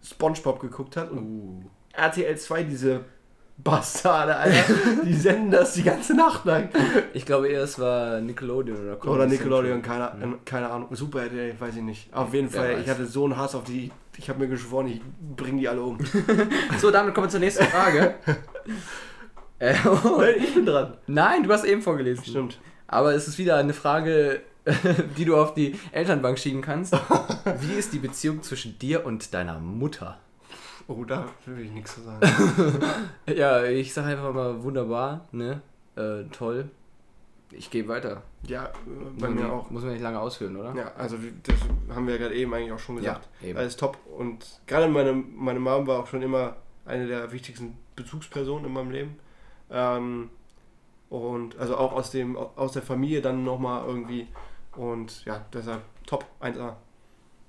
Spongebob 0.01 0.59
geguckt 0.61 0.95
hat 0.95 1.11
und 1.11 1.19
Uh. 1.19 1.63
RTL 1.93 2.37
2 2.37 2.63
diese 2.63 3.05
Bastarde, 3.57 4.35
Alter, 4.35 4.63
die 5.05 5.13
senden 5.13 5.51
das 5.51 5.73
die 5.73 5.83
ganze 5.83 6.13
Nacht 6.13 6.43
lang. 6.45 6.69
Ich 7.13 7.25
glaube 7.25 7.47
eher, 7.47 7.63
es 7.63 7.79
war 7.79 8.19
Nickelodeon 8.19 8.77
oder 8.77 8.95
Comedy 8.97 9.09
Oder 9.09 9.25
Nickelodeon, 9.27 9.81
keine, 9.81 10.05
äh, 10.05 10.37
keine 10.43 10.69
Ahnung. 10.69 10.93
Super 10.93 11.23
RTL, 11.23 11.55
weiß 11.57 11.77
ich 11.77 11.81
nicht. 11.81 12.13
Auf 12.13 12.33
jeden 12.33 12.49
Fall, 12.49 12.79
ich 12.81 12.89
hatte 12.89 13.05
so 13.05 13.23
einen 13.23 13.37
Hass 13.37 13.55
auf 13.55 13.63
die. 13.63 13.91
Ich 14.17 14.29
habe 14.29 14.39
mir 14.39 14.47
geschworen, 14.47 14.87
ich 14.87 15.01
bringe 15.35 15.59
die 15.59 15.67
alle 15.67 15.81
um. 15.81 15.97
So, 16.79 16.91
damit 16.91 17.13
kommen 17.13 17.27
wir 17.27 17.31
zur 17.31 17.39
nächsten 17.39 17.65
Frage. 17.65 18.15
äh, 19.59 19.75
oh, 19.85 20.17
Nein, 20.19 20.35
ich 20.37 20.53
bin 20.53 20.65
dran. 20.65 20.97
nein, 21.07 21.43
du 21.43 21.51
hast 21.51 21.65
eben 21.65 21.81
vorgelesen. 21.81 22.23
Stimmt. 22.25 22.59
Aber 22.87 23.13
es 23.13 23.27
ist 23.27 23.37
wieder 23.37 23.57
eine 23.57 23.73
Frage, 23.73 24.41
die 25.17 25.25
du 25.25 25.35
auf 25.37 25.53
die 25.53 25.77
Elternbank 25.91 26.39
schieben 26.39 26.61
kannst. 26.61 26.93
Wie 27.59 27.73
ist 27.73 27.93
die 27.93 27.99
Beziehung 27.99 28.41
zwischen 28.43 28.77
dir 28.79 29.05
und 29.05 29.33
deiner 29.33 29.59
Mutter? 29.59 30.19
Oh, 30.87 31.03
da 31.03 31.25
will 31.45 31.65
ich 31.65 31.71
nichts 31.71 31.95
zu 31.95 32.01
sagen. 32.01 32.21
Ja, 33.27 33.63
ich 33.63 33.91
sage 33.93 34.09
einfach 34.09 34.33
mal 34.33 34.61
wunderbar, 34.63 35.27
ne? 35.31 35.61
Äh, 35.95 36.25
toll. 36.31 36.69
Ich 37.57 37.69
gehe 37.71 37.87
weiter. 37.87 38.21
Ja, 38.47 38.65
äh, 38.65 38.71
bei 39.19 39.29
mir 39.29 39.51
auch. 39.51 39.69
Muss 39.69 39.83
man 39.83 39.93
nicht 39.93 40.01
lange 40.01 40.19
ausführen, 40.19 40.55
oder? 40.57 40.75
Ja, 40.75 40.91
also 40.97 41.17
das 41.43 41.55
haben 41.95 42.05
wir 42.07 42.15
ja 42.15 42.19
gerade 42.21 42.35
eben 42.35 42.53
eigentlich 42.53 42.71
auch 42.71 42.79
schon 42.79 42.97
gesagt. 42.97 43.27
Ja, 43.41 43.47
eben. 43.49 43.57
Alles 43.59 43.75
top. 43.77 43.97
Und 44.17 44.61
gerade 44.67 44.87
meine, 44.87 45.13
meine 45.13 45.59
Mom 45.59 45.87
war 45.87 45.99
auch 45.99 46.07
schon 46.07 46.21
immer 46.21 46.57
eine 46.85 47.07
der 47.07 47.31
wichtigsten 47.31 47.77
Bezugspersonen 47.95 48.65
in 48.65 48.73
meinem 48.73 48.91
Leben. 48.91 49.19
Ähm, 49.71 50.29
und 51.09 51.57
also 51.57 51.77
auch 51.77 51.93
aus 51.93 52.11
dem 52.11 52.35
aus 52.37 52.73
der 52.73 52.81
Familie 52.81 53.21
dann 53.21 53.43
nochmal 53.43 53.85
irgendwie. 53.87 54.27
Und 54.75 55.23
ja, 55.25 55.45
deshalb 55.53 55.81
top, 56.05 56.25
1A. 56.41 56.73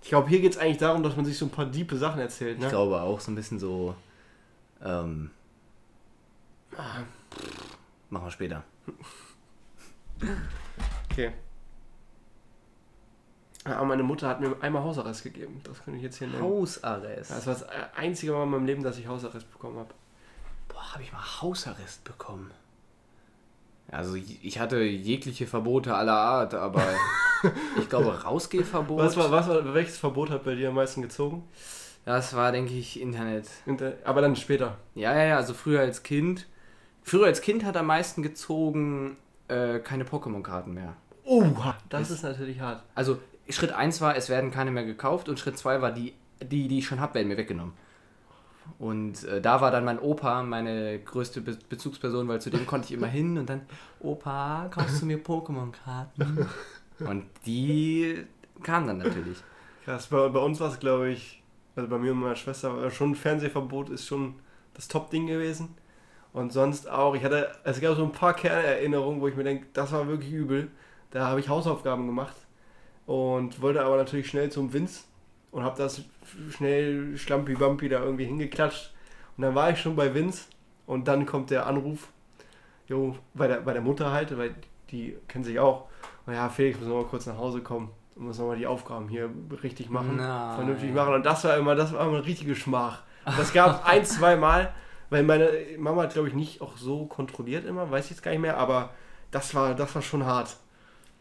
Ich 0.02 0.10
glaube, 0.10 0.28
hier 0.28 0.40
geht 0.40 0.52
es 0.52 0.58
eigentlich 0.58 0.78
darum, 0.78 1.02
dass 1.02 1.16
man 1.16 1.24
sich 1.24 1.36
so 1.36 1.46
ein 1.46 1.50
paar 1.50 1.66
diepe 1.66 1.96
Sachen 1.96 2.20
erzählt. 2.20 2.58
Ich 2.58 2.62
Ne? 2.64 2.68
glaube 2.70 3.00
auch 3.00 3.18
so 3.18 3.32
ein 3.32 3.34
bisschen 3.34 3.58
so. 3.58 3.94
Ähm, 4.84 5.30
Ah, 6.76 7.00
machen 8.10 8.26
wir 8.26 8.30
später. 8.30 8.62
Okay. 11.10 11.32
Ja, 13.66 13.76
aber 13.78 13.86
meine 13.86 14.02
Mutter 14.02 14.28
hat 14.28 14.40
mir 14.40 14.54
einmal 14.60 14.82
Hausarrest 14.84 15.24
gegeben. 15.24 15.60
Das 15.64 15.82
könnte 15.82 15.98
ich 15.98 16.04
jetzt 16.04 16.18
hier 16.18 16.28
nennen. 16.28 16.42
Hausarrest. 16.42 17.30
Das 17.30 17.46
war 17.46 17.54
das 17.54 17.64
einzige 17.96 18.32
Mal 18.32 18.44
in 18.44 18.50
meinem 18.50 18.66
Leben, 18.66 18.82
dass 18.82 18.98
ich 18.98 19.08
Hausarrest 19.08 19.50
bekommen 19.50 19.78
habe. 19.78 19.92
Boah, 20.68 20.92
habe 20.94 21.02
ich 21.02 21.12
mal 21.12 21.22
Hausarrest 21.42 22.04
bekommen. 22.04 22.50
Also 23.90 24.14
ich 24.16 24.58
hatte 24.58 24.78
jegliche 24.80 25.46
Verbote 25.46 25.94
aller 25.94 26.16
Art, 26.16 26.54
aber 26.54 26.82
ich 27.78 27.88
glaube 27.88 28.22
Rausgehverbot. 28.22 28.98
Was 28.98 29.16
war, 29.16 29.30
was 29.30 29.48
war, 29.48 29.74
welches 29.74 29.96
Verbot 29.98 30.30
hat 30.30 30.44
bei 30.44 30.54
dir 30.56 30.68
am 30.70 30.74
meisten 30.74 31.02
gezogen? 31.02 31.44
Das 32.04 32.34
war, 32.34 32.52
denke 32.52 32.72
ich, 32.74 33.00
Internet. 33.00 33.48
Inter- 33.64 33.94
Aber 34.04 34.20
dann 34.20 34.36
später. 34.36 34.78
Ja, 34.94 35.14
ja, 35.16 35.24
ja, 35.24 35.36
also 35.36 35.54
früher 35.54 35.80
als 35.80 36.02
Kind. 36.04 36.46
Früher 37.02 37.26
als 37.26 37.40
Kind 37.40 37.64
hat 37.64 37.76
am 37.76 37.86
meisten 37.86 38.22
gezogen 38.22 39.16
äh, 39.48 39.78
keine 39.80 40.04
Pokémon-Karten 40.04 40.72
mehr. 40.74 40.94
Oh, 41.24 41.44
das 41.88 42.10
ist 42.10 42.22
natürlich 42.22 42.60
hart. 42.60 42.82
Also 42.94 43.18
Schritt 43.48 43.72
1 43.72 44.00
war, 44.00 44.16
es 44.16 44.28
werden 44.28 44.50
keine 44.50 44.70
mehr 44.70 44.84
gekauft 44.84 45.28
und 45.28 45.38
Schritt 45.38 45.58
2 45.58 45.82
war, 45.82 45.92
die, 45.92 46.14
die, 46.40 46.68
die 46.68 46.78
ich 46.78 46.86
schon 46.86 47.00
habe, 47.00 47.14
werden 47.14 47.28
mir 47.28 47.36
weggenommen. 47.36 47.74
Und 48.78 49.24
äh, 49.24 49.40
da 49.40 49.60
war 49.60 49.70
dann 49.70 49.84
mein 49.84 49.98
Opa 49.98 50.42
meine 50.42 50.98
größte 50.98 51.40
Be 51.40 51.56
Bezugsperson, 51.68 52.28
weil 52.28 52.40
zu 52.40 52.50
dem 52.50 52.66
konnte 52.66 52.86
ich 52.86 52.92
immer 52.92 53.06
hin 53.06 53.38
und 53.38 53.48
dann, 53.48 53.62
Opa, 54.00 54.68
kaufst 54.70 55.02
du 55.02 55.06
mir 55.06 55.18
Pokémon-Karten? 55.18 56.46
Und 56.98 57.24
die 57.44 58.24
kam 58.62 58.86
dann 58.86 58.96
natürlich. 58.96 59.36
Krass, 59.84 60.06
bei, 60.06 60.28
bei 60.28 60.38
uns 60.38 60.58
war 60.60 60.70
es, 60.70 60.80
glaube 60.80 61.10
ich, 61.10 61.42
also 61.74 61.90
bei 61.90 61.98
mir 61.98 62.12
und 62.12 62.20
meiner 62.20 62.36
Schwester, 62.36 62.74
war 62.74 62.90
schon 62.90 63.14
Fernsehverbot 63.14 63.90
ist 63.90 64.06
schon 64.06 64.36
das 64.72 64.88
Top-Ding 64.88 65.26
gewesen. 65.26 65.74
Und 66.36 66.52
sonst 66.52 66.86
auch, 66.86 67.14
ich 67.14 67.24
hatte, 67.24 67.50
es 67.64 67.80
gab 67.80 67.96
so 67.96 68.04
ein 68.04 68.12
paar 68.12 68.34
Kernerinnerungen, 68.34 69.22
wo 69.22 69.28
ich 69.28 69.36
mir 69.36 69.44
denke, 69.44 69.68
das 69.72 69.90
war 69.92 70.06
wirklich 70.06 70.30
übel. 70.30 70.68
Da 71.10 71.28
habe 71.28 71.40
ich 71.40 71.48
Hausaufgaben 71.48 72.06
gemacht 72.06 72.36
und 73.06 73.62
wollte 73.62 73.82
aber 73.82 73.96
natürlich 73.96 74.28
schnell 74.28 74.50
zum 74.50 74.70
Vince 74.70 75.04
und 75.50 75.64
habe 75.64 75.78
das 75.78 76.02
schnell 76.50 77.16
schlampi-bampi 77.16 77.88
da 77.88 78.00
irgendwie 78.00 78.26
hingeklatscht. 78.26 78.92
Und 79.38 79.44
dann 79.44 79.54
war 79.54 79.70
ich 79.70 79.80
schon 79.80 79.96
bei 79.96 80.12
Vince 80.12 80.44
und 80.84 81.08
dann 81.08 81.24
kommt 81.24 81.48
der 81.48 81.66
Anruf, 81.66 82.08
jo, 82.86 83.16
bei 83.32 83.48
der, 83.48 83.62
bei 83.62 83.72
der 83.72 83.80
Mutter 83.80 84.12
halt, 84.12 84.36
weil 84.36 84.56
die 84.90 85.16
kennen 85.28 85.44
sich 85.44 85.58
auch. 85.58 85.86
Und 86.26 86.34
ja, 86.34 86.50
Felix, 86.50 86.78
muss 86.78 86.88
noch 86.88 86.96
mal 86.96 87.08
kurz 87.08 87.24
nach 87.24 87.38
Hause 87.38 87.62
kommen 87.62 87.88
und 88.14 88.26
muss 88.26 88.38
noch 88.38 88.48
mal 88.48 88.58
die 88.58 88.66
Aufgaben 88.66 89.08
hier 89.08 89.30
richtig 89.62 89.88
machen, 89.88 90.16
Nein. 90.18 90.54
vernünftig 90.56 90.92
machen. 90.92 91.14
Und 91.14 91.24
das 91.24 91.44
war 91.44 91.56
immer, 91.56 91.74
das 91.74 91.94
war 91.94 92.06
immer 92.06 92.18
eine 92.18 92.26
richtige 92.26 92.54
Schmach. 92.54 93.04
Und 93.24 93.38
das 93.38 93.54
gab 93.54 93.88
ein, 93.88 94.04
zwei 94.04 94.36
Mal, 94.36 94.74
weil 95.10 95.22
meine 95.22 95.50
Mama 95.78 96.02
hat, 96.02 96.12
glaube 96.12 96.28
ich, 96.28 96.34
nicht 96.34 96.60
auch 96.60 96.76
so 96.76 97.06
kontrolliert 97.06 97.64
immer, 97.64 97.90
weiß 97.90 98.06
ich 98.06 98.10
jetzt 98.12 98.22
gar 98.22 98.30
nicht 98.32 98.40
mehr, 98.40 98.56
aber 98.56 98.90
das 99.30 99.54
war, 99.54 99.74
das 99.74 99.94
war 99.94 100.02
schon 100.02 100.24
hart. 100.24 100.56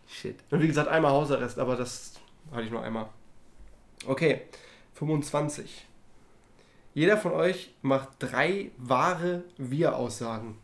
Shit. 0.07 0.37
Und 0.51 0.61
wie 0.61 0.67
gesagt, 0.67 0.87
einmal 0.87 1.11
Hausarrest, 1.11 1.59
aber 1.59 1.75
das 1.75 2.13
hatte 2.51 2.63
ich 2.63 2.71
nur 2.71 2.83
einmal. 2.83 3.09
Okay, 4.05 4.41
25. 4.93 5.87
Jeder 6.93 7.17
von 7.17 7.33
euch 7.33 7.73
macht 7.81 8.09
drei 8.19 8.71
wahre 8.77 9.43
Wir-Aussagen. 9.57 10.57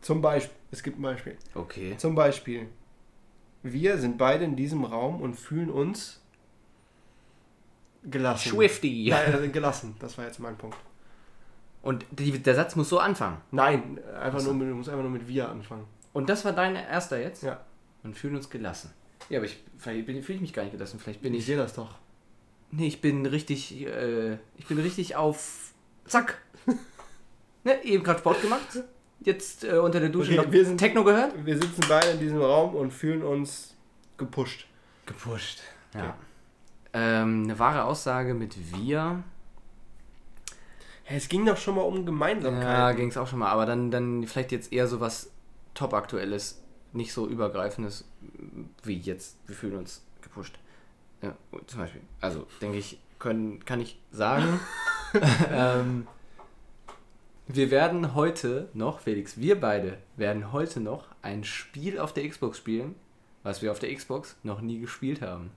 Zum 0.00 0.22
Beispiel, 0.22 0.56
es 0.70 0.82
gibt 0.82 0.98
ein 0.98 1.02
Beispiel. 1.02 1.36
Okay. 1.54 1.96
Zum 1.98 2.14
Beispiel, 2.14 2.68
wir 3.62 3.98
sind 3.98 4.16
beide 4.16 4.44
in 4.44 4.56
diesem 4.56 4.84
Raum 4.84 5.20
und 5.20 5.34
fühlen 5.34 5.70
uns 5.70 6.22
gelassen. 8.04 8.50
Swifty. 8.50 9.08
Nein, 9.10 9.34
also 9.34 9.50
gelassen, 9.50 9.96
das 9.98 10.16
war 10.16 10.24
jetzt 10.24 10.38
mein 10.38 10.56
Punkt. 10.56 10.78
Und 11.82 12.04
die, 12.10 12.38
der 12.42 12.54
Satz 12.54 12.76
muss 12.76 12.88
so 12.88 12.98
anfangen. 12.98 13.38
Nein, 13.50 13.98
einfach 14.20 14.42
nur 14.42 14.54
mit, 14.54 14.68
du 14.68 14.74
musst 14.74 14.88
einfach 14.88 15.02
nur 15.02 15.10
mit 15.12 15.28
wir 15.28 15.48
anfangen. 15.48 15.84
Und 16.12 16.28
das 16.28 16.44
war 16.44 16.52
dein 16.52 16.74
erster 16.74 17.20
jetzt? 17.20 17.42
Ja. 17.42 17.60
Und 18.02 18.16
fühlen 18.16 18.34
uns 18.36 18.50
gelassen. 18.50 18.90
Ja, 19.28 19.38
aber 19.38 19.46
ich 19.46 19.58
fühle 19.78 20.18
ich 20.18 20.40
mich 20.40 20.52
gar 20.52 20.62
nicht 20.62 20.72
gelassen. 20.72 20.98
Vielleicht 20.98 21.22
bin 21.22 21.32
Ich 21.34 21.40
ich. 21.40 21.46
sehe 21.46 21.56
das 21.56 21.74
doch. 21.74 21.94
Nee, 22.70 22.86
ich 22.88 23.00
bin 23.00 23.24
richtig. 23.26 23.86
Äh, 23.86 24.34
ich 24.56 24.66
bin 24.66 24.78
richtig 24.78 25.16
auf. 25.16 25.72
Zack! 26.06 26.38
ne, 27.64 27.82
eben 27.84 28.02
gerade 28.04 28.18
Sport 28.20 28.42
gemacht. 28.42 28.82
Jetzt 29.20 29.64
äh, 29.64 29.78
unter 29.78 30.00
der 30.00 30.08
Dusche 30.10 30.32
Okay, 30.32 30.44
noch 30.46 30.52
wir 30.52 30.64
sind- 30.64 30.78
Techno 30.78 31.04
gehört. 31.04 31.32
Wir 31.44 31.56
sitzen 31.56 31.82
beide 31.88 32.08
in 32.10 32.20
diesem 32.20 32.40
Raum 32.40 32.74
und 32.74 32.92
fühlen 32.92 33.22
uns 33.22 33.74
gepusht. 34.16 34.66
Gepusht. 35.06 35.60
Okay. 35.94 36.04
Ja. 36.04 36.16
Ähm, 36.92 37.44
eine 37.44 37.58
wahre 37.58 37.84
Aussage 37.84 38.34
mit 38.34 38.56
wir. 38.76 39.22
Es 41.10 41.28
ging 41.28 41.46
doch 41.46 41.56
schon 41.56 41.76
mal 41.76 41.82
um 41.82 41.96
Ja, 41.96 42.02
Gemeinsamkeiten. 42.02 42.96
ging 42.96 43.08
es 43.08 43.16
auch 43.16 43.26
schon 43.26 43.38
mal. 43.38 43.48
Aber 43.50 43.66
dann, 43.66 43.90
dann 43.90 44.26
vielleicht 44.26 44.52
jetzt 44.52 44.72
eher 44.72 44.86
so 44.86 45.00
was 45.00 45.30
top-aktuelles. 45.74 46.62
Nicht 46.92 47.12
so 47.12 47.26
übergreifendes 47.26 48.06
wie 48.82 48.98
jetzt. 48.98 49.36
Wir 49.46 49.54
fühlen 49.54 49.76
uns 49.76 50.02
gepusht. 50.22 50.58
Ja, 51.22 51.34
zum 51.66 51.80
Beispiel. 51.80 52.00
Also, 52.20 52.46
denke 52.62 52.78
ich, 52.78 52.98
können, 53.18 53.64
kann 53.64 53.80
ich 53.80 54.00
sagen. 54.10 54.60
ähm, 55.52 56.06
wir 57.46 57.70
werden 57.70 58.14
heute 58.14 58.68
noch, 58.74 59.00
Felix, 59.00 59.38
wir 59.38 59.60
beide 59.60 59.98
werden 60.16 60.52
heute 60.52 60.80
noch 60.80 61.08
ein 61.22 61.44
Spiel 61.44 61.98
auf 61.98 62.12
der 62.12 62.28
Xbox 62.28 62.58
spielen, 62.58 62.94
was 63.42 63.62
wir 63.62 63.70
auf 63.70 63.78
der 63.78 63.94
Xbox 63.94 64.36
noch 64.42 64.60
nie 64.60 64.80
gespielt 64.80 65.20
haben. 65.22 65.50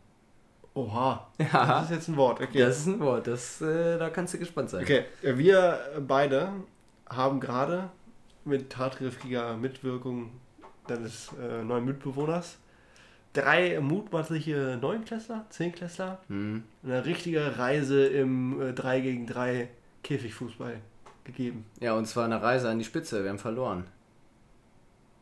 Oha. 0.73 1.27
Ja. 1.37 1.65
Das 1.65 1.85
ist 1.85 1.91
jetzt 1.91 2.07
ein 2.07 2.17
Wort. 2.17 2.41
Okay. 2.41 2.59
Das 2.59 2.77
ist 2.79 2.87
ein 2.87 2.99
Wort, 2.99 3.27
das, 3.27 3.61
äh, 3.61 3.97
da 3.97 4.09
kannst 4.09 4.33
du 4.33 4.37
gespannt 4.39 4.69
sein. 4.69 4.83
Okay, 4.83 5.05
wir 5.21 5.79
beide 6.07 6.49
haben 7.09 7.39
gerade 7.39 7.89
mit 8.45 8.69
tatkräftiger 8.69 9.57
Mitwirkung 9.57 10.31
deines 10.87 11.29
äh, 11.41 11.63
neuen 11.63 11.85
Mitbewohners 11.85 12.57
drei 13.33 13.79
mutmaßliche 13.79 14.77
Neunklässler, 14.81 15.45
Zehnklässler 15.49 16.19
Hm. 16.27 16.63
eine 16.83 17.05
richtige 17.05 17.57
Reise 17.57 18.05
im 18.07 18.61
äh, 18.61 18.73
3 18.73 19.01
gegen 19.01 19.27
3 19.27 19.69
Käfigfußball 20.03 20.75
gegeben. 21.23 21.65
Ja, 21.79 21.93
und 21.93 22.05
zwar 22.07 22.25
eine 22.25 22.41
Reise 22.41 22.69
an 22.69 22.79
die 22.79 22.85
Spitze, 22.85 23.23
wir 23.23 23.29
haben 23.29 23.39
verloren. 23.39 23.85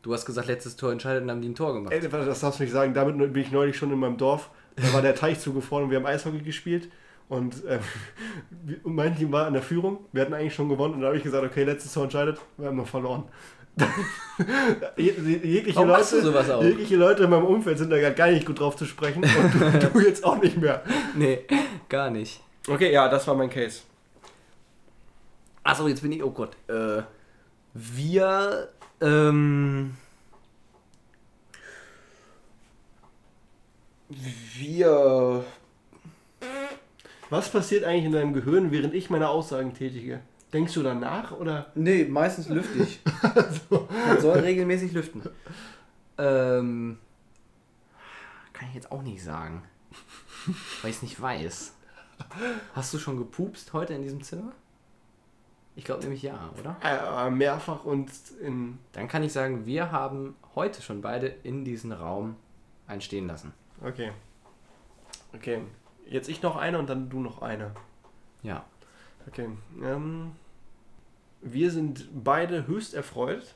Du 0.02 0.14
hast 0.14 0.24
gesagt, 0.24 0.48
letztes 0.48 0.76
Tor 0.76 0.92
entscheidet 0.92 1.22
und 1.24 1.30
haben 1.30 1.42
die 1.42 1.48
ein 1.50 1.54
Tor 1.54 1.74
gemacht. 1.74 1.92
Ey, 1.92 2.00
das 2.00 2.40
darfst 2.40 2.58
du 2.58 2.64
nicht 2.64 2.72
sagen, 2.72 2.94
damit 2.94 3.18
bin 3.32 3.42
ich 3.42 3.52
neulich 3.52 3.76
schon 3.76 3.92
in 3.92 3.98
meinem 3.98 4.16
Dorf. 4.16 4.50
Da 4.76 4.92
war 4.92 5.02
der 5.02 5.14
Teich 5.14 5.38
zugefroren 5.40 5.84
und 5.84 5.90
wir 5.90 5.98
haben 5.98 6.06
Eishockey 6.06 6.40
gespielt. 6.40 6.88
Und 7.28 7.62
ähm, 7.68 7.80
und 8.82 8.94
mein 8.94 9.16
Team 9.16 9.30
war 9.32 9.46
in 9.46 9.52
der 9.54 9.62
Führung. 9.62 9.98
Wir 10.12 10.22
hatten 10.22 10.34
eigentlich 10.34 10.54
schon 10.54 10.68
gewonnen. 10.68 10.94
Und 10.94 11.00
da 11.02 11.08
habe 11.08 11.16
ich 11.16 11.22
gesagt, 11.22 11.44
okay, 11.44 11.64
letztes 11.64 11.92
Tor 11.92 12.04
entscheidet. 12.04 12.38
Wir 12.56 12.68
haben 12.68 12.76
noch 12.76 12.88
verloren. 12.88 13.24
Je- 14.96 15.12
jegliche, 15.12 15.76
Warum 15.76 15.88
Leute, 15.88 16.00
machst 16.00 16.12
du 16.12 16.20
sowas 16.22 16.50
auch? 16.50 16.62
jegliche 16.62 16.96
Leute 16.96 17.24
in 17.24 17.30
meinem 17.30 17.44
Umfeld 17.46 17.78
sind 17.78 17.90
da 17.90 18.00
gar- 18.00 18.10
gar 18.10 18.28
nicht 18.28 18.44
gut 18.46 18.58
drauf 18.58 18.76
zu 18.76 18.84
sprechen. 18.84 19.22
Und 19.22 19.54
du, 19.82 19.88
du 19.92 20.00
jetzt 20.00 20.24
auch 20.24 20.40
nicht 20.42 20.56
mehr. 20.56 20.82
Nee, 21.14 21.40
gar 21.88 22.10
nicht. 22.10 22.40
Okay, 22.68 22.92
ja, 22.92 23.08
das 23.08 23.26
war 23.28 23.34
mein 23.36 23.48
Case. 23.48 23.82
Achso, 25.62 25.86
jetzt 25.88 26.02
bin 26.02 26.12
ich, 26.12 26.22
oh 26.22 26.30
Gott. 26.30 26.56
Äh, 26.68 27.02
Wir, 27.74 28.68
ähm, 29.00 29.94
wir, 34.10 35.44
Was 37.30 37.48
passiert 37.48 37.84
eigentlich 37.84 38.06
in 38.06 38.12
deinem 38.12 38.32
Gehirn, 38.32 38.72
während 38.72 38.92
ich 38.92 39.08
meine 39.08 39.28
Aussagen 39.28 39.72
tätige? 39.72 40.20
Denkst 40.52 40.74
du 40.74 40.82
danach 40.82 41.30
oder? 41.30 41.70
nee, 41.76 42.04
meistens 42.04 42.48
lüfte 42.48 42.82
ich. 42.82 43.00
Man 43.70 44.20
soll 44.20 44.40
regelmäßig 44.40 44.92
lüften. 44.92 45.22
Ähm, 46.18 46.98
kann 48.52 48.68
ich 48.68 48.74
jetzt 48.74 48.90
auch 48.90 49.02
nicht 49.02 49.22
sagen, 49.22 49.62
weil 50.82 50.90
ich 50.90 50.96
es 50.96 51.02
nicht 51.02 51.20
weiß. 51.20 51.74
Hast 52.74 52.92
du 52.92 52.98
schon 52.98 53.16
gepupst 53.16 53.72
heute 53.72 53.94
in 53.94 54.02
diesem 54.02 54.22
Zimmer? 54.22 54.52
Ich 55.76 55.84
glaube 55.84 56.02
nämlich 56.02 56.22
ja, 56.22 56.50
oder? 56.58 56.76
Äh, 56.82 57.30
mehrfach 57.30 57.84
und 57.84 58.10
in. 58.42 58.78
Dann 58.92 59.06
kann 59.06 59.22
ich 59.22 59.32
sagen, 59.32 59.66
wir 59.66 59.92
haben 59.92 60.34
heute 60.56 60.82
schon 60.82 61.00
beide 61.00 61.28
in 61.28 61.64
diesen 61.64 61.92
Raum 61.92 62.34
einstehen 62.88 63.28
lassen. 63.28 63.54
Okay. 63.82 64.12
Okay. 65.34 65.62
Jetzt 66.06 66.28
ich 66.28 66.42
noch 66.42 66.56
eine 66.56 66.78
und 66.78 66.88
dann 66.88 67.08
du 67.08 67.20
noch 67.20 67.42
eine. 67.42 67.72
Ja. 68.42 68.64
Okay. 69.26 69.48
Ähm, 69.82 70.32
wir 71.40 71.70
sind 71.70 72.08
beide 72.24 72.66
höchst 72.66 72.94
erfreut, 72.94 73.54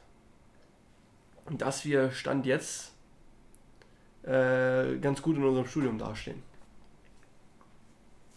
dass 1.50 1.84
wir 1.84 2.10
Stand 2.10 2.46
jetzt 2.46 2.92
äh, 4.22 4.96
ganz 4.98 5.20
gut 5.20 5.37
in 5.37 5.44
unserem 5.44 5.66
Studium 5.66 5.98
dastehen. 5.98 6.42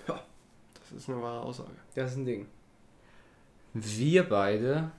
Ja, 0.08 0.22
das 0.80 0.92
ist 0.92 1.10
eine 1.10 1.22
wahre 1.22 1.42
Aussage. 1.42 1.72
Das 1.96 2.12
ist 2.12 2.18
ein 2.18 2.26
Ding. 2.26 2.48
Wir 3.74 4.28
beide 4.28 4.92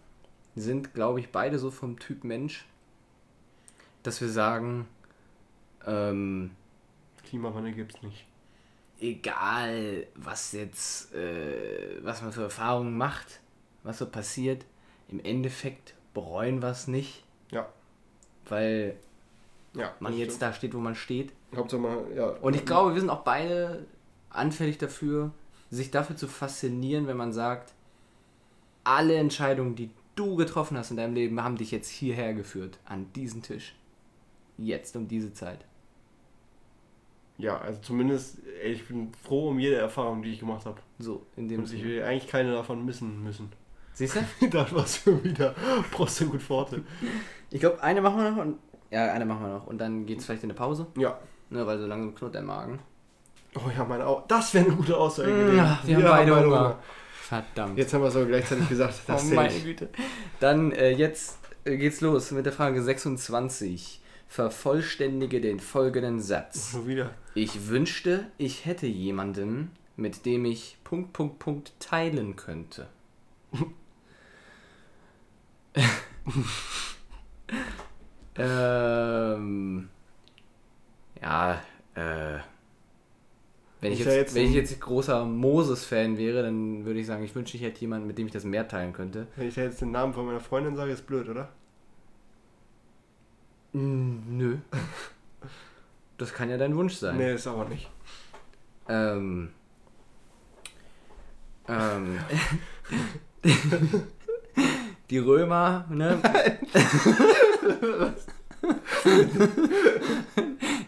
sind, 0.55 0.95
glaube 0.95 1.21
ich, 1.21 1.31
beide 1.31 1.59
so 1.59 1.71
vom 1.71 1.99
Typ 1.99 2.25
Mensch, 2.25 2.65
dass 4.03 4.21
wir 4.21 4.29
sagen, 4.29 4.87
ähm, 5.87 6.53
Klimawandel 7.29 7.73
gibt's 7.73 8.03
nicht. 8.03 8.25
egal 9.01 10.07
was 10.17 10.53
jetzt, 10.53 11.15
äh, 11.15 12.03
was 12.03 12.21
man 12.23 12.33
für 12.33 12.43
Erfahrungen 12.43 12.97
macht, 12.97 13.41
was 13.85 13.99
so 13.99 14.07
passiert, 14.07 14.65
im 15.09 15.21
Endeffekt 15.21 15.95
bereuen 16.15 16.61
wir 16.63 16.71
es 16.71 16.89
nicht, 16.89 17.23
Ja. 17.53 17.69
weil 18.49 18.97
Ja. 19.75 19.95
man 20.01 20.15
jetzt 20.17 20.37
stimmt. 20.37 20.43
da 20.43 20.53
steht, 20.53 20.75
wo 20.75 20.79
man 20.79 20.95
steht. 20.97 21.33
Hauptsache 21.55 21.81
mal, 21.81 22.05
ja. 22.15 22.27
Und 22.27 22.57
ich 22.57 22.65
glaube, 22.67 22.95
wir 22.95 23.01
sind 23.01 23.11
auch 23.11 23.23
beide 23.23 23.87
anfällig 24.31 24.79
dafür, 24.79 25.31
sich 25.71 25.91
dafür 25.91 26.17
zu 26.17 26.27
faszinieren, 26.27 27.07
wenn 27.07 27.17
man 27.17 27.33
sagt, 27.33 27.73
alle 28.85 29.15
Entscheidungen, 29.17 29.77
die 29.77 29.91
du 30.17 30.35
getroffen 30.35 30.77
hast 30.77 30.91
in 30.91 30.97
deinem 30.97 31.15
Leben, 31.15 31.43
haben 31.43 31.57
dich 31.57 31.71
jetzt 31.71 31.89
hierher 31.89 32.35
geführt, 32.35 32.79
an 32.85 33.13
diesen 33.13 33.43
Tisch. 33.43 33.75
Jetzt 34.57 34.97
um 34.97 35.07
diese 35.07 35.33
Zeit. 35.33 35.65
Ja, 37.39 37.59
also 37.59 37.81
zumindest, 37.81 38.39
ey, 38.63 38.73
ich 38.73 38.87
bin 38.89 39.13
froh 39.25 39.51
um 39.51 39.59
jede 39.59 39.77
Erfahrung, 39.77 40.23
die 40.23 40.33
ich 40.33 40.41
gemacht 40.41 40.67
habe. 40.67 40.81
So, 40.99 41.25
in 41.37 41.49
dem 41.49 41.61
Und 41.61 41.73
ich 41.73 41.85
will 41.85 42.03
eigentlich 42.03 42.27
keine 42.29 42.53
davon 42.53 42.85
missen 42.85 43.23
müssen. 43.23 43.53
Siehst 43.95 44.17
du? 44.17 44.47
das 44.51 44.73
war 44.75 44.87
schon 44.87 45.23
wieder 45.25 45.55
Prost 45.93 46.21
und 46.23 46.31
gut 46.33 46.43
Forte. 46.43 46.83
Ich 47.51 47.61
glaube, 47.61 47.83
eine 47.83 48.01
machen 48.01 48.19
wir 48.23 48.31
noch 48.31 48.39
und. 48.39 48.59
Ja, 48.91 49.13
eine 49.13 49.25
machen 49.25 49.43
wir 49.43 49.49
noch. 49.55 49.67
Und 49.67 49.79
dann 49.79 50.05
geht's 50.07 50.25
vielleicht 50.25 50.43
in 50.45 50.51
eine 50.51 50.57
Pause. 50.59 50.87
Ja. 50.97 51.19
Ne, 51.51 51.67
weil 51.67 51.79
so 51.79 51.87
langsam 51.87 52.15
knurrt 52.15 52.35
der 52.35 52.43
Magen. 52.43 52.79
Oh 53.55 53.71
ja, 53.77 53.85
meine 53.85 54.07
Au 54.07 54.25
Das 54.29 54.53
wäre 54.55 54.67
eine 54.67 54.77
gute 54.77 54.97
Aussage 54.97 55.31
Mm, 55.31 55.39
gewesen. 55.39 55.57
ja, 55.57 55.79
wir 55.85 55.97
haben 55.97 56.05
beide 56.05 56.45
Hunger. 56.45 56.79
Verdammt. 57.23 57.79
Jetzt 57.79 57.93
haben 57.95 58.03
wir 58.03 58.09
es 58.09 58.17
aber 58.17 58.27
gleichzeitig 58.27 58.69
gesagt. 58.69 58.95
Das 59.07 59.25
oh 59.31 59.35
meine. 59.35 59.55
Güte. 59.61 59.89
Dann 60.41 60.73
äh, 60.73 60.91
jetzt 60.91 61.39
äh, 61.65 61.77
geht's 61.77 62.01
los 62.01 62.31
mit 62.33 62.47
der 62.47 62.53
Frage 62.53 62.83
26. 62.83 64.01
Vervollständige 64.29 65.41
den 65.41 65.59
folgenden 65.59 66.21
Satz. 66.21 66.73
Schon 66.73 66.87
wieder. 66.87 67.11
Ich 67.35 67.69
wünschte, 67.69 68.27
ich 68.37 68.67
hätte 68.67 68.87
jemanden, 68.87 69.71
mit 69.97 70.27
dem 70.27 70.45
ich 70.45 70.77
Punkt, 70.85 71.13
Punkt, 71.13 71.39
Punkt 71.39 71.73
teilen 71.81 72.37
könnte. 72.37 72.89
ähm, 78.37 79.89
ja, 81.21 81.63
äh, 81.95 82.39
wenn 83.81 83.93
ich, 83.93 84.01
Ist 84.01 84.07
jetzt, 84.07 84.17
jetzt 84.17 84.35
wenn 84.35 84.47
ich 84.47 84.55
jetzt 84.55 84.81
großer 84.81 85.25
Moses-Fan 85.25 86.19
wäre, 86.19 86.43
dann 86.43 86.85
würde 86.85 86.99
ich 86.99 87.07
sagen, 87.07 87.23
ich 87.23 87.35
wünschte, 87.35 87.57
ich 87.57 87.63
hätte 87.63 87.81
jemanden, 87.81 88.09
mit 88.09 88.19
dem 88.19 88.27
ich 88.27 88.33
das 88.33 88.45
mehr 88.45 88.67
teilen 88.67 88.93
könnte. 88.93 89.29
Wenn 89.37 89.49
ich 89.49 89.55
da 89.55 89.63
jetzt 89.63 89.81
den 89.81 89.93
Namen 89.93 90.13
von 90.13 90.27
meiner 90.27 90.41
Freundin 90.41 90.75
sage, 90.75 90.93
ist 90.93 91.07
blöd, 91.07 91.29
oder? 91.29 91.49
Nö. 93.73 94.59
Das 96.17 96.33
kann 96.35 96.51
ja 96.51 96.57
dein 96.57 96.77
Wunsch 96.77 96.95
sein. 96.95 97.17
Nee, 97.17 97.35
ist 97.35 97.47
aber 97.47 97.67
nicht. 97.67 97.89
Ähm. 98.89 99.51
Ähm. 101.69 102.19
Die 105.11 105.19
Römer, 105.19 105.87
ne? 105.89 106.21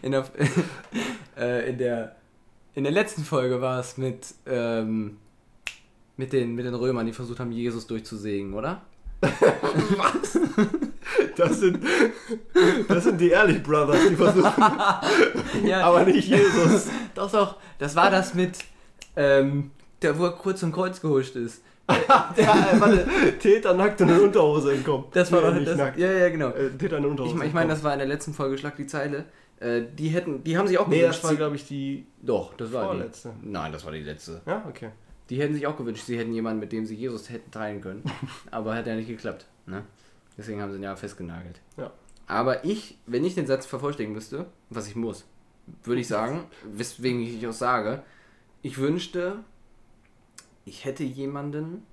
in, 0.01 0.11
der, 0.11 0.25
äh, 1.37 1.69
in 1.69 1.77
der 1.77 2.15
in 2.73 2.83
der 2.83 2.93
letzten 2.93 3.23
Folge 3.23 3.61
war 3.61 3.79
es 3.79 3.97
mit 3.97 4.33
ähm, 4.45 5.17
mit 6.17 6.33
den 6.33 6.55
mit 6.55 6.65
den 6.65 6.75
Römern, 6.75 7.05
die 7.05 7.13
versucht 7.13 7.39
haben, 7.39 7.51
Jesus 7.51 7.87
durchzusägen, 7.87 8.53
oder? 8.53 8.81
Das 11.35 11.59
sind, 11.59 11.79
das 12.87 13.03
sind 13.03 13.19
die 13.19 13.29
Ehrlich 13.29 13.61
Brothers, 13.63 13.99
die 14.09 14.15
versuchen, 14.15 14.63
Ja, 15.65 15.81
aber 15.87 16.03
nicht 16.05 16.27
Jesus. 16.27 16.87
doch, 17.15 17.31
doch. 17.31 17.55
Das 17.79 17.95
war 17.95 18.09
das 18.11 18.33
mit 18.33 18.57
ähm, 19.15 19.71
der, 20.01 20.17
wo 20.17 20.25
er 20.25 20.31
kurz 20.31 20.59
zum 20.59 20.71
Kreuz 20.71 21.01
gehuscht 21.01 21.35
ist. 21.35 21.61
ja, 21.89 22.33
äh, 22.37 22.79
warte, 22.79 23.05
Täter 23.39 23.73
nackt 23.73 23.99
und 24.01 24.09
eine 24.11 24.21
Unterhose 24.21 24.73
entkommen. 24.73 25.05
Das 25.13 25.31
war 25.31 25.41
Nee, 25.41 25.47
doch 25.47 25.53
nicht 25.55 25.67
das, 25.67 25.77
nackt. 25.77 25.97
Ja, 25.97 26.11
ja, 26.11 26.29
genau. 26.29 26.49
Äh, 26.49 26.69
Täter 26.77 26.97
eine 26.97 27.07
Unterhose 27.07 27.35
Ich, 27.37 27.43
ich 27.43 27.53
meine, 27.53 27.69
das 27.69 27.83
war 27.83 27.91
in 27.93 27.99
der 27.99 28.07
letzten 28.07 28.33
Folge 28.33 28.57
Schlag 28.57 28.77
die 28.77 28.87
Zeile. 28.87 29.25
Äh, 29.59 29.81
die 29.97 30.07
hätten, 30.09 30.43
die 30.43 30.57
haben 30.57 30.67
sich 30.67 30.77
auch 30.77 30.87
Nee, 30.87 30.99
gewünscht. 30.99 31.19
das 31.23 31.29
war, 31.29 31.35
glaube 31.35 31.55
ich, 31.57 31.67
die 31.67 32.05
doch, 32.21 32.53
das 32.55 32.71
war 32.71 32.85
vorletzte. 32.85 33.33
die. 33.43 33.49
Nein, 33.49 33.71
das 33.73 33.83
war 33.85 33.91
die 33.91 34.03
letzte. 34.03 34.41
Ja, 34.45 34.63
okay. 34.69 34.89
Die 35.29 35.39
hätten 35.41 35.53
sich 35.53 35.67
auch 35.67 35.75
gewünscht, 35.77 36.05
sie 36.05 36.17
hätten 36.17 36.33
jemanden, 36.33 36.59
mit 36.59 36.71
dem 36.71 36.85
sie 36.85 36.95
Jesus 36.95 37.29
hätten 37.29 37.51
teilen 37.51 37.81
können. 37.81 38.03
Aber 38.51 38.73
hat 38.75 38.87
ja 38.87 38.95
nicht 38.95 39.07
geklappt. 39.09 39.45
Ne? 39.65 39.83
Deswegen 40.37 40.61
haben 40.61 40.71
sie 40.71 40.77
ihn 40.77 40.83
ja 40.83 40.95
festgenagelt. 40.95 41.59
Ja. 41.77 41.91
Aber 42.27 42.63
ich, 42.63 42.97
wenn 43.07 43.25
ich 43.25 43.35
den 43.35 43.47
Satz 43.47 43.65
vervollständigen 43.65 44.13
müsste, 44.15 44.45
was 44.69 44.87
ich 44.87 44.95
muss, 44.95 45.25
würde 45.83 46.01
ich 46.01 46.07
sagen, 46.07 46.45
weswegen 46.63 47.21
ich 47.21 47.45
auch 47.45 47.53
sage, 47.53 48.03
ich 48.61 48.77
wünschte, 48.77 49.43
ich 50.65 50.85
hätte 50.85 51.03
jemanden, 51.03 51.85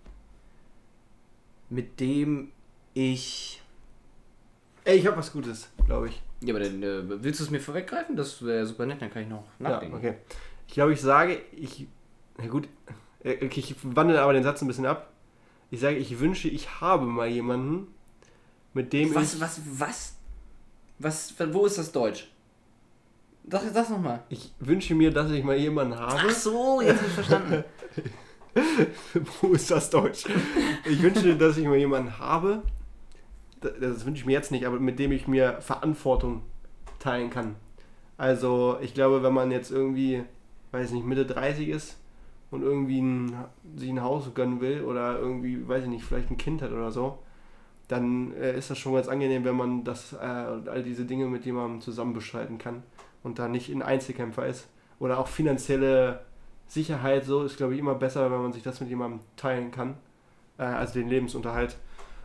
mit 1.71 2.01
dem 2.01 2.53
ich. 2.95 3.63
Ey, 4.85 4.99
ich 4.99 5.07
habe 5.07 5.17
was 5.17 5.33
Gutes, 5.33 5.71
glaube 5.87 6.09
ich. 6.09 6.23
Ja, 6.41 6.55
aber 6.55 6.65
dann 6.65 6.83
äh, 6.83 7.23
willst 7.23 7.41
du 7.41 7.45
es 7.45 7.51
mir 7.51 7.61
vorweggreifen? 7.61 8.17
Das 8.17 8.45
wäre 8.45 8.65
super 8.65 8.87
nett, 8.87 9.03
dann 9.03 9.11
kann 9.11 9.23
ich 9.23 9.29
noch 9.29 9.45
nachdenken. 9.59 10.03
Ja, 10.03 10.11
okay. 10.11 10.19
Ich 10.67 10.75
glaube, 10.75 10.93
ich 10.93 11.01
sage, 11.01 11.41
ich. 11.53 11.87
Na 12.37 12.47
gut, 12.47 12.69
äh, 13.25 13.45
okay, 13.45 13.61
ich 13.61 13.75
wandle 13.83 14.21
aber 14.21 14.33
den 14.33 14.45
Satz 14.45 14.63
ein 14.63 14.69
bisschen 14.69 14.87
ab. 14.87 15.13
Ich 15.71 15.81
sage, 15.81 15.97
ich 15.97 16.19
wünsche, 16.21 16.49
ich 16.49 16.81
habe 16.81 17.05
mal 17.05 17.29
jemanden, 17.29 17.89
mit 18.75 18.93
dem 18.93 19.15
Was, 19.15 19.35
ich. 19.35 19.41
was, 19.41 19.61
was? 19.79 20.15
Was, 20.99 21.35
wo 21.53 21.67
ist 21.67 21.79
das 21.79 21.93
Deutsch? 21.93 22.29
Sag, 23.51 23.63
sag's 23.73 23.89
nochmal. 23.89 24.25
Ich 24.29 24.53
wünsche 24.59 24.95
mir, 24.95 25.11
dass 25.11 25.31
ich 25.31 25.43
mal 25.43 25.57
jemanden 25.57 25.99
habe. 25.99 26.21
Ach 26.27 26.31
so, 26.31 26.81
jetzt 26.83 27.01
hab 27.01 27.07
ich 27.07 27.15
verstanden. 27.15 27.65
Wo 29.41 29.53
ist 29.53 29.71
das 29.71 29.89
Deutsch? 29.91 30.25
Ich 30.85 31.03
wünsche, 31.03 31.37
dass 31.37 31.57
ich 31.57 31.67
mal 31.67 31.77
jemanden 31.77 32.19
habe. 32.19 32.63
Das, 33.61 33.73
das 33.81 34.07
wünsche 34.07 34.21
ich 34.21 34.27
mir 34.27 34.33
jetzt 34.33 34.51
nicht, 34.51 34.67
aber 34.67 34.79
mit 34.81 34.99
dem 34.99 35.13
ich 35.13 35.29
mir 35.29 35.61
Verantwortung 35.61 36.43
teilen 36.99 37.31
kann. 37.31 37.57
Also, 38.17 38.79
ich 38.83 38.95
glaube, 38.95 39.23
wenn 39.23 39.33
man 39.33 39.51
jetzt 39.51 39.71
irgendwie, 39.71 40.25
weiß 40.73 40.91
nicht, 40.91 41.07
Mitte 41.07 41.25
30 41.25 41.69
ist 41.69 41.99
und 42.51 42.63
irgendwie 42.63 43.01
ein, 43.01 43.37
sich 43.77 43.89
ein 43.91 44.03
Haus 44.03 44.35
gönnen 44.35 44.61
will 44.61 44.83
oder 44.83 45.19
irgendwie, 45.19 45.67
weiß 45.67 45.85
ich 45.85 45.91
nicht, 45.91 46.05
vielleicht 46.05 46.31
ein 46.31 46.37
Kind 46.37 46.63
hat 46.63 46.73
oder 46.73 46.91
so, 46.91 47.19
dann 47.89 48.33
äh, 48.35 48.57
ist 48.57 48.71
das 48.71 48.79
schon 48.79 48.95
ganz 48.95 49.09
angenehm, 49.09 49.45
wenn 49.45 49.57
man 49.57 49.85
das, 49.85 50.13
äh, 50.13 50.17
all 50.17 50.83
diese 50.83 51.05
Dinge 51.05 51.27
mit 51.27 51.45
jemandem 51.47 51.81
zusammen 51.81 52.13
bestreiten 52.13 52.59
kann 52.59 52.83
und 53.23 53.39
da 53.39 53.49
nicht 53.49 53.71
ein 53.71 53.83
Einzelkämpfer 53.83 54.47
ist. 54.47 54.69
Oder 54.99 55.19
auch 55.19 55.29
finanzielle 55.29 56.21
Sicherheit, 56.67 57.25
so 57.25 57.45
ist, 57.45 57.57
glaube 57.57 57.75
ich, 57.75 57.81
immer 57.81 57.95
besser, 57.95 58.31
wenn 58.31 58.43
man 58.43 58.53
sich 58.53 58.63
das 58.63 58.81
mit 58.81 58.91
jemandem 58.91 59.21
teilen 59.37 59.71
kann. 59.71 59.97
Äh, 60.59 60.65
also 60.65 60.95
den 60.95 61.09
Lebensunterhalt. 61.09 61.77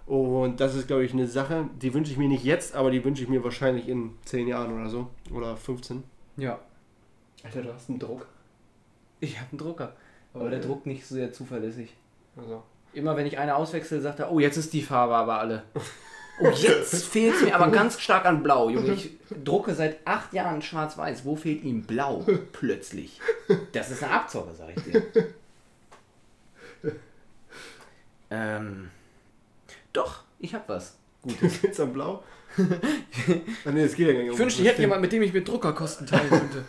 Und 0.06 0.60
das 0.60 0.76
ist, 0.76 0.88
glaube 0.88 1.06
ich, 1.06 1.13
eine 1.13 1.28
Sache, 1.28 1.69
die 1.82 1.93
wünsche 1.93 2.12
ich 2.12 2.17
mir 2.17 2.28
nicht 2.28 2.43
jetzt, 2.43 2.76
aber 2.76 2.91
die 2.91 3.04
wünsche 3.06 3.23
ich 3.23 3.30
mir 3.30 3.41
wahrscheinlich 3.43 3.88
in 3.88 4.12
10 4.26 4.47
Jahren 4.49 4.73
oder 4.73 4.89
so. 4.89 5.08
Oder 5.34 5.56
15. 5.56 6.04
Ja. 6.36 6.60
Alter, 7.43 7.62
du 7.62 7.73
hast 7.73 7.89
einen 7.89 7.99
Druck. 7.99 8.28
Ich 9.21 9.39
habe 9.39 9.49
einen 9.52 9.60
Drucker. 9.60 9.95
Aber 10.34 10.49
der 10.49 10.60
Okay. 10.60 10.67
druckt 10.67 10.86
nicht 10.88 11.06
so 11.06 11.15
sehr 11.15 11.32
zuverlässig. 11.32 11.95
Also. 12.36 12.63
Immer 12.93 13.15
wenn 13.17 13.25
ich 13.25 13.38
eine 13.38 13.56
auswechsel, 13.56 14.01
sagt 14.01 14.19
er, 14.19 14.32
oh, 14.32 14.39
jetzt 14.39 14.58
ist 14.58 14.73
die 14.73 14.82
Farbe 14.82 15.15
aber 15.15 15.39
alle. 15.39 15.63
Oh, 16.39 16.49
jetzt 16.56 17.06
fehlt 17.06 17.36
es 17.36 17.41
mir 17.41 17.56
aber 17.56 17.71
ganz 17.71 17.99
stark 17.99 18.25
an 18.25 18.43
Blau, 18.43 18.69
Junge. 18.69 18.93
Ich 18.93 19.12
drucke 19.43 19.73
seit 19.73 20.06
acht 20.06 20.34
Jahren 20.34 20.62
schwarz-weiß. 20.62 21.25
Wo 21.25 21.36
fehlt 21.36 21.63
ihm 21.63 21.84
Blau 21.84 22.25
plötzlich? 22.51 23.19
Das 23.71 23.91
ist 23.91 24.03
eine 24.03 24.13
Abzocke, 24.13 24.53
sag 24.56 24.69
ich 24.75 24.84
dir. 24.84 25.03
Ähm, 28.36 28.89
doch, 29.93 30.23
ich 30.39 30.56
hab 30.56 30.67
was. 30.67 30.97
Gutes. 31.21 31.62
Jetzt 31.62 31.79
am 31.79 31.93
Blau? 31.93 32.23
ah, 32.58 33.71
nee, 33.71 33.84
das 33.84 33.93
geht 33.95 34.08
ja 34.08 34.13
gar 34.13 34.23
nicht 34.23 34.34
Ich 34.34 34.39
wünschte, 34.39 34.63
ich 34.63 34.67
hätte 34.67 34.82
jemanden, 34.82 35.01
mit 35.01 35.12
dem 35.12 35.21
ich 35.21 35.34
mit 35.34 35.47
Druckerkosten 35.47 36.08
teilen 36.08 36.29
könnte. 36.29 36.65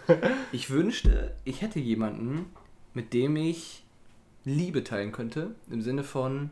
Ich 0.53 0.69
wünschte, 0.69 1.35
ich 1.45 1.63
hätte 1.63 1.81
jemanden, 1.81 2.53
mit 2.93 3.15
dem 3.15 3.37
ich 3.37 3.84
Liebe 4.45 4.85
teilen 4.85 5.13
könnte. 5.13 5.55
Im 5.71 5.83
Sinne 5.83 6.05
von, 6.05 6.51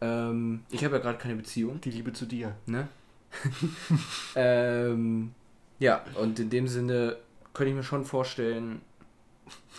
ähm, 0.00 0.64
ich 0.70 0.84
habe 0.84 0.96
ja 0.96 1.02
gerade 1.02 1.18
keine 1.18 1.36
Beziehung, 1.36 1.80
Die 1.80 1.90
Liebe 1.90 2.12
zu 2.12 2.26
dir. 2.26 2.54
ne? 2.66 2.88
ähm, 4.36 5.34
ja, 5.78 6.02
und 6.14 6.38
in 6.40 6.50
dem 6.50 6.66
Sinne 6.66 7.16
könnte 7.52 7.70
ich 7.70 7.76
mir 7.76 7.82
schon 7.82 8.04
vorstellen, 8.04 8.80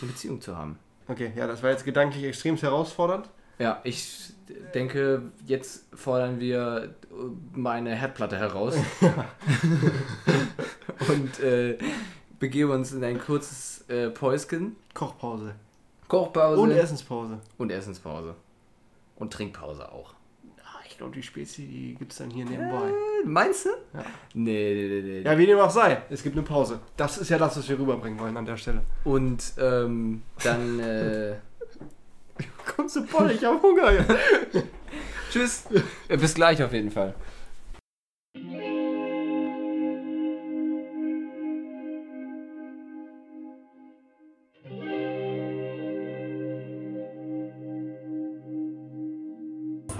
eine 0.00 0.10
Beziehung 0.10 0.40
zu 0.40 0.56
haben. 0.56 0.78
Okay, 1.08 1.32
ja, 1.34 1.46
das 1.46 1.62
war 1.62 1.70
jetzt 1.70 1.84
gedanklich 1.84 2.24
extrem 2.24 2.56
herausfordernd. 2.56 3.28
Ja, 3.58 3.80
ich 3.84 4.32
denke, 4.72 5.22
jetzt 5.46 5.84
fordern 5.94 6.40
wir 6.40 6.94
meine 7.52 7.94
Herdplatte 7.94 8.38
heraus. 8.38 8.76
und 11.08 11.40
äh, 11.40 11.76
begeben 12.38 12.70
uns 12.70 12.92
in 12.92 13.04
ein 13.04 13.18
kurzes 13.18 13.84
äh, 13.88 14.10
Päuschen. 14.10 14.76
Kochpause. 14.94 15.54
Kochpause. 16.10 16.60
Und 16.60 16.70
Essenspause. 16.72 17.38
und 17.56 17.70
Essenspause. 17.70 18.34
Und 19.16 19.32
Trinkpause 19.32 19.90
auch. 19.90 20.12
Ah, 20.58 20.80
ich 20.88 20.98
glaube, 20.98 21.14
die 21.14 21.22
Spezi, 21.22 21.62
die 21.62 21.94
gibt 21.94 22.12
es 22.12 22.18
dann 22.18 22.30
hier 22.30 22.44
nebenbei. 22.44 22.88
Äh, 22.88 23.26
meinst 23.26 23.66
du? 23.66 23.70
Ja. 23.94 24.04
Nee, 24.34 24.74
nee, 24.74 24.88
nee, 24.88 25.02
nee. 25.02 25.22
Ja, 25.22 25.38
wie 25.38 25.46
dem 25.46 25.58
auch 25.58 25.70
sei. 25.70 26.02
Es 26.10 26.22
gibt 26.22 26.36
eine 26.36 26.44
Pause. 26.44 26.80
Das 26.96 27.16
ist 27.16 27.28
ja 27.28 27.38
das, 27.38 27.56
was 27.56 27.68
wir 27.68 27.78
rüberbringen 27.78 28.18
wollen 28.18 28.36
an 28.36 28.44
der 28.44 28.56
Stelle. 28.56 28.82
Und 29.04 29.52
ähm, 29.58 30.22
dann 30.42 30.80
äh, 30.80 31.36
Kommst 32.74 32.96
du 32.96 33.04
voll, 33.04 33.30
ich 33.30 33.44
hab 33.44 33.62
Hunger. 33.62 33.92
Tschüss. 35.30 35.64
Bis 36.08 36.34
gleich 36.34 36.62
auf 36.62 36.72
jeden 36.72 36.90
Fall. 36.90 37.14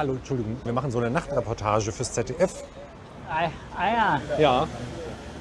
Hallo, 0.00 0.14
Entschuldigung, 0.14 0.56
wir 0.64 0.72
machen 0.72 0.90
so 0.90 0.98
eine 0.98 1.10
Nachtreportage 1.10 1.92
fürs 1.92 2.10
ZDF. 2.14 2.64
Ah, 3.28 3.50
ah 3.76 3.86
ja, 3.86 4.20
Ja. 4.38 4.66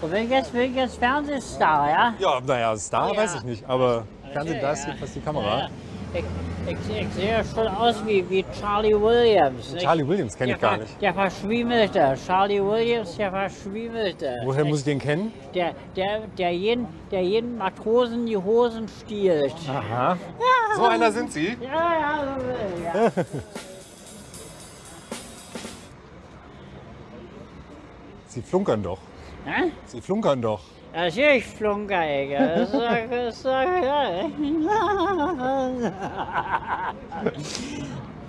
und 0.02 0.12
bin 0.12 0.30
jetzt, 0.30 0.98
Fernsehstar, 0.98 1.90
ja? 1.90 2.14
Ja, 2.20 2.42
naja, 2.46 2.76
Star 2.76 3.14
Ja. 3.14 3.22
weiß 3.22 3.36
ich 3.36 3.44
nicht, 3.44 3.70
aber 3.70 4.04
Fernsehen, 4.34 4.60
da 4.60 4.74
ist 4.74 4.82
ja. 4.82 4.88
jedenfalls 4.88 5.14
die 5.14 5.22
Kamera. 5.22 5.70
Ich, 6.14 6.26
ich, 6.68 7.02
ich 7.04 7.14
sehe 7.14 7.42
schon 7.56 7.68
aus 7.70 8.06
wie, 8.06 8.30
wie 8.30 8.44
Charlie 8.60 9.00
Williams. 9.02 9.72
nicht? 9.72 9.82
Charlie 9.82 10.06
Williams 10.06 10.36
kenne 10.36 10.52
ich 10.52 10.58
der, 10.58 10.70
gar 10.70 10.78
Ver- 10.78 10.84
nicht. 10.84 11.02
Der 11.02 11.14
Verschwiemelte. 11.14 12.18
Charlie 12.28 12.62
Williams, 12.62 13.16
der 13.16 13.32
Verschwiemelte. 13.32 14.42
Woher 14.44 14.66
muss 14.66 14.80
ich 14.80 14.84
den 14.84 15.00
kennen? 15.00 15.32
Der, 15.56 15.74
der, 15.96 16.24
der, 16.38 16.52
jeden, 16.52 16.86
der 17.12 17.22
jeden 17.22 17.58
Matrosen 17.58 18.26
die 18.26 18.36
Hosen 18.36 18.90
stiehlt. 18.90 19.56
Aha. 19.70 20.18
So 20.76 20.84
einer 20.84 21.14
sind 21.14 21.32
Sie? 21.32 21.56
Ja, 21.62 21.94
ja, 21.94 22.38
so, 23.14 23.22
ja. 23.22 23.26
Sie 28.30 28.42
flunkern 28.44 28.84
doch. 28.84 29.00
Hä? 29.44 29.72
Sie 29.88 30.00
flunkern 30.02 30.40
doch. 30.42 30.62
Flunker 31.58 32.22
ich. 32.24 32.32
Das 32.32 32.62
ist 32.62 32.74
das 33.12 33.42
doch 33.44 33.52
geil. 33.52 34.26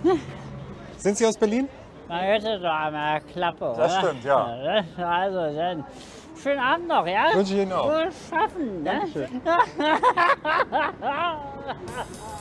Sind 0.96 1.18
Sie 1.18 1.26
aus 1.26 1.36
Berlin? 1.36 1.68
Man 2.08 2.24
hört 2.24 2.42
es 2.44 2.62
doch 2.62 2.70
einmal 2.70 3.20
Klappe, 3.20 3.74
Das 3.76 3.98
oder? 3.98 4.08
stimmt, 4.08 4.24
ja. 4.24 4.82
Also 4.96 5.54
dann, 5.56 5.84
schönen 6.42 6.60
Abend 6.60 6.88
noch, 6.88 7.06
ja? 7.06 7.26
Wünsche 7.34 7.54
ich 7.54 7.60
Ihnen 7.60 7.72
auch. 7.72 7.88
Wohl 7.88 8.08
schaffen, 8.30 8.82
ne? 8.82 9.02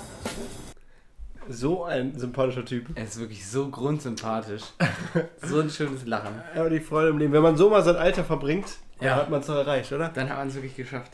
So 1.52 1.84
ein 1.84 2.18
sympathischer 2.18 2.64
Typ. 2.64 2.88
Er 2.96 3.04
ist 3.06 3.20
wirklich 3.20 3.46
so 3.48 3.70
grundsympathisch. 3.70 4.62
so 5.42 5.60
ein 5.62 5.70
schönes 5.70 6.06
Lachen. 6.06 6.42
Aber 6.56 6.70
die 6.70 6.80
Freude 6.80 7.10
im 7.10 7.18
Leben. 7.18 7.34
Wenn 7.34 7.42
man 7.42 7.58
so 7.58 7.70
mal 7.72 7.82
sein 7.84 7.96
Alter 7.96 8.24
verbringt, 8.24 8.78
Ja. 9.02 9.10
dann 9.10 9.16
hat 9.18 9.30
man 9.32 9.40
es 9.42 9.48
doch 9.48 9.56
erreicht, 9.56 9.92
oder? 9.92 10.10
Dann 10.10 10.30
hat 10.30 10.38
man 10.38 10.48
es 10.48 10.54
wirklich 10.56 10.76
geschafft. 10.76 11.12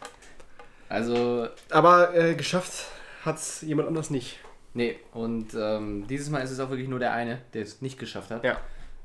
Also, 0.89 1.48
Aber 1.71 2.13
äh, 2.15 2.36
geschafft 2.36 2.86
hat 3.24 3.38
es 3.38 3.62
jemand 3.62 3.88
anders 3.88 4.10
nicht. 4.10 4.39
nee, 4.74 5.00
und 5.13 5.54
ähm, 5.58 6.06
dieses 6.08 6.30
Mal 6.30 6.39
ist 6.41 6.52
es 6.52 6.60
auch 6.60 6.69
wirklich 6.69 6.89
nur 6.89 7.00
der 7.00 7.13
eine, 7.13 7.39
der 7.54 7.63
es 7.63 7.82
nicht 7.82 7.98
geschafft 7.98 8.30
hat. 8.30 8.43
Ja. 8.43 8.58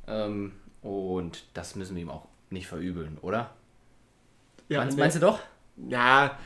Ähm, 0.09 0.53
und 0.83 1.45
das 1.55 1.77
müssen 1.77 1.95
wir 1.95 2.03
ihm 2.03 2.11
auch 2.11 2.27
nicht 2.51 2.67
verübeln, 2.67 3.19
oder? 3.23 3.51
Ja, 4.69 4.81
meinst, 4.81 4.97
ne- 4.97 5.03
meinst 5.05 5.17
du 5.17 5.21
doch? 5.21 5.39
Ja, 5.89 6.37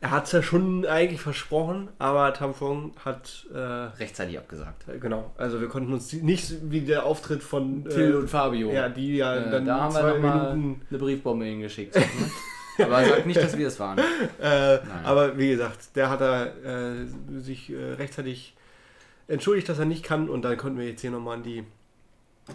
er 0.00 0.10
hat 0.12 0.24
es 0.26 0.32
ja 0.32 0.42
schon 0.42 0.86
eigentlich 0.86 1.20
versprochen, 1.20 1.88
aber 1.98 2.32
Tamfong 2.32 2.92
hat, 3.04 3.46
äh, 3.54 3.58
Rechtzeitig 3.58 4.38
abgesagt. 4.38 4.84
genau, 5.00 5.30
also 5.36 5.60
wir 5.60 5.68
konnten 5.68 5.92
uns 5.92 6.12
nicht 6.12 6.70
wie 6.70 6.80
der 6.80 7.04
Auftritt 7.04 7.42
von 7.42 7.84
Till 7.84 8.12
äh, 8.12 8.14
und 8.16 8.28
Fabio. 8.28 8.72
Ja, 8.72 8.88
die 8.88 9.16
ja 9.16 9.36
Äh, 9.36 9.50
dann 9.50 9.66
da 9.66 9.80
haben 9.80 9.94
wir 9.94 10.00
zwei 10.00 10.12
nochmal 10.14 10.56
Minuten. 10.56 10.86
eine 10.88 10.98
Briefbombe 10.98 11.44
hingeschickt. 11.44 11.94
ne? 11.96 12.02
Aber 12.84 13.04
sag 13.04 13.26
nicht, 13.26 13.42
dass 13.42 13.58
wir 13.58 13.68
es 13.68 13.78
waren. 13.78 13.98
Äh, 14.40 14.78
aber 15.04 15.36
wie 15.36 15.50
gesagt, 15.50 15.94
der 15.96 16.08
hat 16.08 16.22
da 16.22 16.46
äh, 16.46 17.04
sich 17.38 17.70
äh, 17.70 17.76
rechtzeitig 17.98 18.54
entschuldigt, 19.28 19.68
dass 19.68 19.78
er 19.78 19.84
nicht 19.84 20.02
kann 20.02 20.30
und 20.30 20.40
dann 20.42 20.56
konnten 20.56 20.78
wir 20.78 20.86
jetzt 20.88 21.02
hier 21.02 21.10
nochmal 21.10 21.36
in 21.38 21.42
die 21.42 21.64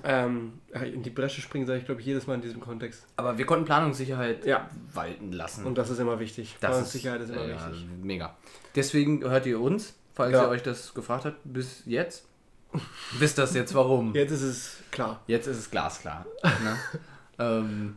ähm, 0.03 0.53
in 0.73 1.03
die 1.03 1.09
Bresche 1.09 1.41
springen, 1.41 1.65
sage 1.65 1.79
ich 1.79 1.85
glaube 1.85 2.01
ich 2.01 2.07
jedes 2.07 2.27
Mal 2.27 2.35
in 2.35 2.41
diesem 2.41 2.59
Kontext. 2.59 3.05
Aber 3.15 3.37
wir 3.37 3.45
konnten 3.45 3.65
Planungssicherheit 3.65 4.45
Ja. 4.45 4.69
walten 4.93 5.31
lassen. 5.31 5.65
Und 5.65 5.77
das 5.77 5.89
ist 5.89 5.99
immer 5.99 6.19
wichtig. 6.19 6.55
das 6.59 6.71
Planungssicherheit 6.71 7.21
ist 7.21 7.29
immer 7.29 7.45
äh, 7.45 7.53
wichtig. 7.53 7.85
Mega. 8.01 8.35
Deswegen 8.75 9.23
hört 9.23 9.45
ihr 9.45 9.59
uns, 9.59 9.95
falls 10.13 10.33
Ja. 10.33 10.43
ihr 10.43 10.49
euch 10.49 10.63
das 10.63 10.93
gefragt 10.93 11.25
habt, 11.25 11.37
bis 11.43 11.83
jetzt. 11.85 12.27
Wisst 13.19 13.37
das 13.37 13.53
jetzt 13.53 13.73
warum? 13.73 14.13
Jetzt 14.13 14.31
ist 14.31 14.41
es 14.41 14.77
klar. 14.91 15.21
Jetzt 15.27 15.47
ist 15.47 15.57
es 15.57 15.71
glasklar. 15.71 16.25
ne? 16.43 16.77
ähm, 17.39 17.95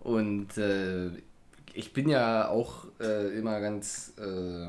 und 0.00 0.56
äh, 0.58 1.10
ich 1.72 1.92
bin 1.92 2.08
ja 2.08 2.48
auch 2.48 2.86
äh, 3.00 3.38
immer 3.38 3.60
ganz. 3.60 4.12
Äh, 4.18 4.68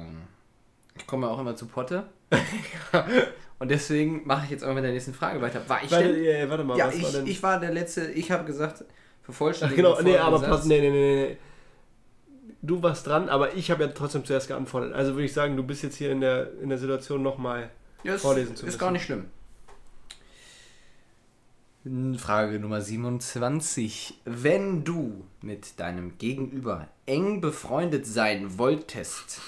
ich 0.98 1.08
komme 1.08 1.28
ja 1.28 1.34
auch 1.34 1.40
immer 1.40 1.56
zu 1.56 1.66
Potte. 1.68 2.06
und 3.60 3.70
deswegen 3.72 4.26
mache 4.26 4.46
ich 4.46 4.52
jetzt 4.52 4.64
auch 4.64 4.74
mit 4.74 4.84
der 4.84 4.92
nächsten 4.92 5.14
Frage 5.14 5.42
weiter. 5.42 5.62
War 5.68 5.84
ich 5.84 5.92
Warte, 5.92 6.14
denn? 6.14 6.24
äh, 6.26 6.50
warte 6.50 6.64
mal, 6.64 6.78
Ja, 6.78 6.88
was 6.88 7.02
war 7.02 7.10
ich, 7.10 7.16
denn? 7.16 7.28
ich 7.28 7.44
war 7.44 7.60
der 7.60 7.72
Letzte. 7.72 8.12
Ich 8.12 8.32
habe 8.32 8.46
gesagt, 8.46 8.84
vervollständigen 9.24 9.84
genau, 9.84 10.02
nee, 10.02 10.18
aber 10.18 10.40
pass, 10.40 10.66
nee, 10.66 10.80
nee, 10.80 10.90
nee, 10.90 11.26
nee. 11.28 11.38
Du 12.64 12.82
warst 12.84 13.08
dran, 13.08 13.28
aber 13.28 13.56
ich 13.56 13.72
habe 13.72 13.84
ja 13.84 13.90
trotzdem 13.90 14.24
zuerst 14.24 14.48
geantwortet. 14.48 14.94
Also 14.94 15.14
würde 15.14 15.26
ich 15.26 15.34
sagen, 15.34 15.58
du 15.58 15.64
bist 15.64 15.82
jetzt 15.84 15.96
hier 15.96 16.12
in 16.12 16.22
der, 16.22 16.52
in 16.62 16.70
der 16.70 16.78
Situation 16.78 17.24
nochmal. 17.24 17.70
Ja, 18.04 18.16
ist, 18.16 18.22
vorlesen 18.22 18.56
zu 18.56 18.62
ist 18.62 18.74
müssen. 18.74 18.78
gar 18.80 18.92
nicht 18.92 19.04
schlimm. 19.04 19.26
Frage 22.18 22.60
Nummer 22.60 22.82
27. 22.82 24.22
Wenn 24.26 24.84
du 24.84 25.26
mit 25.42 25.80
deinem 25.80 26.18
Gegenüber 26.20 26.88
eng 27.08 27.42
befreundet 27.42 28.06
sein 28.06 28.60
wolltest, 28.60 29.42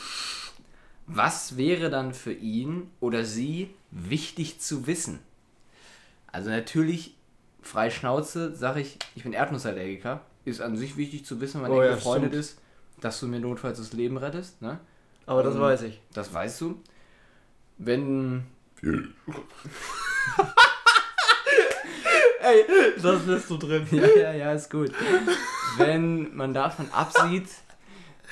was 1.08 1.58
wäre 1.58 1.90
dann 1.90 2.14
für 2.14 2.34
ihn 2.34 2.90
oder 3.00 3.26
sie 3.26 3.74
wichtig 3.92 4.60
zu 4.60 4.88
wissen? 4.88 5.20
Also 6.32 6.50
natürlich, 6.50 7.16
frei 7.62 7.90
Schnauze, 7.90 8.56
sage 8.56 8.80
ich, 8.82 8.98
ich 9.16 9.24
bin 9.24 9.34
Erdnussallergiker. 9.34 10.22
Ist 10.46 10.62
an 10.62 10.76
sich 10.76 10.98
wichtig 10.98 11.26
zu 11.26 11.40
wissen, 11.42 11.62
wenn 11.62 11.70
man 11.70 11.80
Oh 11.80 11.84
ja, 11.84 11.96
befreundet 11.96 12.32
stimmt. 12.32 12.46
ist, 12.46 12.58
dass 13.02 13.20
du 13.20 13.28
mir 13.28 13.40
notfalls 13.40 13.78
das 13.78 13.94
Leben 13.94 14.18
rettest. 14.18 14.62
Ne? 14.62 14.80
Aber 15.26 15.42
das 15.44 15.56
Ähm, 15.56 15.62
weiß 15.62 15.84
ich. 15.84 16.02
Das 16.14 16.34
weißt 16.34 16.60
du. 16.62 16.82
Wenn 17.78 18.44
Ey, 22.42 22.66
das 23.02 23.26
lässt 23.26 23.50
du 23.50 23.58
drin. 23.58 23.88
Ja, 23.92 24.06
ja, 24.08 24.34
ja, 24.34 24.52
ist 24.54 24.70
gut. 24.70 24.92
Wenn 25.78 26.36
man 26.36 26.54
davon 26.54 26.88
absieht, 26.92 27.48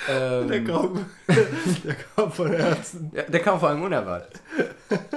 ähm, 0.09 0.47
Der 0.47 0.63
kam, 0.63 1.05
der 1.83 1.95
kam 2.15 2.31
von 2.31 2.51
Herzen. 2.51 3.11
ja, 3.13 3.23
der 3.23 3.39
kam 3.41 3.59
vor 3.59 3.69
allem 3.69 3.83
unerwartet. 3.83 4.41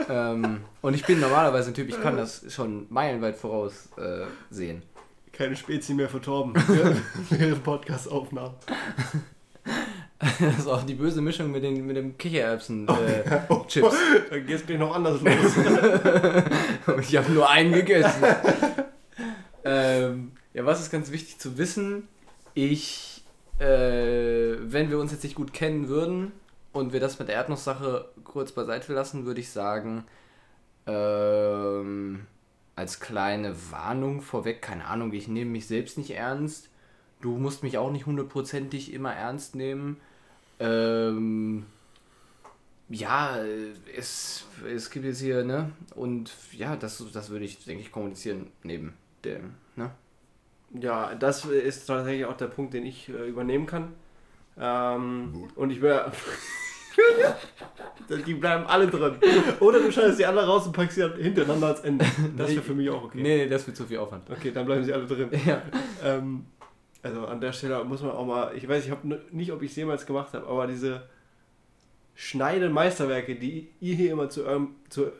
ähm, 0.08 0.60
und 0.82 0.94
ich 0.94 1.04
bin 1.04 1.20
normalerweise 1.20 1.70
ein 1.70 1.74
Typ, 1.74 1.88
ich 1.88 2.00
kann 2.00 2.16
das 2.16 2.44
schon 2.52 2.86
meilenweit 2.90 3.36
voraus 3.36 3.88
äh, 3.96 4.24
sehen. 4.50 4.82
Keine 5.32 5.56
Spezi 5.56 5.94
mehr 5.94 6.08
für 6.08 6.20
Torben. 6.20 6.54
Während 7.30 7.64
Podcast-Aufnahmen. 7.64 8.54
Das 10.20 10.58
ist 10.58 10.66
auch 10.68 10.84
die 10.84 10.94
böse 10.94 11.20
Mischung 11.20 11.50
mit, 11.50 11.62
den, 11.64 11.84
mit 11.86 11.96
dem 11.96 12.16
Kichererbsen-Chips. 12.16 13.46
Oh, 13.48 13.64
Chips. 13.68 13.94
Da 14.30 14.38
geht 14.38 14.56
es 14.56 14.64
gleich 14.66 14.78
noch 14.78 14.94
anders 14.94 15.20
los. 15.20 15.52
ich 17.00 17.16
habe 17.16 17.32
nur 17.32 17.50
einen 17.50 17.72
gegessen. 17.72 18.22
ähm, 19.64 20.32
ja, 20.54 20.64
was 20.64 20.80
ist 20.80 20.90
ganz 20.92 21.10
wichtig 21.10 21.38
zu 21.38 21.58
wissen? 21.58 22.08
Ich, 22.54 23.13
äh, 23.58 24.56
wenn 24.60 24.90
wir 24.90 24.98
uns 24.98 25.12
jetzt 25.12 25.24
nicht 25.24 25.36
gut 25.36 25.52
kennen 25.52 25.88
würden 25.88 26.32
und 26.72 26.92
wir 26.92 27.00
das 27.00 27.18
mit 27.18 27.28
der 27.28 27.36
Erdnusssache 27.36 28.08
kurz 28.24 28.52
beiseite 28.52 28.92
lassen, 28.92 29.26
würde 29.26 29.40
ich 29.40 29.50
sagen, 29.50 30.04
ähm, 30.86 32.26
als 32.76 33.00
kleine 33.00 33.54
Warnung 33.70 34.20
vorweg, 34.20 34.60
keine 34.60 34.86
Ahnung, 34.86 35.12
ich 35.12 35.28
nehme 35.28 35.52
mich 35.52 35.66
selbst 35.66 35.98
nicht 35.98 36.10
ernst. 36.10 36.68
Du 37.20 37.36
musst 37.38 37.62
mich 37.62 37.78
auch 37.78 37.90
nicht 37.90 38.06
hundertprozentig 38.06 38.92
immer 38.92 39.14
ernst 39.14 39.54
nehmen. 39.54 39.98
Ähm, 40.60 41.64
ja, 42.88 43.38
es, 43.96 44.44
es 44.66 44.90
gibt 44.90 45.04
jetzt 45.06 45.20
hier, 45.20 45.44
ne? 45.44 45.72
Und 45.94 46.32
ja, 46.52 46.76
das, 46.76 47.02
das 47.12 47.30
würde 47.30 47.44
ich, 47.44 47.64
denke 47.64 47.82
ich, 47.82 47.92
kommunizieren 47.92 48.48
neben 48.62 48.94
dem? 49.24 49.54
Ja, 50.80 51.14
das 51.14 51.44
ist 51.44 51.86
tatsächlich 51.86 52.26
auch 52.26 52.36
der 52.36 52.48
Punkt, 52.48 52.74
den 52.74 52.84
ich 52.84 53.08
äh, 53.08 53.28
übernehmen 53.28 53.66
kann. 53.66 53.92
Ähm, 54.58 55.48
und 55.54 55.70
ich 55.70 55.80
wäre. 55.80 56.10
die 58.26 58.34
bleiben 58.34 58.66
alle 58.66 58.86
drin. 58.86 59.16
Oder 59.60 59.80
du 59.80 59.90
schneidest 59.90 60.20
die 60.20 60.26
alle 60.26 60.46
raus 60.46 60.66
und 60.66 60.72
packst 60.72 60.96
sie 60.96 61.02
dann 61.02 61.16
hintereinander 61.16 61.68
als 61.68 61.80
Ende. 61.80 62.04
Das 62.36 62.50
wäre 62.50 62.62
für 62.62 62.74
mich 62.74 62.88
auch 62.90 63.04
okay. 63.04 63.20
Nee, 63.20 63.36
nee, 63.36 63.48
das 63.48 63.66
wird 63.66 63.76
zu 63.76 63.84
viel 63.84 63.98
Aufwand. 63.98 64.28
Okay, 64.30 64.52
dann 64.52 64.66
bleiben 64.66 64.84
sie 64.84 64.92
alle 64.92 65.06
drin. 65.06 65.28
Ja. 65.46 65.62
Ähm, 66.02 66.46
also 67.02 67.26
an 67.26 67.40
der 67.40 67.52
Stelle 67.52 67.84
muss 67.84 68.02
man 68.02 68.12
auch 68.12 68.24
mal, 68.24 68.56
ich 68.56 68.66
weiß, 68.66 68.84
ich 68.84 68.90
habe 68.90 69.20
nicht, 69.30 69.52
ob 69.52 69.62
ich 69.62 69.70
es 69.70 69.76
jemals 69.76 70.06
gemacht 70.06 70.32
habe, 70.32 70.46
aber 70.46 70.66
diese 70.66 71.02
Schneidemeisterwerke, 72.14 73.36
die 73.36 73.68
ihr 73.80 73.94
hier 73.94 74.12
immer 74.12 74.30
zu, 74.30 74.44
eurem, 74.44 74.76
zu, 74.88 75.12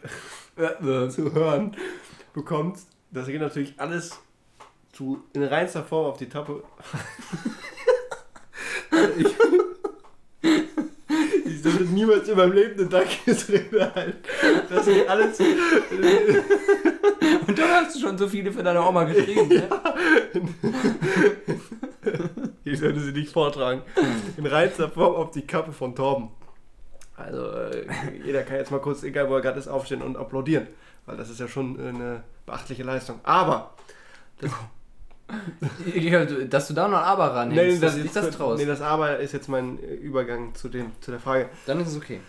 zu 1.11 1.34
hören 1.34 1.76
bekommt, 2.32 2.78
das 3.11 3.26
geht 3.26 3.40
natürlich 3.40 3.74
alles 3.78 4.18
zu, 4.95 5.22
in 5.32 5.42
reinster 5.45 5.82
Form 5.84 6.07
auf 6.07 6.16
die 6.16 6.28
Tappe. 6.28 6.62
ich, 9.18 9.26
ich 11.47 11.62
sollte 11.62 11.84
niemals 11.84 12.28
in 12.28 12.36
meinem 12.36 12.53
Leben 12.53 12.78
eine 12.80 12.88
Dankesrede 12.88 13.95
halten. 13.95 14.18
Das 14.70 14.84
geht 14.86 15.09
alles. 15.09 15.38
Und 15.40 15.49
dann 17.59 17.68
hast 17.70 17.97
du 17.97 18.01
schon 18.01 18.18
so 18.18 18.28
viele 18.28 18.53
für 18.53 18.62
deine 18.62 18.86
Oma 18.86 19.05
geschrieben, 19.05 19.49
ne? 19.49 19.68
Ich 22.66 22.78
sollte 22.80 22.99
sie 23.01 23.12
nicht 23.12 23.30
vortragen. 23.32 23.82
In 24.38 24.47
reinster 24.47 24.88
Form 24.88 25.14
auf 25.16 25.30
die 25.32 25.47
Kappe 25.47 25.70
von 25.72 25.95
Torben. 25.95 26.30
Also, 27.16 27.47
äh, 27.51 27.86
jeder 28.24 28.42
kann 28.42 28.57
jetzt 28.57 28.70
mal 28.70 28.80
kurz, 28.80 29.03
egal 29.03 29.28
wo 29.28 29.34
er 29.34 29.42
gerade 29.42 29.59
ist, 29.59 29.68
aufstehen 29.68 30.01
und 30.03 30.16
applaudieren. 30.16 30.66
Weil 31.07 31.16
das 31.18 31.28
ist 31.28 31.38
ja 31.40 31.47
schon 31.47 31.78
eine 31.78 32.24
beachtliche 32.47 32.82
Leistung. 32.82 33.20
Aber, 33.22 33.74
du- 34.40 34.49
Dass 36.50 36.68
du 36.68 36.74
da 36.74 36.88
noch 36.88 36.98
ein 36.98 37.04
Aber 37.04 37.34
ranhängst, 37.34 37.82
das, 37.82 37.96
ist 37.96 38.14
das 38.16 38.30
traust. 38.30 38.58
nee, 38.60 38.66
das 38.66 38.80
Aber 38.80 39.18
ist 39.18 39.32
jetzt 39.32 39.48
mein 39.48 39.78
Übergang 39.78 40.54
zu, 40.54 40.68
dem, 40.68 40.92
zu 41.00 41.10
der 41.10 41.20
Frage. 41.20 41.48
Dann 41.66 41.80
ist 41.80 41.88
es 41.88 41.96
okay. 41.96 42.20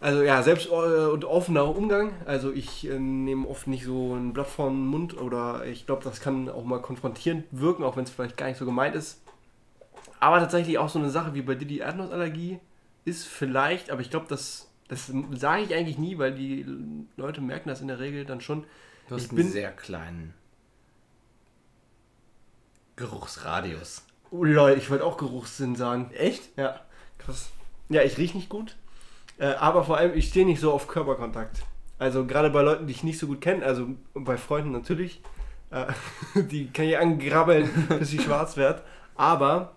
Also 0.00 0.22
ja, 0.22 0.42
selbst 0.42 0.66
äh, 0.68 0.70
und 0.70 1.24
offener 1.24 1.64
Umgang. 1.76 2.12
Also 2.24 2.52
ich 2.52 2.88
äh, 2.88 2.98
nehme 2.98 3.46
oft 3.46 3.66
nicht 3.66 3.84
so 3.84 4.14
ein 4.14 4.32
Blatt 4.32 4.46
vor 4.48 4.68
den 4.70 4.86
Mund 4.86 5.16
oder 5.20 5.64
ich 5.66 5.86
glaube, 5.86 6.02
das 6.04 6.20
kann 6.20 6.48
auch 6.48 6.64
mal 6.64 6.80
konfrontierend 6.80 7.44
wirken, 7.50 7.84
auch 7.84 7.96
wenn 7.96 8.04
es 8.04 8.10
vielleicht 8.10 8.36
gar 8.36 8.46
nicht 8.46 8.58
so 8.58 8.64
gemeint 8.64 8.94
ist. 8.96 9.20
Aber 10.18 10.38
tatsächlich 10.38 10.78
auch 10.78 10.88
so 10.88 10.98
eine 10.98 11.10
Sache 11.10 11.34
wie 11.34 11.42
bei 11.42 11.54
dir 11.54 11.66
die 11.66 11.78
Erdnussallergie 11.80 12.58
ist 13.04 13.26
vielleicht, 13.26 13.90
aber 13.90 14.00
ich 14.00 14.10
glaube, 14.10 14.26
das, 14.28 14.70
das 14.88 15.12
sage 15.34 15.62
ich 15.62 15.74
eigentlich 15.74 15.98
nie, 15.98 16.18
weil 16.18 16.34
die 16.34 16.66
Leute 17.16 17.40
merken 17.40 17.68
das 17.68 17.80
in 17.80 17.88
der 17.88 17.98
Regel 18.00 18.24
dann 18.24 18.40
schon. 18.40 18.64
Du 19.08 19.14
hast 19.14 19.24
Ich 19.24 19.30
einen 19.30 19.36
bin- 19.36 19.50
sehr 19.50 19.70
kleinen 19.72 20.34
Geruchsradius. 23.00 24.02
Oh 24.30 24.44
Leute, 24.44 24.78
ich 24.78 24.90
wollte 24.90 25.04
auch 25.04 25.16
Geruchssinn 25.16 25.74
sagen. 25.74 26.10
Echt? 26.12 26.56
Ja, 26.56 26.80
krass. 27.16 27.50
Ja, 27.88 28.02
ich 28.02 28.18
rieche 28.18 28.36
nicht 28.36 28.50
gut. 28.50 28.76
Äh, 29.38 29.54
aber 29.54 29.84
vor 29.84 29.96
allem, 29.96 30.14
ich 30.14 30.28
stehe 30.28 30.44
nicht 30.44 30.60
so 30.60 30.70
auf 30.70 30.86
Körperkontakt. 30.86 31.62
Also 31.98 32.26
gerade 32.26 32.50
bei 32.50 32.60
Leuten, 32.60 32.86
die 32.86 32.92
ich 32.92 33.02
nicht 33.02 33.18
so 33.18 33.26
gut 33.26 33.40
kenne, 33.40 33.64
also 33.64 33.88
bei 34.12 34.36
Freunden 34.36 34.70
natürlich, 34.70 35.22
äh, 35.70 35.86
die 36.42 36.70
kann 36.70 36.84
ich 36.84 36.98
angrabbeln, 36.98 37.70
bis 37.98 38.10
sie 38.10 38.20
schwarz 38.20 38.58
wird. 38.58 38.82
Aber 39.16 39.74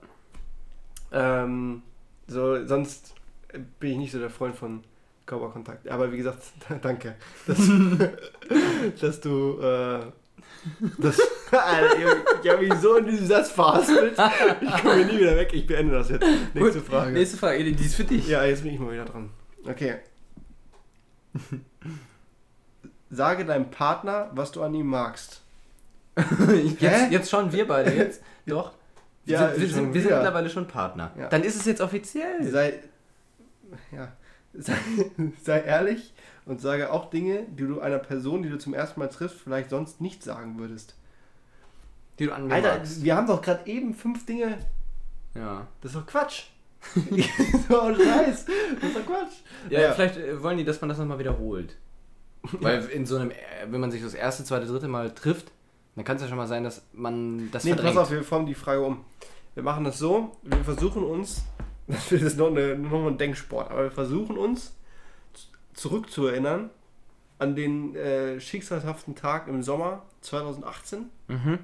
ähm, 1.13 1.81
so, 2.27 2.65
sonst 2.67 3.15
bin 3.79 3.91
ich 3.91 3.97
nicht 3.97 4.11
so 4.11 4.19
der 4.19 4.29
Freund 4.29 4.55
von 4.55 4.83
Körperkontakt. 5.25 5.87
Aber 5.87 6.11
wie 6.11 6.17
gesagt, 6.17 6.43
danke, 6.81 7.15
dass, 7.47 7.71
dass 8.99 9.21
du 9.21 9.61
äh, 9.61 10.11
das, 10.97 11.19
Alter, 11.51 11.97
ich 12.41 12.49
habe 12.49 12.65
mich 12.65 12.73
so 12.75 12.95
in 12.97 13.05
diesem 13.05 13.27
Satz 13.27 13.51
verhaspelt. 13.51 14.17
Ich 14.61 14.81
komme 14.81 15.05
nie 15.05 15.19
wieder 15.19 15.35
weg. 15.35 15.53
Ich 15.53 15.67
beende 15.67 15.93
das 15.93 16.09
jetzt. 16.09 16.25
Nächste 16.53 16.79
Gut, 16.79 16.89
Frage. 16.89 17.11
Nächste 17.11 17.37
Frage, 17.37 17.63
die 17.63 17.85
ist 17.85 17.95
für 17.95 18.03
dich. 18.03 18.27
Ja, 18.27 18.43
jetzt 18.45 18.63
bin 18.63 18.73
ich 18.73 18.79
mal 18.79 18.91
wieder 18.91 19.05
dran. 19.05 19.29
Okay. 19.65 19.95
Sage 23.09 23.45
deinem 23.45 23.69
Partner, 23.69 24.31
was 24.33 24.51
du 24.51 24.63
an 24.63 24.73
ihm 24.73 24.87
magst. 24.87 25.41
jetzt, 26.79 27.11
jetzt 27.11 27.29
schon 27.29 27.51
wir 27.51 27.67
beide, 27.67 27.93
jetzt. 27.93 28.21
Doch. 28.45 28.71
Wir, 29.25 29.39
Ja, 29.39 29.49
sind, 29.49 29.61
wir, 29.61 29.67
sind, 29.67 29.93
wir 29.93 30.01
sind 30.01 30.11
mittlerweile 30.11 30.49
schon 30.49 30.67
Partner. 30.67 31.11
Ja. 31.17 31.27
Dann 31.29 31.43
ist 31.43 31.55
es 31.55 31.65
jetzt 31.65 31.81
offiziell. 31.81 32.43
Sei, 32.43 32.79
ja, 33.91 34.11
sei, 34.53 34.75
sei 35.43 35.61
ehrlich 35.61 36.13
und 36.45 36.61
sage 36.61 36.91
auch 36.91 37.09
Dinge, 37.09 37.43
die 37.49 37.65
du 37.67 37.79
einer 37.79 37.99
Person, 37.99 38.43
die 38.43 38.49
du 38.49 38.57
zum 38.57 38.73
ersten 38.73 38.99
Mal 38.99 39.07
triffst, 39.09 39.39
vielleicht 39.39 39.69
sonst 39.69 40.01
nicht 40.01 40.23
sagen 40.23 40.59
würdest. 40.59 40.95
Die 42.19 42.25
du 42.25 42.33
an 42.33 42.47
mir 42.47 42.53
Alter, 42.55 42.77
magst. 42.77 43.03
wir 43.03 43.15
haben 43.15 43.27
doch 43.27 43.41
gerade 43.41 43.65
eben 43.69 43.93
fünf 43.93 44.25
Dinge. 44.25 44.57
Ja. 45.35 45.67
Das 45.81 45.91
ist 45.93 45.97
doch 45.99 46.05
Quatsch. 46.05 46.43
so 46.95 47.01
ein 47.81 47.95
Scheiß. 47.95 48.45
Das 48.45 48.89
ist 48.89 48.97
doch 48.97 49.05
Quatsch. 49.05 49.33
Ja, 49.69 49.81
Ja. 49.81 49.91
vielleicht 49.93 50.17
äh, 50.17 50.41
wollen 50.43 50.57
die, 50.57 50.65
dass 50.65 50.79
man 50.81 50.89
das 50.89 50.97
nochmal 50.97 51.19
wiederholt. 51.19 51.75
Weil 52.59 52.85
in 52.87 53.05
so 53.05 53.15
einem, 53.15 53.31
äh, 53.31 53.35
wenn 53.69 53.79
man 53.79 53.89
sich 53.89 54.03
das 54.03 54.13
erste, 54.13 54.43
zweite, 54.43 54.65
dritte 54.67 54.87
Mal 54.89 55.11
trifft, 55.13 55.51
dann 55.95 56.03
kann 56.05 56.17
es 56.17 56.21
ja 56.23 56.27
schon 56.27 56.37
mal 56.37 56.47
sein, 56.47 56.63
dass 56.63 56.83
man 56.91 57.49
das 57.51 57.63
Nee, 57.63 57.71
verdrängt. 57.71 57.95
pass 57.95 58.03
auf, 58.05 58.11
wir 58.11 58.23
formen 58.23 58.45
die 58.47 58.55
Frage 58.55 58.81
um. 58.81 59.05
Wir 59.55 59.63
machen 59.63 59.83
das 59.85 59.97
so, 59.97 60.35
wir 60.43 60.57
versuchen 60.63 61.03
uns, 61.03 61.43
das 61.87 62.11
ist 62.11 62.37
noch, 62.37 62.47
eine, 62.47 62.75
noch 62.77 63.07
ein 63.07 63.17
Denksport, 63.17 63.71
aber 63.71 63.83
wir 63.83 63.91
versuchen 63.91 64.37
uns 64.37 64.75
zurückzuerinnern 65.73 66.69
an 67.39 67.55
den 67.55 67.95
äh, 67.95 68.39
schicksalhaften 68.39 69.15
Tag 69.15 69.47
im 69.47 69.63
Sommer 69.63 70.03
2018, 70.21 71.09
Mhm. 71.27 71.59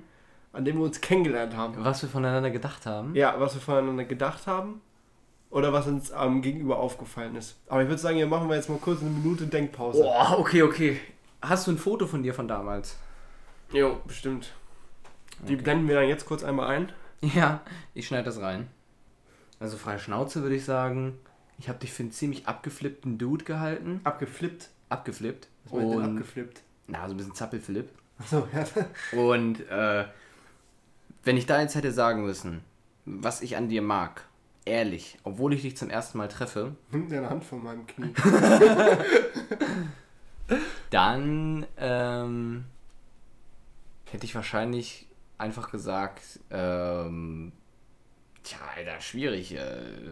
an 0.51 0.66
dem 0.66 0.78
wir 0.78 0.84
uns 0.84 0.99
kennengelernt 1.01 1.55
haben. 1.55 1.76
Was 1.84 2.01
wir 2.01 2.10
voneinander 2.10 2.49
gedacht 2.51 2.86
haben. 2.86 3.16
Ja, 3.16 3.39
was 3.39 3.53
wir 3.53 3.62
voneinander 3.62 4.03
gedacht 4.03 4.47
haben 4.47 4.82
oder 5.49 5.72
was 5.74 5.88
uns 5.88 6.12
am 6.12 6.41
Gegenüber 6.41 6.80
aufgefallen 6.80 7.36
ist. 7.36 7.57
Aber 7.68 7.82
ich 7.82 7.88
würde 7.88 8.01
sagen, 8.01 8.18
hier 8.18 8.28
machen 8.28 8.49
wir 8.49 8.55
jetzt 8.55 8.70
mal 8.70 8.78
kurz 8.80 9.01
eine 9.01 9.10
Minute 9.10 9.45
Denkpause. 9.47 10.01
Boah, 10.01 10.36
okay, 10.38 10.64
okay. 10.64 10.99
Hast 11.41 11.68
du 11.68 11.72
ein 11.72 11.78
Foto 11.78 12.05
von 12.07 12.24
dir 12.24 12.34
von 12.34 12.47
damals? 12.47 12.97
Jo, 13.72 13.99
bestimmt. 14.05 14.51
Die 15.47 15.55
blenden 15.55 15.88
wir 15.88 15.95
dann 15.95 16.10
jetzt 16.10 16.26
kurz 16.26 16.43
einmal 16.43 16.68
ein. 16.68 16.91
Ja, 17.22 17.62
ich 17.93 18.07
schneide 18.07 18.26
das 18.26 18.41
rein. 18.41 18.68
Also 19.60 19.78
freie 19.78 19.99
Schnauze 19.99 20.41
würde 20.41 20.55
ich 20.55 20.66
sagen. 20.66 21.18
Ich 21.60 21.68
habe 21.68 21.80
dich 21.80 21.91
für 21.91 22.03
einen 22.03 22.12
ziemlich 22.12 22.47
abgeflippten 22.47 23.18
Dude 23.18 23.43
gehalten. 23.43 23.99
Abgeflippt. 24.05 24.70
Abgeflippt. 24.88 25.47
Was 25.66 25.74
meinst 25.74 25.93
du 25.93 25.97
denn 25.99 26.10
Und, 26.10 26.18
abgeflippt? 26.18 26.62
na, 26.88 27.05
so 27.07 27.14
ein 27.14 27.18
bisschen 27.18 27.36
Zappelflip. 27.36 27.89
Achso, 28.18 28.47
ja. 28.53 28.66
Und 29.20 29.68
äh, 29.70 30.05
wenn 31.24 31.38
ich 31.38 31.45
da 31.45 31.62
jetzt 31.62 31.76
hätte 31.76 31.91
sagen 31.91 32.24
müssen, 32.24 32.62
was 33.05 33.41
ich 33.41 33.57
an 33.57 33.68
dir 33.70 33.82
mag, 33.82 34.24
ehrlich, 34.66 35.18
obwohl 35.24 35.53
ich 35.53 35.62
dich 35.62 35.76
zum 35.78 35.89
ersten 35.89 36.18
Mal 36.18 36.28
treffe, 36.30 36.76
Nimm 36.91 37.10
deine 37.10 37.30
Hand 37.30 37.43
von 37.43 37.62
meinem 37.64 37.86
Knie. 37.88 38.14
dann 40.89 41.66
ähm, 41.78 42.66
hätte 44.05 44.26
ich 44.26 44.34
wahrscheinlich 44.34 45.07
einfach 45.38 45.72
gesagt, 45.72 46.39
ähm, 46.49 47.51
tja, 48.43 48.57
Alter, 48.76 48.99
schwierig. 49.01 49.55
Äh, 49.55 50.12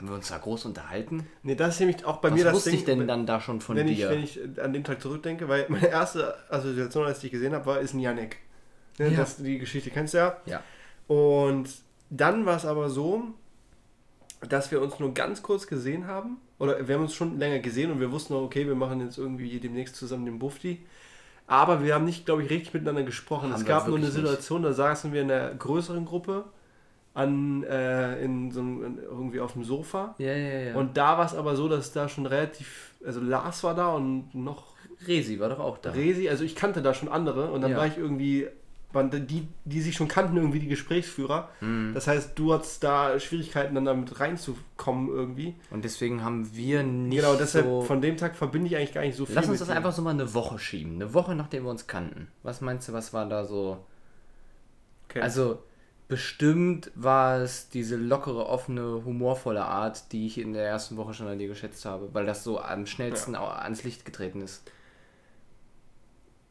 haben 0.00 0.08
wir 0.08 0.14
uns 0.16 0.28
da 0.28 0.38
groß 0.38 0.64
unterhalten? 0.64 1.26
Nee, 1.42 1.54
das 1.54 1.74
ist 1.74 1.80
nämlich 1.80 2.04
auch 2.06 2.16
bei 2.18 2.30
Was 2.30 2.38
mir 2.38 2.44
das 2.44 2.54
wusste 2.54 2.70
Ding. 2.70 2.78
ich 2.78 2.84
denn 2.86 3.06
dann 3.06 3.26
da 3.26 3.38
schon 3.40 3.60
von 3.60 3.76
wenn, 3.76 3.86
ich, 3.86 3.98
dir? 3.98 4.08
wenn 4.10 4.22
ich 4.24 4.40
an 4.58 4.72
den 4.72 4.82
Tag 4.82 5.02
zurückdenke, 5.02 5.46
weil 5.48 5.66
meine 5.68 5.88
erste 5.88 6.34
Assoziation, 6.48 7.04
als 7.04 7.18
ich 7.18 7.22
dich 7.22 7.32
gesehen 7.32 7.52
habe, 7.52 7.66
war, 7.66 7.80
ist 7.80 7.92
ein 7.92 8.00
Yannick. 8.00 8.38
Ne, 8.98 9.10
Ja. 9.10 9.18
das, 9.18 9.36
die 9.36 9.58
Geschichte 9.58 9.90
kennst 9.90 10.14
du 10.14 10.18
ja. 10.18 10.36
ja. 10.46 10.62
Und 11.06 11.68
dann 12.08 12.46
war 12.46 12.56
es 12.56 12.64
aber 12.64 12.88
so, 12.88 13.24
dass 14.48 14.70
wir 14.70 14.80
uns 14.80 14.98
nur 14.98 15.12
ganz 15.12 15.42
kurz 15.42 15.66
gesehen 15.66 16.06
haben. 16.06 16.38
Oder 16.58 16.88
wir 16.88 16.94
haben 16.94 17.02
uns 17.02 17.14
schon 17.14 17.38
länger 17.38 17.58
gesehen 17.58 17.90
und 17.90 18.00
wir 18.00 18.10
wussten 18.10 18.32
auch, 18.34 18.42
okay, 18.42 18.66
wir 18.66 18.74
machen 18.74 19.00
jetzt 19.00 19.18
irgendwie 19.18 19.60
demnächst 19.60 19.96
zusammen 19.96 20.24
den 20.24 20.38
Bufti. 20.38 20.80
Aber 21.46 21.82
wir 21.84 21.94
haben 21.94 22.04
nicht, 22.04 22.26
glaube 22.26 22.42
ich, 22.42 22.50
richtig 22.50 22.72
miteinander 22.74 23.02
gesprochen. 23.02 23.52
Haben 23.52 23.60
es 23.60 23.66
gab 23.66 23.86
nur 23.88 23.96
eine 23.96 24.06
wirklich 24.06 24.22
nicht. 24.22 24.30
Situation, 24.30 24.62
da 24.62 24.72
saßen 24.72 25.12
wir 25.12 25.22
in 25.22 25.30
einer 25.30 25.52
größeren 25.54 26.04
Gruppe 26.06 26.44
an, 27.14 27.64
äh, 27.64 28.22
in 28.22 28.50
so 28.50 28.60
einem, 28.60 28.98
irgendwie 28.98 29.40
auf 29.40 29.54
dem 29.54 29.64
Sofa. 29.64 30.14
Ja, 30.18 30.32
ja, 30.32 30.58
ja. 30.60 30.74
Und 30.76 30.96
da 30.96 31.18
war 31.18 31.26
es 31.26 31.34
aber 31.34 31.56
so, 31.56 31.68
dass 31.68 31.92
da 31.92 32.08
schon 32.08 32.26
relativ, 32.26 32.94
also 33.04 33.20
Lars 33.20 33.64
war 33.64 33.74
da 33.74 33.88
und 33.88 34.34
noch 34.34 34.70
Resi 35.06 35.40
war 35.40 35.48
doch 35.48 35.60
auch 35.60 35.78
da. 35.78 35.90
Resi, 35.90 36.28
also 36.28 36.44
ich 36.44 36.54
kannte 36.54 36.82
da 36.82 36.94
schon 36.94 37.08
andere 37.08 37.50
und 37.50 37.62
dann 37.62 37.72
Ja. 37.72 37.78
war 37.78 37.86
ich 37.86 37.96
irgendwie, 37.96 38.46
waren 38.92 39.10
die, 39.26 39.48
die 39.64 39.80
sich 39.80 39.94
schon 39.96 40.08
kannten, 40.08 40.36
irgendwie 40.36 40.58
die 40.58 40.68
Gesprächsführer. 40.68 41.48
Mhm. 41.60 41.92
Das 41.94 42.06
heißt, 42.06 42.38
du 42.38 42.52
hattest 42.52 42.84
da 42.84 43.18
Schwierigkeiten, 43.18 43.74
dann 43.74 43.84
damit 43.84 44.20
reinzukommen 44.20 45.08
irgendwie. 45.08 45.54
Und 45.70 45.84
deswegen 45.84 46.22
haben 46.22 46.54
wir 46.54 46.82
nicht 46.82 47.16
genau, 47.16 47.34
deshalb 47.34 47.66
so... 47.66 47.82
von 47.82 48.00
dem 48.00 48.16
Tag 48.16 48.36
verbinde 48.36 48.68
ich 48.68 48.76
eigentlich 48.76 48.92
gar 48.92 49.02
nicht 49.02 49.16
so 49.16 49.26
viel. 49.26 49.34
Lass 49.34 49.48
uns 49.48 49.58
das 49.60 49.68
ihm. 49.68 49.76
einfach 49.76 49.92
so 49.92 50.02
mal 50.02 50.10
eine 50.10 50.32
Woche 50.34 50.58
schieben. 50.58 50.96
Eine 50.96 51.14
Woche, 51.14 51.34
nachdem 51.34 51.64
wir 51.64 51.70
uns 51.70 51.86
kannten. 51.86 52.28
Was 52.42 52.60
meinst 52.60 52.88
du, 52.88 52.92
was 52.92 53.12
war 53.12 53.26
da 53.26 53.44
so... 53.44 53.78
Okay. 55.08 55.20
Also, 55.22 55.62
bestimmt 56.10 56.92
war 56.94 57.38
es 57.40 57.70
diese 57.70 57.96
lockere, 57.96 58.46
offene, 58.46 59.04
humorvolle 59.06 59.64
Art, 59.64 60.12
die 60.12 60.26
ich 60.26 60.38
in 60.38 60.52
der 60.52 60.66
ersten 60.66 60.98
Woche 60.98 61.14
schon 61.14 61.28
an 61.28 61.38
dir 61.38 61.48
geschätzt 61.48 61.86
habe, 61.86 62.12
weil 62.14 62.26
das 62.26 62.44
so 62.44 62.60
am 62.60 62.86
schnellsten 62.86 63.36
au- 63.36 63.48
ans 63.48 63.84
Licht 63.84 64.04
getreten 64.04 64.42
ist. 64.42 64.62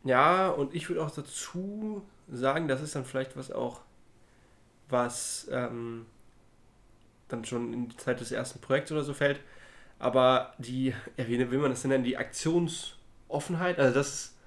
Ja, 0.03 0.49
und 0.49 0.73
ich 0.75 0.89
würde 0.89 1.03
auch 1.03 1.11
dazu 1.11 2.05
sagen, 2.29 2.67
das 2.67 2.81
ist 2.81 2.95
dann 2.95 3.05
vielleicht 3.05 3.35
was 3.37 3.51
auch, 3.51 3.81
was 4.89 5.47
ähm, 5.51 6.05
dann 7.27 7.45
schon 7.45 7.73
in 7.73 7.89
die 7.89 7.97
Zeit 7.97 8.19
des 8.19 8.31
ersten 8.31 8.59
Projekts 8.59 8.91
oder 8.91 9.03
so 9.03 9.13
fällt. 9.13 9.39
Aber 9.99 10.53
die, 10.59 10.95
ja, 11.17 11.27
wie 11.27 11.51
will 11.51 11.59
man 11.59 11.71
das 11.71 11.81
denn 11.81 11.91
nennen, 11.91 12.03
die 12.03 12.17
Aktionsoffenheit, 12.17 13.79
also 13.79 13.93
das 13.95 14.09
ist 14.09 14.37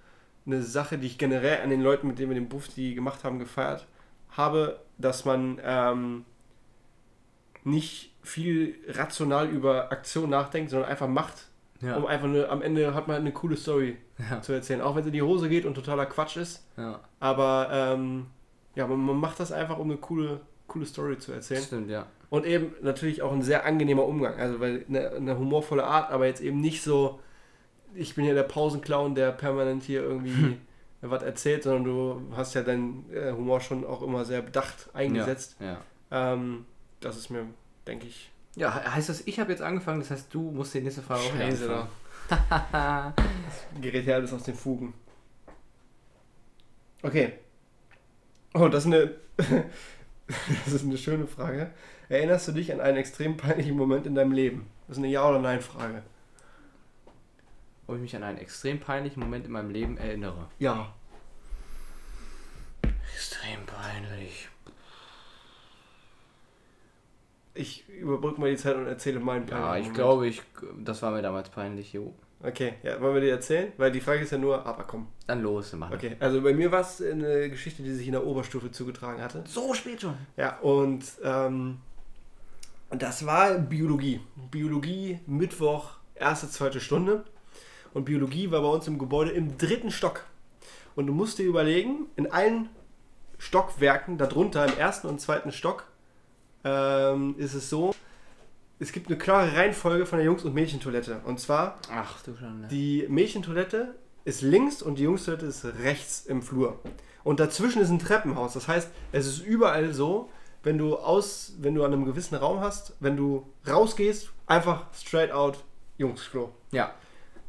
eine 0.46 0.62
Sache, 0.62 0.98
die 0.98 1.06
ich 1.08 1.18
generell 1.18 1.62
an 1.62 1.70
den 1.70 1.82
Leuten, 1.82 2.08
mit 2.08 2.18
denen 2.18 2.30
wir 2.30 2.36
den 2.40 2.48
Buff, 2.48 2.68
die 2.68 2.94
gemacht 2.94 3.24
haben, 3.24 3.38
gefeiert 3.38 3.86
habe, 4.32 4.80
dass 4.98 5.24
man 5.24 5.60
ähm, 5.64 6.24
nicht 7.64 8.12
viel 8.22 8.76
rational 8.88 9.48
über 9.48 9.90
Aktion 9.92 10.30
nachdenkt, 10.30 10.70
sondern 10.70 10.88
einfach 10.90 11.08
macht, 11.08 11.48
Ja. 11.80 11.96
um 11.96 12.06
einfach 12.06 12.26
eine, 12.28 12.48
am 12.48 12.62
Ende 12.62 12.94
hat 12.94 13.08
man 13.08 13.16
eine 13.16 13.32
coole 13.32 13.56
Story 13.56 13.96
Ja. 14.30 14.40
zu 14.40 14.52
erzählen. 14.52 14.80
Auch 14.80 14.94
wenn 14.94 15.02
sie 15.02 15.08
in 15.08 15.14
die 15.14 15.22
Hose 15.22 15.48
geht 15.48 15.64
und 15.64 15.74
totaler 15.74 16.06
Quatsch 16.06 16.36
ist. 16.36 16.66
ja. 16.76 17.00
Aber 17.20 17.68
ähm, 17.72 18.26
ja, 18.74 18.86
man, 18.86 18.98
man 19.00 19.16
macht 19.16 19.38
das 19.40 19.52
einfach, 19.52 19.78
um 19.78 19.90
eine 19.90 19.98
coole, 19.98 20.40
coole 20.66 20.86
Story 20.86 21.18
zu 21.18 21.32
erzählen. 21.32 21.62
Stimmt, 21.62 21.90
ja. 21.90 22.06
Und 22.30 22.46
eben 22.46 22.72
natürlich 22.80 23.20
auch 23.22 23.32
ein 23.32 23.42
sehr 23.42 23.66
angenehmer 23.66 24.04
Umgang. 24.06 24.38
Also 24.40 24.58
weil 24.60 24.84
eine, 24.88 25.10
eine 25.10 25.38
humorvolle 25.38 25.84
Art, 25.84 26.10
aber 26.10 26.26
jetzt 26.26 26.40
eben 26.40 26.60
nicht 26.60 26.82
so, 26.82 27.20
ich 27.94 28.14
bin 28.14 28.24
ja 28.24 28.32
der 28.34 28.44
Pausenclown, 28.44 29.14
der 29.14 29.32
permanent 29.32 29.82
hier 29.82 30.02
irgendwie 30.02 30.56
was 31.10 31.22
erzählt, 31.22 31.62
sondern 31.64 31.84
du 31.84 32.36
hast 32.36 32.54
ja 32.54 32.62
deinen 32.62 33.04
äh, 33.12 33.32
Humor 33.32 33.60
schon 33.60 33.84
auch 33.84 34.02
immer 34.02 34.24
sehr 34.24 34.40
bedacht 34.42 34.88
eingesetzt. 34.94 35.56
Ja. 35.60 35.78
Ähm, 36.10 36.64
das 37.00 37.16
ist 37.16 37.30
mir, 37.30 37.46
denke 37.86 38.06
ich, 38.06 38.30
ja, 38.54 38.72
he- 38.74 38.88
heißt 38.90 39.08
das, 39.08 39.22
ich 39.26 39.40
habe 39.40 39.50
jetzt 39.50 39.62
angefangen, 39.62 40.00
das 40.00 40.10
heißt, 40.10 40.32
du 40.32 40.50
musst 40.52 40.74
die 40.74 40.80
nächste 40.80 41.02
Frage 41.02 41.20
auch 41.22 41.36
Scheiße, 41.36 41.86
anfangen. 42.30 43.14
gerät 43.80 44.06
ja 44.06 44.14
alles 44.16 44.32
aus 44.32 44.42
den 44.44 44.54
Fugen. 44.54 44.94
Okay. 47.02 47.32
Oh, 48.54 48.68
das 48.68 48.84
ist 48.84 48.92
eine, 48.92 49.10
das 50.64 50.72
ist 50.74 50.84
eine 50.84 50.98
schöne 50.98 51.26
Frage. 51.26 51.70
Erinnerst 52.08 52.46
du 52.48 52.52
dich 52.52 52.72
an 52.72 52.80
einen 52.80 52.98
extrem 52.98 53.36
peinlichen 53.36 53.76
Moment 53.76 54.06
in 54.06 54.14
deinem 54.14 54.32
Leben? 54.32 54.66
Das 54.86 54.98
ist 54.98 55.02
eine 55.02 55.10
Ja- 55.12 55.28
oder 55.28 55.38
Nein-Frage. 55.40 56.02
Ob 57.86 57.96
ich 57.96 58.00
mich 58.02 58.16
an 58.16 58.22
einen 58.22 58.38
extrem 58.38 58.78
peinlichen 58.80 59.20
Moment 59.20 59.46
in 59.46 59.52
meinem 59.52 59.70
Leben 59.70 59.96
erinnere. 59.98 60.48
Ja. 60.58 60.92
Extrem 63.14 63.64
peinlich. 63.66 64.48
Ich 67.54 67.86
überbrücke 67.88 68.40
mal 68.40 68.50
die 68.50 68.56
Zeit 68.56 68.76
und 68.76 68.86
erzähle 68.86 69.20
meinen 69.20 69.46
Ja, 69.46 69.56
peinlichen 69.56 69.76
ich 69.76 69.82
Moment. 69.88 69.94
glaube, 69.96 70.26
ich, 70.28 70.42
das 70.78 71.02
war 71.02 71.10
mir 71.10 71.22
damals 71.22 71.50
peinlich, 71.50 71.92
jo. 71.92 72.14
Okay, 72.44 72.74
ja, 72.82 73.00
wollen 73.00 73.14
wir 73.14 73.20
dir 73.20 73.30
erzählen? 73.32 73.72
Weil 73.76 73.92
die 73.92 74.00
Frage 74.00 74.22
ist 74.22 74.32
ja 74.32 74.38
nur, 74.38 74.66
aber 74.66 74.82
komm. 74.84 75.06
Dann 75.26 75.42
los, 75.42 75.72
machen. 75.74 75.94
Okay, 75.94 76.16
also 76.18 76.40
bei 76.42 76.52
mir 76.54 76.72
war 76.72 76.80
es 76.80 77.00
eine 77.00 77.48
Geschichte, 77.50 77.82
die 77.82 77.92
sich 77.92 78.06
in 78.06 78.12
der 78.12 78.26
Oberstufe 78.26 78.70
zugetragen 78.72 79.22
hatte. 79.22 79.44
So 79.46 79.74
spät 79.74 80.00
schon. 80.00 80.16
Ja, 80.36 80.58
und 80.60 81.04
ähm, 81.22 81.78
das 82.90 83.26
war 83.26 83.58
Biologie. 83.58 84.20
Biologie, 84.50 85.20
Mittwoch, 85.26 85.90
erste, 86.16 86.48
zweite 86.48 86.80
Stunde. 86.80 87.24
Und 87.94 88.04
Biologie 88.04 88.50
war 88.50 88.62
bei 88.62 88.68
uns 88.68 88.86
im 88.86 88.98
Gebäude 88.98 89.30
im 89.30 89.58
dritten 89.58 89.90
Stock. 89.90 90.24
Und 90.94 91.06
du 91.06 91.12
musst 91.12 91.38
dir 91.38 91.44
überlegen, 91.44 92.06
in 92.16 92.30
allen 92.30 92.68
Stockwerken 93.38 94.18
darunter, 94.18 94.66
im 94.66 94.78
ersten 94.78 95.06
und 95.08 95.20
zweiten 95.20 95.52
Stock, 95.52 95.86
ähm, 96.64 97.34
ist 97.38 97.54
es 97.54 97.68
so, 97.68 97.94
es 98.78 98.92
gibt 98.92 99.08
eine 99.08 99.18
klare 99.18 99.56
Reihenfolge 99.56 100.06
von 100.06 100.18
der 100.18 100.26
Jungs- 100.26 100.44
und 100.44 100.54
Mädchentoilette. 100.54 101.20
Und 101.24 101.40
zwar, 101.40 101.78
Ach 101.90 102.22
du 102.22 102.34
die 102.70 103.06
Mädchentoilette 103.08 103.94
ist 104.24 104.42
links 104.42 104.82
und 104.82 104.98
die 104.98 105.04
Jungstoilette 105.04 105.46
ist 105.46 105.64
rechts 105.82 106.26
im 106.26 106.42
Flur. 106.42 106.80
Und 107.24 107.40
dazwischen 107.40 107.80
ist 107.82 107.90
ein 107.90 107.98
Treppenhaus. 107.98 108.54
Das 108.54 108.68
heißt, 108.68 108.90
es 109.12 109.26
ist 109.26 109.44
überall 109.44 109.92
so, 109.92 110.30
wenn 110.62 110.78
du 110.78 110.96
aus, 110.96 111.54
wenn 111.58 111.74
du 111.74 111.84
an 111.84 111.92
einem 111.92 112.04
gewissen 112.04 112.34
Raum 112.34 112.60
hast, 112.60 112.94
wenn 113.00 113.16
du 113.16 113.46
rausgehst, 113.68 114.30
einfach 114.46 114.86
straight 114.94 115.32
out 115.32 115.58
Jungsklo. 115.98 116.52
Ja. 116.70 116.94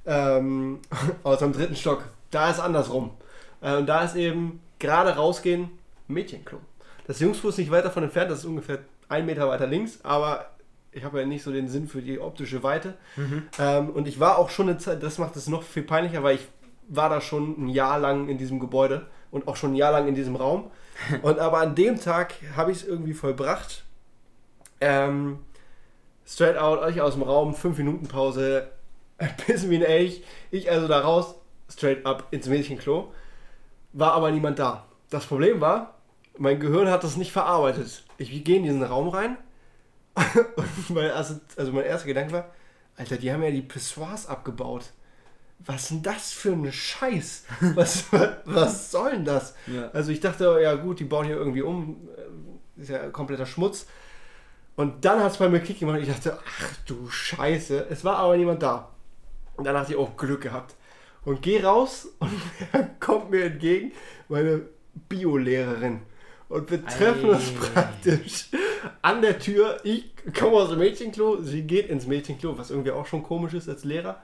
Ähm, 0.06 0.80
aus 1.24 1.40
dem 1.40 1.54
dritten 1.54 1.76
Stock. 1.76 2.04
Da 2.32 2.50
ist 2.50 2.60
andersrum. 2.60 3.12
Äh, 3.62 3.78
und 3.78 3.86
da 3.88 4.04
ist 4.04 4.16
eben 4.16 4.62
gerade 4.80 5.16
rausgehen 5.16 5.70
Mädchenklo. 6.08 6.60
Das 7.08 7.20
Jungsklo 7.20 7.50
ist 7.50 7.58
nicht 7.58 7.72
weit 7.72 7.86
davon 7.86 8.04
entfernt, 8.04 8.32
das 8.32 8.40
ist 8.40 8.46
ungefähr 8.46 8.80
ein 9.10 9.26
Meter 9.26 9.48
weiter 9.48 9.68
links, 9.68 10.00
aber 10.04 10.46
ich 10.92 11.04
habe 11.04 11.20
ja 11.20 11.26
nicht 11.26 11.44
so 11.44 11.52
den 11.52 11.68
Sinn 11.68 11.88
für 11.88 12.02
die 12.02 12.20
optische 12.20 12.64
Weite. 12.64 12.96
Ähm, 13.60 13.90
und 13.90 14.08
ich 14.08 14.20
war 14.20 14.38
auch 14.38 14.50
schon 14.50 14.70
eine 14.70 14.78
Zeit, 14.78 15.04
das 15.04 15.18
macht 15.18 15.36
es 15.36 15.48
noch 15.48 15.64
viel 15.64 15.84
peinlicher, 15.84 16.24
weil 16.24 16.36
ich 16.36 16.48
war 16.88 17.10
da 17.10 17.22
schon 17.22 17.66
ein 17.66 17.70
Jahr 17.70 18.00
lang 18.00 18.30
in 18.30 18.38
diesem 18.38 18.60
Gebäude 18.60 19.08
und 19.32 19.48
auch 19.48 19.56
schon 19.56 19.74
ein 19.74 19.76
Jahr 19.76 19.92
lang 19.92 20.08
in 20.08 20.16
diesem 20.16 20.36
Raum. 20.36 20.70
Und 21.24 21.40
aber 21.40 21.58
an 21.58 21.74
dem 21.74 22.00
Tag 22.00 22.36
habe 22.56 22.72
ich 22.72 22.78
es 22.82 22.88
irgendwie 22.88 23.16
vollbracht. 23.16 23.84
Ähm, 24.80 25.40
straight 26.24 26.56
out, 26.56 26.88
ich 26.92 27.02
aus 27.02 27.14
dem 27.16 27.24
Raum, 27.24 27.56
5 27.56 27.80
Minuten 27.80 28.08
Pause, 28.08 28.68
pissen 29.18 29.70
wie 29.70 29.78
ein 29.78 29.84
Elch. 29.84 30.24
Ich 30.52 30.70
also 30.70 30.88
da 30.88 31.00
raus, 31.00 31.36
straight 31.70 32.06
up 32.06 32.28
ins 32.32 32.48
Mädchenklo. 32.48 33.14
War 33.94 34.14
aber 34.14 34.32
niemand 34.32 34.60
da. 34.60 34.86
Das 35.10 35.26
Problem 35.26 35.62
war, 35.62 36.00
mein 36.38 36.60
Gehirn 36.60 36.90
hat 36.90 37.04
das 37.04 37.18
nicht 37.18 37.32
verarbeitet. 37.32 38.04
Ich 38.18 38.44
gehe 38.44 38.58
in 38.58 38.64
diesen 38.64 38.84
Raum 38.84 39.10
rein 39.10 39.38
und 40.56 40.90
mein, 40.90 41.06
erste, 41.06 41.42
also 41.58 41.72
mein 41.72 41.86
erster 41.86 42.08
Gedanke 42.08 42.34
war, 42.34 42.52
Alter, 42.96 43.18
die 43.18 43.32
haben 43.32 43.44
ja 43.44 43.52
die 43.52 43.62
Pissoirs 43.62 44.28
abgebaut. 44.28 44.92
Was 45.60 45.84
ist 45.84 45.92
denn 45.92 46.04
das 46.04 46.32
für 46.32 46.52
ein 46.52 46.72
Scheiß? 46.72 47.46
Was, 47.76 48.06
was 48.44 48.92
soll 48.92 49.12
denn 49.12 49.26
das? 49.26 49.56
Ja. 49.68 49.90
Also 49.92 50.12
ich 50.12 50.20
dachte, 50.20 50.60
ja 50.62 50.76
gut, 50.76 51.00
die 51.00 51.06
bauen 51.06 51.26
hier 51.26 51.38
irgendwie 51.38 51.62
um. 51.62 52.10
Ist 52.76 52.90
ja 52.90 53.10
kompletter 53.10 53.46
Schmutz. 53.46 53.86
Und 54.76 55.06
dann 55.06 55.24
hat 55.24 55.32
es 55.32 55.38
bei 55.38 55.48
mir 55.48 55.62
Kick 55.62 55.80
gemacht 55.80 55.98
und 55.98 56.04
ich 56.04 56.10
dachte, 56.10 56.38
ach 56.38 56.76
du 56.86 57.10
Scheiße. 57.10 57.88
Es 57.90 58.04
war 58.04 58.18
aber 58.18 58.36
niemand 58.36 58.62
da. 58.62 58.90
Und 59.56 59.66
dann 59.66 59.76
dachte 59.76 59.94
ich 59.94 59.98
auch 59.98 60.18
Glück 60.18 60.42
gehabt. 60.42 60.76
Und 61.26 61.42
gehe 61.42 61.64
raus 61.64 62.10
und 62.20 62.42
kommt 63.00 63.32
mir 63.32 63.46
entgegen 63.46 63.92
meine 64.28 64.62
Biolehrerin. 65.10 66.02
Und 66.50 66.70
wir 66.70 66.86
treffen 66.86 67.30
uns 67.30 67.52
praktisch 67.52 68.50
an 69.02 69.22
der 69.22 69.40
Tür. 69.40 69.80
Ich 69.84 70.12
komme 70.38 70.58
aus 70.58 70.70
dem 70.70 70.80
Mädchenklo, 70.80 71.42
sie 71.42 71.64
geht 71.64 71.90
ins 71.90 72.06
Mädchenklo, 72.06 72.58
was 72.58 72.70
irgendwie 72.70 72.92
auch 72.92 73.06
schon 73.06 73.24
komisch 73.24 73.54
ist 73.54 73.70
als 73.70 73.84
Lehrer. 73.84 74.22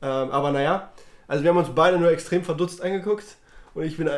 Ähm, 0.00 0.30
aber 0.30 0.52
naja, 0.52 0.92
also 1.26 1.42
wir 1.42 1.50
haben 1.50 1.56
uns 1.56 1.70
beide 1.74 1.98
nur 1.98 2.10
extrem 2.10 2.44
verdutzt 2.44 2.82
angeguckt 2.82 3.36
und 3.74 3.84
ich 3.84 3.96
bin 3.96 4.10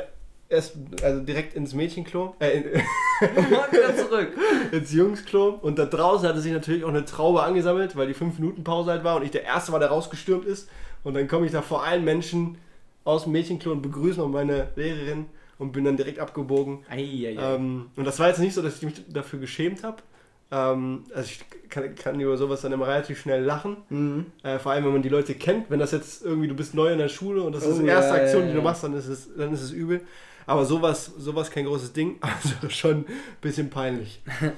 erst 0.49 0.77
also 1.03 1.21
direkt 1.23 1.55
ins 1.55 1.75
Mädchenklo, 1.75 2.37
äh, 2.39 2.59
in, 2.59 2.65
wieder 3.73 3.97
zurück. 3.97 4.33
ins 4.73 4.93
Jungsklo 4.93 5.49
und 5.61 5.79
da 5.79 5.87
draußen 5.87 6.29
hatte 6.29 6.41
sich 6.41 6.53
natürlich 6.53 6.85
auch 6.85 6.89
eine 6.89 7.05
Traube 7.05 7.43
angesammelt, 7.43 7.97
weil 7.97 8.07
die 8.07 8.15
5 8.15 8.39
Minuten 8.39 8.65
Pause 8.65 8.91
halt 8.93 9.05
war 9.05 9.17
und 9.17 9.25
ich 9.25 9.31
der 9.31 9.45
Erste 9.45 9.73
war, 9.73 9.81
der 9.81 9.89
rausgestürmt 9.89 10.45
ist 10.45 10.69
und 11.03 11.15
dann 11.15 11.29
komme 11.29 11.47
ich 11.47 11.53
da 11.53 11.63
vor 11.63 11.85
allen 11.85 12.05
Menschen 12.05 12.59
aus 13.05 13.25
dem 13.25 13.33
Mädchenklo 13.33 13.73
und 13.73 13.83
begrüße 13.83 14.19
noch 14.21 14.29
meine 14.29 14.69
Lehrerin 14.77 15.27
und 15.59 15.73
bin 15.73 15.85
dann 15.85 15.97
direkt 15.97 16.19
abgebogen. 16.19 16.85
Eieiei. 16.91 17.37
Ähm, 17.39 17.87
und 17.97 18.05
das 18.05 18.19
war 18.19 18.29
jetzt 18.29 18.41
nicht 18.41 18.55
so, 18.55 18.63
dass 18.63 18.77
ich 18.77 18.83
mich 18.83 18.95
dafür 19.09 19.39
geschämt 19.39 19.85
habe. 19.85 19.99
Ähm, 20.51 21.05
also 21.15 21.31
ich 21.31 21.69
kann, 21.69 21.95
kann 21.95 22.21
über 22.21 22.37
sowas 22.37 22.63
dann 22.63 22.73
immer 22.73 22.87
relativ 22.87 23.21
schnell 23.21 23.43
lachen. 23.43 23.77
Mhm. 23.89 24.27
Äh, 24.43 24.59
vor 24.59 24.73
allem, 24.73 24.85
wenn 24.85 24.93
man 24.93 25.03
die 25.03 25.09
Leute 25.09 25.35
kennt. 25.35 25.71
Wenn 25.71 25.79
das 25.79 25.93
jetzt 25.93 26.25
irgendwie, 26.25 26.49
du 26.49 26.55
bist 26.55 26.75
neu 26.75 26.93
in 26.93 26.99
der 26.99 27.09
Schule 27.09 27.43
und 27.43 27.55
das 27.55 27.67
ist 27.67 27.79
Oh, 27.79 27.83
die 27.83 27.89
erste 27.89 28.17
ja, 28.17 28.23
Aktion, 28.23 28.47
die 28.49 28.55
du 28.55 28.63
machst, 28.63 28.85
dann 28.85 28.95
ist 28.95 29.09
es, 29.09 29.29
dann 29.37 29.53
ist 29.53 29.63
es 29.63 29.71
übel. 29.71 30.01
Aber 30.47 30.65
sowas, 30.65 31.07
sowas 31.17 31.51
kein 31.51 31.67
großes 31.67 31.93
Ding. 31.93 32.19
Also 32.23 32.69
schon 32.69 32.99
ein 32.99 33.07
bisschen 33.41 33.71
peinlich. 33.71 34.23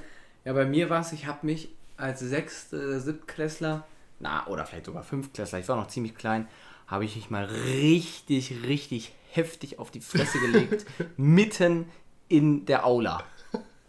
Ja, 0.45 0.53
bei 0.53 0.65
mir 0.65 0.89
war 0.91 1.01
es, 1.01 1.11
ich 1.11 1.27
habe 1.27 1.45
mich 1.45 1.71
als 1.97 2.21
sechste, 2.21 3.01
siebtklässler, 3.01 3.85
na, 4.21 4.47
oder 4.47 4.65
vielleicht 4.65 4.87
sogar 4.87 5.03
fünftklässler, 5.03 5.59
ich 5.59 5.69
war 5.69 5.75
noch 5.75 5.89
ziemlich 5.89 6.15
klein, 6.15 6.47
habe 6.87 7.05
ich 7.05 7.17
mich 7.17 7.31
mal 7.31 7.47
richtig, 7.47 8.55
richtig 8.65 9.13
heftig 9.33 9.81
auf 9.81 9.91
die 9.91 10.01
Fresse 10.01 10.39
gelegt, 10.39 10.87
mitten 11.17 11.87
in 12.29 12.65
der 12.65 12.87
Aula. 12.87 13.25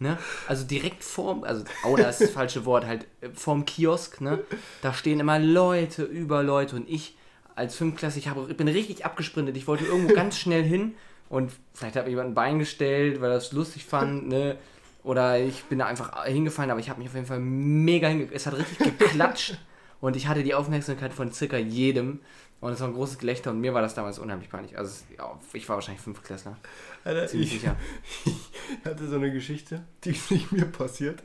Ne? 0.00 0.18
Also 0.48 0.64
direkt 0.64 1.04
vorm, 1.04 1.44
also 1.44 1.62
Aula 1.84 2.08
ist 2.08 2.20
das 2.20 2.30
falsche 2.30 2.64
Wort, 2.64 2.86
halt 2.86 3.06
äh, 3.20 3.30
vorm 3.30 3.64
Kiosk, 3.64 4.20
ne? 4.20 4.40
Da 4.82 4.92
stehen 4.92 5.20
immer 5.20 5.38
Leute 5.38 6.02
über 6.02 6.42
Leute 6.42 6.74
und 6.74 6.88
ich 6.88 7.16
als 7.54 7.74
Fünfklasse, 7.74 8.18
ich, 8.18 8.28
habe, 8.28 8.46
ich 8.48 8.56
bin 8.56 8.68
richtig 8.68 9.04
abgesprintet. 9.04 9.56
Ich 9.56 9.66
wollte 9.66 9.84
irgendwo 9.84 10.14
ganz 10.14 10.38
schnell 10.38 10.62
hin 10.62 10.94
und 11.28 11.52
vielleicht 11.74 11.96
habe 11.96 12.08
ich 12.08 12.12
jemand 12.12 12.30
ein 12.30 12.34
Bein 12.34 12.58
gestellt, 12.58 13.20
weil 13.20 13.30
er 13.30 13.36
es 13.36 13.52
lustig 13.52 13.84
fand, 13.84 14.28
ne? 14.28 14.56
Oder 15.04 15.38
ich 15.38 15.64
bin 15.64 15.78
da 15.78 15.86
einfach 15.86 16.24
hingefallen, 16.24 16.70
aber 16.70 16.80
ich 16.80 16.90
habe 16.90 16.98
mich 16.98 17.08
auf 17.08 17.14
jeden 17.14 17.26
Fall 17.26 17.38
mega 17.40 18.08
hinge... 18.08 18.28
Es 18.32 18.46
hat 18.46 18.58
richtig 18.58 18.98
geklatscht 18.98 19.56
und 20.00 20.16
ich 20.16 20.26
hatte 20.26 20.42
die 20.42 20.54
Aufmerksamkeit 20.54 21.12
von 21.14 21.32
circa 21.32 21.56
jedem. 21.56 22.20
Und 22.60 22.72
es 22.72 22.80
war 22.80 22.88
ein 22.88 22.94
großes 22.94 23.18
Gelächter 23.18 23.50
und 23.50 23.60
mir 23.60 23.72
war 23.72 23.82
das 23.82 23.94
damals 23.94 24.18
unheimlich 24.18 24.50
peinlich. 24.50 24.76
Also 24.76 25.04
ich 25.52 25.68
war 25.68 25.76
wahrscheinlich 25.76 26.02
Fünftklässler. 26.02 26.56
Alter, 27.04 27.28
Ziemlich 27.28 27.54
ich, 27.54 27.60
sicher. 27.60 27.76
ich 28.24 28.84
hatte 28.84 29.06
so 29.06 29.14
eine 29.14 29.30
Geschichte, 29.30 29.84
die 30.02 30.10
ist 30.10 30.30
nicht 30.32 30.50
mir 30.50 30.64
passiert, 30.64 31.22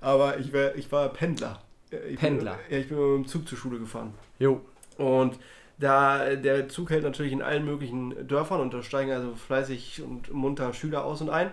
aber 0.00 0.38
ich 0.38 0.52
war, 0.52 0.74
ich 0.74 0.90
war 0.90 1.08
Pendler. 1.10 1.62
Äh, 1.92 2.08
Ich 2.08 2.18
Pendler. 2.18 2.58
Bin, 2.68 2.76
ja, 2.76 2.78
ich 2.82 2.88
bin 2.88 2.98
mit 2.98 3.24
dem 3.24 3.28
Zug 3.28 3.48
zur 3.48 3.56
Schule 3.56 3.78
gefahren. 3.78 4.14
Jo. 4.40 4.60
Und 4.98 5.38
da 5.78 6.36
der 6.36 6.68
Zug 6.68 6.90
hält 6.90 7.02
natürlich 7.02 7.32
in 7.32 7.42
allen 7.42 7.64
möglichen 7.64 8.26
Dörfern 8.26 8.60
und 8.60 8.72
da 8.72 8.82
steigen 8.82 9.10
also 9.12 9.34
fleißig 9.34 10.02
und 10.02 10.32
munter 10.32 10.72
Schüler 10.72 11.04
aus 11.04 11.20
und 11.20 11.30
ein. 11.30 11.50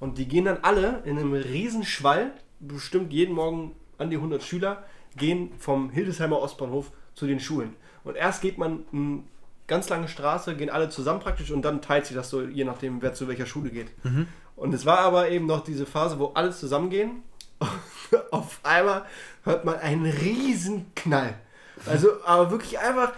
Und 0.00 0.18
die 0.18 0.28
gehen 0.28 0.44
dann 0.44 0.58
alle 0.62 1.02
in 1.04 1.18
einem 1.18 1.34
riesen 1.34 1.84
Schwall, 1.84 2.32
bestimmt 2.60 3.12
jeden 3.12 3.34
Morgen 3.34 3.74
an 3.98 4.10
die 4.10 4.16
100 4.16 4.42
Schüler, 4.42 4.84
gehen 5.16 5.52
vom 5.58 5.90
Hildesheimer 5.90 6.40
Ostbahnhof 6.40 6.92
zu 7.14 7.26
den 7.26 7.40
Schulen. 7.40 7.74
Und 8.04 8.16
erst 8.16 8.42
geht 8.42 8.58
man 8.58 8.84
eine 8.92 9.22
ganz 9.66 9.88
lange 9.88 10.08
Straße, 10.08 10.56
gehen 10.56 10.70
alle 10.70 10.88
zusammen 10.88 11.20
praktisch 11.20 11.50
und 11.50 11.62
dann 11.62 11.80
teilt 11.80 12.06
sich 12.06 12.16
das 12.16 12.30
so, 12.30 12.42
je 12.42 12.64
nachdem, 12.64 13.02
wer 13.02 13.14
zu 13.14 13.28
welcher 13.28 13.46
Schule 13.46 13.70
geht. 13.70 13.88
Und 14.56 14.74
es 14.74 14.86
war 14.86 14.98
aber 14.98 15.30
eben 15.30 15.46
noch 15.46 15.64
diese 15.64 15.86
Phase, 15.86 16.18
wo 16.18 16.26
alle 16.34 16.50
zusammengehen. 16.50 17.22
Auf 18.30 18.60
einmal 18.62 19.04
hört 19.44 19.64
man 19.64 19.76
einen 19.76 20.06
riesen 20.06 20.86
Knall. 20.94 21.34
Also, 21.86 22.08
aber 22.24 22.50
wirklich 22.50 22.78
einfach 22.78 23.12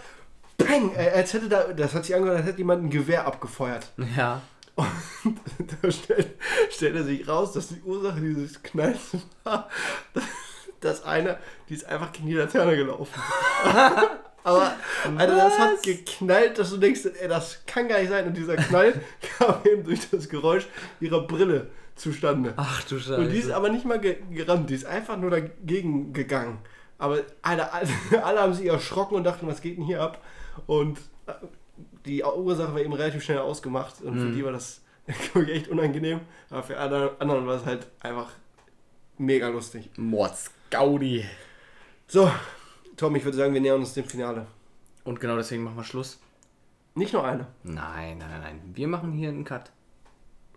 Peng, 0.57 0.97
als 0.97 1.35
hätte 1.35 1.49
da, 1.49 1.73
das 1.73 1.95
hat 1.95 2.05
sich 2.05 2.15
angehört, 2.15 2.39
als 2.39 2.47
hätte 2.47 2.59
jemand 2.59 2.85
ein 2.85 2.91
Gewehr 2.91 3.27
abgefeuert. 3.27 3.93
Ja. 4.17 4.43
Und 4.75 4.89
da 5.83 5.91
stellt, 5.91 6.35
stellte 6.71 7.05
sich 7.05 7.27
raus, 7.27 7.53
dass 7.53 7.69
die 7.69 7.81
Ursache 7.83 8.21
dieses 8.21 8.63
Knalls 8.63 9.17
war, 9.45 9.69
dass, 10.81 11.05
einer, 11.05 11.39
die 11.69 11.75
ist 11.75 11.87
einfach 11.87 12.13
gegen 12.13 12.29
die 12.29 12.35
Laterne 12.35 12.77
gelaufen. 12.77 13.15
Aber 14.45 14.77
Alter, 15.17 15.35
das 15.35 15.59
hat 15.59 15.83
geknallt, 15.83 16.57
dass 16.57 16.71
du 16.71 16.77
denkst, 16.77 17.01
ey, 17.21 17.27
das 17.27 17.67
kann 17.67 17.89
gar 17.89 17.99
nicht 17.99 18.11
sein. 18.11 18.29
Und 18.29 18.37
dieser 18.37 18.55
Knall 18.55 19.01
kam 19.39 19.57
eben 19.65 19.83
durch 19.83 20.09
das 20.09 20.29
Geräusch 20.29 20.69
ihrer 21.01 21.27
Brille 21.27 21.69
zustande. 21.97 22.53
Ach 22.57 22.85
du 22.85 23.01
Scheiße. 23.01 23.17
Und 23.17 23.31
die 23.31 23.39
ist 23.39 23.51
aber 23.51 23.71
nicht 23.71 23.85
mal 23.85 23.99
ge 23.99 24.19
gerannt, 24.31 24.71
die 24.71 24.75
ist 24.75 24.87
einfach 24.87 25.17
nur 25.17 25.31
dagegen 25.31 26.13
gegangen. 26.13 26.59
Aber 26.99 27.22
alle, 27.42 27.72
alle 28.22 28.40
haben 28.40 28.55
sich 28.55 28.66
erschrocken 28.66 29.16
und 29.16 29.24
dachten, 29.24 29.47
was 29.47 29.61
geht 29.61 29.76
denn 29.76 29.84
hier 29.84 30.03
ab? 30.03 30.22
Und 30.66 30.99
äh, 31.26 31.32
die 32.07 32.22
Ursache 32.22 32.72
war 32.72 32.80
eben 32.80 32.92
relativ 32.92 33.22
schnell 33.22 33.38
ausgemacht 33.38 34.01
und 34.03 34.18
für 34.18 34.30
die 34.30 34.44
war 34.44 34.53
das 34.53 34.80
ich, 35.07 35.49
echt 35.49 35.68
unangenehm. 35.68 36.20
Aber 36.51 36.62
für 36.62 36.78
alle 36.78 37.16
anderen 37.18 37.47
war 37.47 37.57
es 37.57 37.64
halt 37.64 37.86
einfach 38.01 38.30
mega 39.18 39.49
lustig. 39.49 39.90
Mordsgaudi. 39.97 41.24
So, 42.07 42.30
Tom, 42.97 43.16
ich 43.16 43.24
würde 43.24 43.36
sagen, 43.36 43.55
wir 43.55 43.61
nähern 43.61 43.80
uns 43.80 43.94
dem 43.94 44.05
Finale. 44.05 44.47
Und 45.05 45.20
genau 45.20 45.36
deswegen 45.36 45.64
machen 45.64 45.76
wir 45.76 45.84
Schluss. 45.84 46.20
Nicht 46.94 47.12
nur 47.12 47.24
eine. 47.24 47.47
Nein, 47.62 48.18
nein, 48.18 48.30
nein, 48.30 48.40
nein. 48.40 48.61
Wir 48.74 48.88
machen 48.88 49.12
hier 49.12 49.28
einen 49.28 49.44
Cut. 49.44 49.70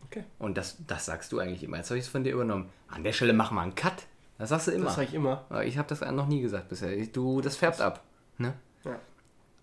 Okay. 0.05 0.23
Und 0.39 0.57
das, 0.57 0.77
das 0.87 1.05
sagst 1.05 1.31
du 1.31 1.39
eigentlich 1.39 1.63
immer. 1.63 1.77
Jetzt 1.77 1.89
habe 1.89 1.99
ich 1.99 2.05
es 2.05 2.11
von 2.11 2.23
dir 2.23 2.33
übernommen. 2.33 2.69
An 2.87 3.03
der 3.03 3.11
Stelle 3.13 3.33
machen 3.33 3.55
wir 3.55 3.61
einen 3.61 3.75
Cut. 3.75 4.05
Das 4.39 4.49
sagst 4.49 4.67
du 4.67 4.71
immer. 4.71 4.85
Das 4.85 4.95
sage 4.95 5.07
ich 5.09 5.13
immer. 5.13 5.45
Ich 5.65 5.77
habe 5.77 5.87
das 5.87 6.01
noch 6.01 6.25
nie 6.25 6.41
gesagt 6.41 6.69
bisher. 6.69 6.95
Du, 7.07 7.41
das 7.41 7.57
färbt 7.57 7.81
ab. 7.81 8.03
Ne? 8.37 8.53
Ja. 8.85 8.97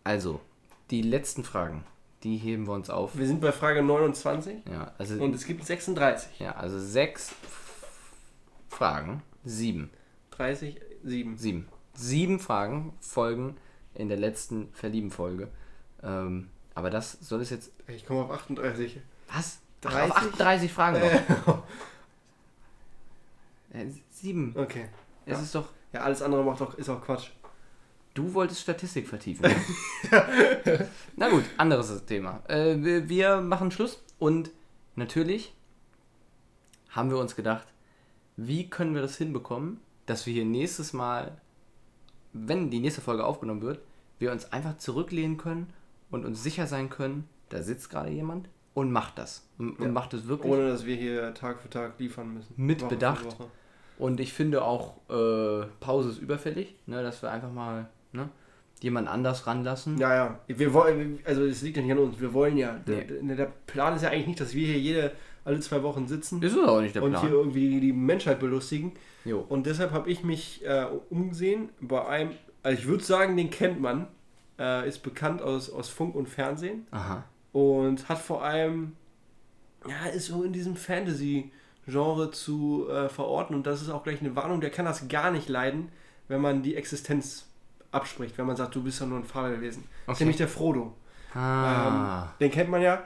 Also, 0.04 0.40
die 0.90 1.02
letzten 1.02 1.42
Fragen, 1.42 1.84
die 2.22 2.36
heben 2.36 2.66
wir 2.66 2.74
uns 2.74 2.90
auf. 2.90 3.16
Wir 3.16 3.26
sind 3.26 3.40
bei 3.40 3.52
Frage 3.52 3.82
29 3.82 4.58
Ja, 4.70 4.92
also, 4.98 5.22
und 5.22 5.34
es 5.34 5.46
gibt 5.46 5.64
36. 5.64 6.38
ja, 6.38 6.52
also 6.52 6.78
sechs 6.78 7.32
Fragen. 8.68 9.22
Sieben. 9.44 9.90
30, 10.32 10.78
7. 11.02 11.38
Sieben. 11.38 11.68
Sieben 11.94 12.38
Fragen 12.38 12.92
folgen 13.00 13.56
in 13.94 14.08
der 14.08 14.18
letzten 14.18 14.68
Verlieben-Folge. 14.74 15.48
Ähm, 16.02 16.50
aber 16.74 16.90
das 16.90 17.12
soll 17.12 17.40
es 17.40 17.48
jetzt. 17.48 17.72
Ich 17.86 18.04
komme 18.04 18.20
auf 18.24 18.30
38. 18.30 19.00
Was? 19.34 19.60
Ach, 19.84 19.92
30? 19.92 20.10
auf 20.10 20.16
38 20.18 20.72
Fragen 20.72 21.00
noch. 21.46 21.62
Äh, 23.76 23.86
sieben. 24.10 24.54
Okay. 24.56 24.86
Es 25.26 25.42
ist 25.42 25.54
doch. 25.54 25.68
Ja, 25.92 26.00
alles 26.00 26.22
andere 26.22 26.44
macht 26.44 26.60
doch, 26.60 26.76
ist 26.78 26.88
auch 26.88 27.02
Quatsch. 27.02 27.30
Du 28.14 28.32
wolltest 28.32 28.62
Statistik 28.62 29.06
vertiefen. 29.08 29.44
Na 31.16 31.28
gut, 31.28 31.44
anderes 31.58 32.04
Thema. 32.06 32.42
Äh, 32.48 32.76
wir, 32.82 33.08
wir 33.08 33.40
machen 33.40 33.70
Schluss 33.70 34.02
und 34.18 34.50
natürlich 34.94 35.54
haben 36.90 37.10
wir 37.10 37.18
uns 37.18 37.36
gedacht, 37.36 37.66
wie 38.36 38.70
können 38.70 38.94
wir 38.94 39.02
das 39.02 39.16
hinbekommen, 39.16 39.80
dass 40.06 40.26
wir 40.26 40.32
hier 40.32 40.44
nächstes 40.44 40.92
Mal, 40.92 41.38
wenn 42.32 42.70
die 42.70 42.80
nächste 42.80 43.00
Folge 43.02 43.24
aufgenommen 43.24 43.62
wird, 43.62 43.80
wir 44.18 44.32
uns 44.32 44.50
einfach 44.52 44.78
zurücklehnen 44.78 45.36
können 45.36 45.72
und 46.10 46.24
uns 46.24 46.42
sicher 46.42 46.66
sein 46.66 46.88
können, 46.88 47.28
da 47.50 47.62
sitzt 47.62 47.90
gerade 47.90 48.10
jemand 48.10 48.48
und 48.72 48.92
macht 48.92 49.18
das. 49.18 49.46
Und, 49.58 49.78
und 49.78 49.86
Ja. 49.86 49.92
macht 49.92 50.14
es 50.14 50.26
wirklich. 50.26 50.50
Ohne 50.52 50.68
dass 50.68 50.86
wir 50.86 50.96
hier 50.96 51.34
Tag 51.34 51.60
für 51.60 51.68
Tag 51.68 51.98
liefern 51.98 52.32
müssen. 52.32 52.54
Mit 52.56 52.80
Woche 52.80 52.90
Bedacht. 52.90 53.36
Und 53.98 54.20
ich 54.20 54.32
finde 54.32 54.62
auch, 54.62 54.96
äh, 55.08 55.66
Pause 55.80 56.10
ist 56.10 56.18
überfällig, 56.18 56.74
ne, 56.86 57.02
dass 57.02 57.22
wir 57.22 57.30
einfach 57.30 57.50
mal 57.50 57.88
ne, 58.12 58.28
jemand 58.82 59.08
anders 59.08 59.46
ranlassen. 59.46 59.96
Ja, 59.98 60.14
ja. 60.14 60.40
Wir 60.48 60.72
wollen, 60.74 61.20
also 61.24 61.44
es 61.44 61.62
liegt 61.62 61.76
ja 61.76 61.82
nicht 61.82 61.92
an 61.92 61.98
uns. 61.98 62.20
Wir 62.20 62.32
wollen 62.34 62.56
ja. 62.56 62.78
Nee. 62.86 63.04
Der, 63.04 63.36
der 63.36 63.52
Plan 63.66 63.96
ist 63.96 64.02
ja 64.02 64.10
eigentlich 64.10 64.26
nicht, 64.26 64.40
dass 64.40 64.54
wir 64.54 64.66
hier 64.66 64.78
jede, 64.78 65.12
alle 65.44 65.60
zwei 65.60 65.82
Wochen 65.82 66.06
sitzen 66.08 66.42
Ist 66.42 66.56
es 66.56 66.64
auch 66.64 66.80
nicht 66.80 66.94
der 66.94 67.02
und 67.02 67.12
Plan. 67.12 67.22
hier 67.22 67.32
irgendwie 67.32 67.80
die 67.80 67.92
Menschheit 67.92 68.38
belustigen. 68.40 68.92
Jo. 69.24 69.44
Und 69.48 69.66
deshalb 69.66 69.92
habe 69.92 70.10
ich 70.10 70.22
mich 70.24 70.64
äh, 70.66 70.86
umgesehen 71.10 71.70
bei 71.80 72.04
einem, 72.06 72.32
also 72.62 72.78
ich 72.78 72.86
würde 72.86 73.04
sagen, 73.04 73.36
den 73.36 73.50
kennt 73.50 73.80
man. 73.80 74.08
Äh, 74.58 74.88
ist 74.88 75.02
bekannt 75.02 75.42
aus, 75.42 75.68
aus 75.68 75.88
Funk 75.90 76.14
und 76.14 76.28
Fernsehen. 76.28 76.86
Aha. 76.90 77.24
und 77.52 78.08
hat 78.08 78.18
vor 78.18 78.42
allem, 78.42 78.92
ja, 79.86 80.06
ist 80.10 80.26
so 80.26 80.42
in 80.44 80.52
diesem 80.54 80.76
Fantasy-Genre 81.86 82.30
zu 82.30 82.88
äh, 82.90 83.08
verorten 83.08 83.54
und 83.56 83.66
das 83.66 83.82
ist 83.82 83.90
auch 83.90 84.02
gleich 84.02 84.20
eine 84.20 84.34
Warnung, 84.36 84.60
der 84.60 84.70
kann 84.70 84.84
das 84.84 85.08
gar 85.08 85.30
nicht 85.30 85.48
leiden, 85.48 85.88
wenn 86.28 86.40
man 86.40 86.62
die 86.62 86.74
Existenz 86.76 87.46
abspricht, 87.92 88.36
wenn 88.38 88.46
man 88.46 88.56
sagt, 88.56 88.74
du 88.74 88.82
bist 88.82 89.00
ja 89.00 89.06
nur 89.06 89.18
ein 89.18 89.24
Fabelwesen. 89.24 89.84
Das 90.06 90.14
ist 90.14 90.16
Okay. 90.16 90.24
nämlich 90.24 90.36
der 90.36 90.48
Frodo. 90.48 90.94
Ah. 91.34 92.28
Den 92.40 92.50
kennt 92.50 92.70
man 92.70 92.82
ja 92.82 93.02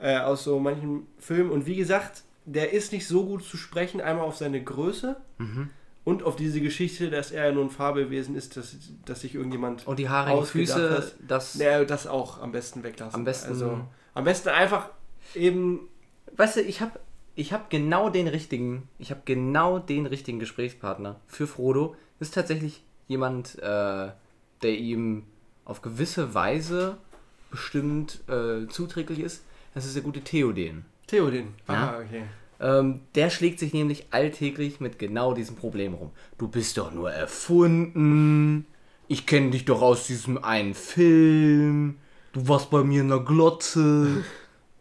äh, 0.00 0.18
aus 0.18 0.44
so 0.44 0.58
manchen 0.58 1.06
Filmen 1.18 1.50
und 1.50 1.66
wie 1.66 1.76
gesagt, 1.76 2.22
der 2.44 2.72
ist 2.72 2.92
nicht 2.92 3.06
so 3.06 3.24
gut 3.26 3.44
zu 3.44 3.56
sprechen, 3.56 4.00
einmal 4.00 4.24
auf 4.26 4.36
seine 4.36 4.62
Größe 4.62 5.16
Mhm. 5.38 5.70
und 6.04 6.22
auf 6.24 6.36
diese 6.36 6.60
Geschichte, 6.60 7.10
dass 7.10 7.30
er 7.30 7.46
ja 7.46 7.52
nur 7.52 7.64
ein 7.64 7.70
Fabelwesen 7.70 8.34
ist, 8.34 8.56
dass, 8.56 8.76
dass 9.04 9.20
sich 9.20 9.34
irgendjemand 9.34 9.86
Und 9.86 9.98
die 9.98 10.08
ausgedacht 10.08 10.48
Füße, 10.48 10.90
hat. 10.96 11.14
das. 11.26 11.54
ja, 11.54 11.84
das 11.84 12.06
auch 12.06 12.40
am 12.40 12.52
besten 12.52 12.82
weglassen. 12.82 13.14
Am 13.16 13.24
besten- 13.24 13.48
Also, 13.50 13.80
am 14.14 14.24
besten 14.24 14.48
einfach 14.48 14.88
eben. 15.34 15.88
Weißt 16.36 16.56
du, 16.56 16.62
ich 16.62 16.80
habe 16.80 16.98
ich 17.34 17.52
hab 17.52 17.70
genau 17.70 18.10
den 18.10 18.28
richtigen, 18.28 18.88
ich 18.98 19.10
habe 19.10 19.22
genau 19.24 19.78
den 19.78 20.06
richtigen 20.06 20.38
Gesprächspartner 20.38 21.20
für 21.26 21.46
Frodo. 21.46 21.96
Das 22.18 22.28
ist 22.28 22.34
tatsächlich 22.34 22.82
jemand, 23.08 23.58
äh, 23.58 24.10
der 24.62 24.78
ihm 24.78 25.24
auf 25.64 25.82
gewisse 25.82 26.34
Weise 26.34 26.98
bestimmt 27.50 28.20
äh, 28.28 28.66
zuträglich 28.68 29.20
ist. 29.20 29.44
Das 29.74 29.86
ist 29.86 29.94
der 29.94 30.02
gute 30.02 30.20
Theoden. 30.20 30.84
Theoden. 31.06 31.54
Ja. 31.68 31.74
Ah, 31.74 32.00
okay. 32.00 32.22
Ähm, 32.60 33.00
der 33.14 33.30
schlägt 33.30 33.58
sich 33.58 33.72
nämlich 33.72 34.06
alltäglich 34.10 34.80
mit 34.80 34.98
genau 34.98 35.34
diesem 35.34 35.56
Problem 35.56 35.94
rum. 35.94 36.10
Du 36.38 36.48
bist 36.48 36.78
doch 36.78 36.92
nur 36.92 37.10
erfunden. 37.10 38.66
Ich 39.08 39.26
kenne 39.26 39.50
dich 39.50 39.64
doch 39.64 39.82
aus 39.82 40.06
diesem 40.06 40.42
einen 40.42 40.74
Film. 40.74 41.98
Du 42.32 42.46
warst 42.48 42.70
bei 42.70 42.84
mir 42.84 43.00
in 43.00 43.08
der 43.08 43.20
Glotze. 43.20 44.24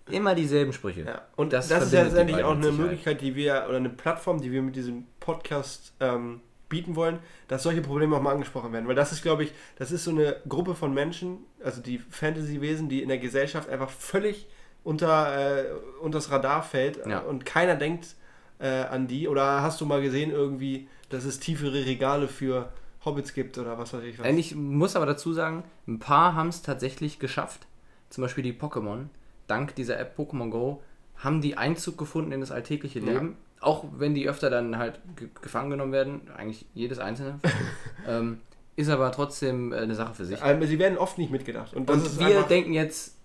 Immer 0.09 0.35
dieselben 0.35 0.73
Sprüche. 0.73 1.01
Ja. 1.01 1.21
Und 1.35 1.53
das, 1.53 1.65
ist 1.65 1.71
verbindet 1.71 1.93
ja 1.93 2.03
letztendlich 2.03 2.43
auch 2.43 2.51
eine 2.51 2.63
Sicherheit. 2.63 2.79
Möglichkeit, 2.81 3.21
die 3.21 3.35
wir, 3.35 3.65
oder 3.67 3.77
eine 3.77 3.89
Plattform, 3.89 4.41
die 4.41 4.51
wir 4.51 4.61
mit 4.61 4.75
diesem 4.75 5.05
Podcast 5.19 5.93
ähm, 5.99 6.41
bieten 6.69 6.95
wollen, 6.95 7.19
dass 7.47 7.63
solche 7.63 7.81
Probleme 7.81 8.15
auch 8.15 8.21
mal 8.21 8.31
angesprochen 8.33 8.73
werden. 8.73 8.87
Weil 8.87 8.95
das 8.95 9.11
ist, 9.11 9.21
glaube 9.21 9.43
ich, 9.43 9.53
das 9.77 9.91
ist 9.91 10.03
so 10.05 10.11
eine 10.11 10.37
Gruppe 10.47 10.73
von 10.75 10.93
Menschen, 10.93 11.39
also 11.63 11.81
die 11.81 11.99
Fantasy-Wesen, 11.99 12.89
die 12.89 13.01
in 13.03 13.09
der 13.09 13.19
Gesellschaft 13.19 13.69
einfach 13.69 13.89
völlig 13.89 14.47
unter, 14.83 15.59
äh, 15.59 15.65
unter 16.01 16.17
das 16.17 16.31
Radar 16.31 16.63
fällt 16.63 17.05
Ja. 17.05 17.19
und 17.19 17.45
keiner 17.45 17.75
denkt 17.75 18.15
äh, 18.59 18.67
an 18.67 19.07
die. 19.07 19.27
Oder 19.27 19.61
hast 19.61 19.79
du 19.81 19.85
mal 19.85 20.01
gesehen 20.01 20.31
irgendwie, 20.31 20.87
dass 21.09 21.25
es 21.25 21.39
tiefere 21.39 21.85
Regale 21.85 22.27
für 22.27 22.71
Hobbits 23.05 23.33
gibt 23.33 23.57
oder 23.57 23.77
was 23.77 23.93
weiß 23.93 24.03
ich 24.03 24.19
was? 24.19 24.27
Ich 24.27 24.55
muss 24.55 24.95
aber 24.95 25.05
dazu 25.05 25.33
sagen, 25.33 25.63
ein 25.87 25.99
paar 25.99 26.35
haben 26.35 26.49
es 26.49 26.61
tatsächlich 26.61 27.19
geschafft. 27.19 27.67
Zum 28.09 28.23
Beispiel 28.23 28.43
die 28.43 28.53
Pokémon. 28.53 29.05
Dank 29.51 29.75
dieser 29.75 29.99
App 29.99 30.17
Pokémon 30.17 30.49
Go 30.49 30.81
haben 31.17 31.41
die 31.41 31.57
Einzug 31.57 31.97
gefunden 31.97 32.31
in 32.31 32.39
das 32.39 32.51
alltägliche 32.51 32.99
Ja. 32.99 33.05
Leben. 33.11 33.35
auch 33.59 33.85
wenn 33.97 34.15
die 34.15 34.27
öfter 34.27 34.49
dann 34.49 34.77
halt 34.77 34.99
ge 35.15 35.27
gefangen 35.41 35.69
genommen 35.69 35.91
werden, 35.91 36.21
eigentlich 36.35 36.65
jedes 36.73 36.97
einzelne, 36.99 37.39
ähm, 38.07 38.39
ist 38.75 38.89
aber 38.89 39.11
trotzdem 39.11 39.71
äh, 39.71 39.77
eine 39.77 39.93
Sache 39.95 40.13
für 40.15 40.25
sich. 40.25 40.41
Aber 40.41 40.65
sie 40.65 40.79
werden 40.79 40.97
oft 40.97 41.17
nicht 41.19 41.31
mitgedacht. 41.31 41.73
Und, 41.75 41.89
Und 41.89 42.19
wir 42.19 42.41
denken 42.43 42.73
jetzt, 42.73 43.17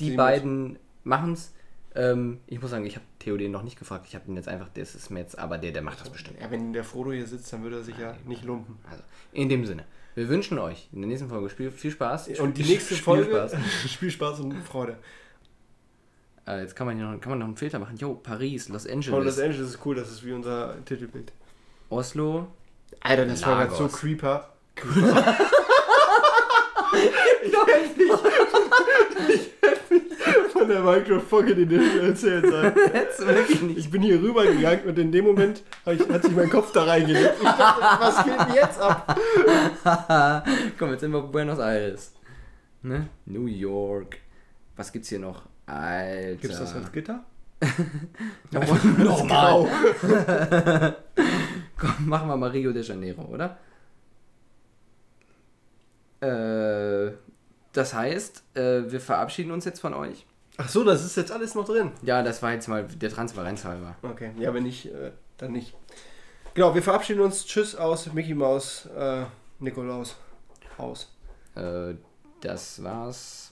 die 0.00 0.12
beiden 0.16 0.78
machen 1.04 1.32
es. 1.34 1.52
Ähm, 1.94 2.38
ich 2.46 2.60
muss 2.62 2.70
sagen, 2.70 2.86
ich 2.86 2.94
habe 2.96 3.04
Theoden 3.18 3.50
noch 3.50 3.62
nicht 3.62 3.78
gefragt. 3.78 4.06
Ich 4.08 4.14
habe 4.14 4.24
ihn 4.30 4.36
jetzt 4.36 4.48
einfach, 4.48 4.68
das 4.74 4.94
ist 4.94 5.10
mir 5.10 5.20
jetzt, 5.20 5.38
aber 5.38 5.58
der, 5.58 5.72
der 5.72 5.82
macht 5.82 6.00
das 6.00 6.08
bestimmt. 6.10 6.40
Ja, 6.40 6.50
wenn 6.50 6.72
der 6.72 6.84
Frodo 6.84 7.10
hier 7.12 7.26
sitzt, 7.26 7.52
dann 7.52 7.62
würde 7.62 7.76
er 7.78 7.82
sich 7.82 7.98
ja 7.98 8.14
nicht 8.26 8.44
lumpen. 8.44 8.76
Also, 8.90 9.02
in 9.32 9.48
dem 9.48 9.66
Sinne, 9.66 9.84
wir 10.14 10.28
wünschen 10.28 10.58
euch 10.58 10.88
in 10.92 11.00
der 11.00 11.08
nächsten 11.08 11.28
Folge 11.28 11.48
viel, 11.70 11.90
Spaß. 11.90 12.28
Und 12.38 12.56
die 12.56 12.62
Spiel- 12.62 12.74
nächste 12.76 12.94
Folge 12.94 13.24
Spielspaß. 13.24 13.56
Spielspaß 13.90 14.40
und 14.40 14.54
Freude. 14.64 14.96
Äh, 16.48 16.62
jetzt 16.62 16.74
kann 16.74 16.86
man, 16.86 16.96
hier 16.96 17.04
noch, 17.04 17.20
kann 17.20 17.30
man 17.30 17.40
noch 17.40 17.46
einen 17.46 17.56
Filter 17.56 17.78
machen. 17.78 17.96
Jo, 17.98 18.14
Paris, 18.14 18.70
Los 18.70 18.86
Angeles, 18.86 19.24
Los 19.24 19.38
Angeles 19.38 19.68
ist 19.70 19.78
cool, 19.84 19.96
das 19.96 20.10
ist 20.10 20.24
wie 20.24 20.32
unser 20.32 20.82
Titelbild. 20.86 21.30
Oslo. 21.90 22.48
Alter, 23.00 23.26
das 23.26 23.44
war 23.44 23.66
grad 23.66 23.76
so 23.76 23.86
creeper. 23.88 24.48
creeper. 24.74 25.36
ich 27.42 27.52
hätte 27.52 27.98
nicht, 27.98 28.12
nicht 29.90 30.52
von 30.52 30.68
der 30.68 30.80
Microphone 30.80 31.48
in 31.48 31.68
den 31.68 32.00
erzählt 32.00 32.50
sein. 32.50 32.74
Jetzt 32.94 33.26
wirklich 33.26 33.60
nicht. 33.60 33.78
Ich 33.78 33.90
bin 33.90 34.00
hier 34.00 34.20
rübergegangen 34.20 34.86
und 34.86 34.98
in 34.98 35.12
dem 35.12 35.26
Moment 35.26 35.62
ich, 35.84 36.08
hat 36.08 36.22
sich 36.22 36.34
mein 36.34 36.48
Kopf 36.48 36.72
da 36.72 36.84
reingelegt. 36.84 37.34
Ich 37.38 37.44
dachte, 37.44 37.82
was 38.00 38.24
geht 38.24 38.40
denn 38.40 38.54
jetzt 38.54 38.80
ab? 38.80 39.20
Komm, 40.78 40.92
jetzt 40.92 41.00
sind 41.00 41.12
wir 41.12 41.20
Buenos 41.20 41.58
Aires. 41.58 42.14
Ne? 42.82 43.08
New 43.26 43.46
York. 43.46 44.16
Was 44.76 44.90
gibt's 44.90 45.10
hier 45.10 45.18
noch? 45.18 45.42
Alter. 45.68 46.36
Gibt's 46.36 46.58
das 46.58 46.74
als 46.74 46.90
Gitter? 46.92 47.24
Nochmal. 48.50 49.68
Komm, 51.76 52.08
machen 52.08 52.28
wir 52.28 52.36
mal 52.36 52.50
Rio 52.50 52.72
de 52.72 52.82
Janeiro, 52.82 53.22
oder? 53.22 53.58
Äh, 56.20 57.12
das 57.72 57.94
heißt, 57.94 58.42
äh, 58.54 58.90
wir 58.90 59.00
verabschieden 59.00 59.52
uns 59.52 59.64
jetzt 59.64 59.80
von 59.80 59.94
euch. 59.94 60.26
Ach 60.56 60.68
so, 60.68 60.82
das 60.82 61.04
ist 61.04 61.16
jetzt 61.16 61.30
alles 61.30 61.54
noch 61.54 61.66
drin. 61.66 61.92
Ja, 62.02 62.22
das 62.22 62.42
war 62.42 62.52
jetzt 62.52 62.66
mal 62.66 62.84
der 62.84 63.10
Transparenz 63.10 63.64
halber. 63.64 63.94
Okay, 64.02 64.32
ja, 64.38 64.52
wenn 64.52 64.64
nicht, 64.64 64.86
äh, 64.86 65.12
dann 65.36 65.52
nicht. 65.52 65.76
Genau, 66.54 66.74
wir 66.74 66.82
verabschieden 66.82 67.20
uns. 67.20 67.46
Tschüss 67.46 67.76
aus 67.76 68.12
Mickey 68.12 68.34
Maus, 68.34 68.86
äh, 68.86 69.24
Nikolaus. 69.60 70.16
Haus. 70.76 71.14
Äh, 71.54 71.94
das 72.40 72.82
war's 72.82 73.47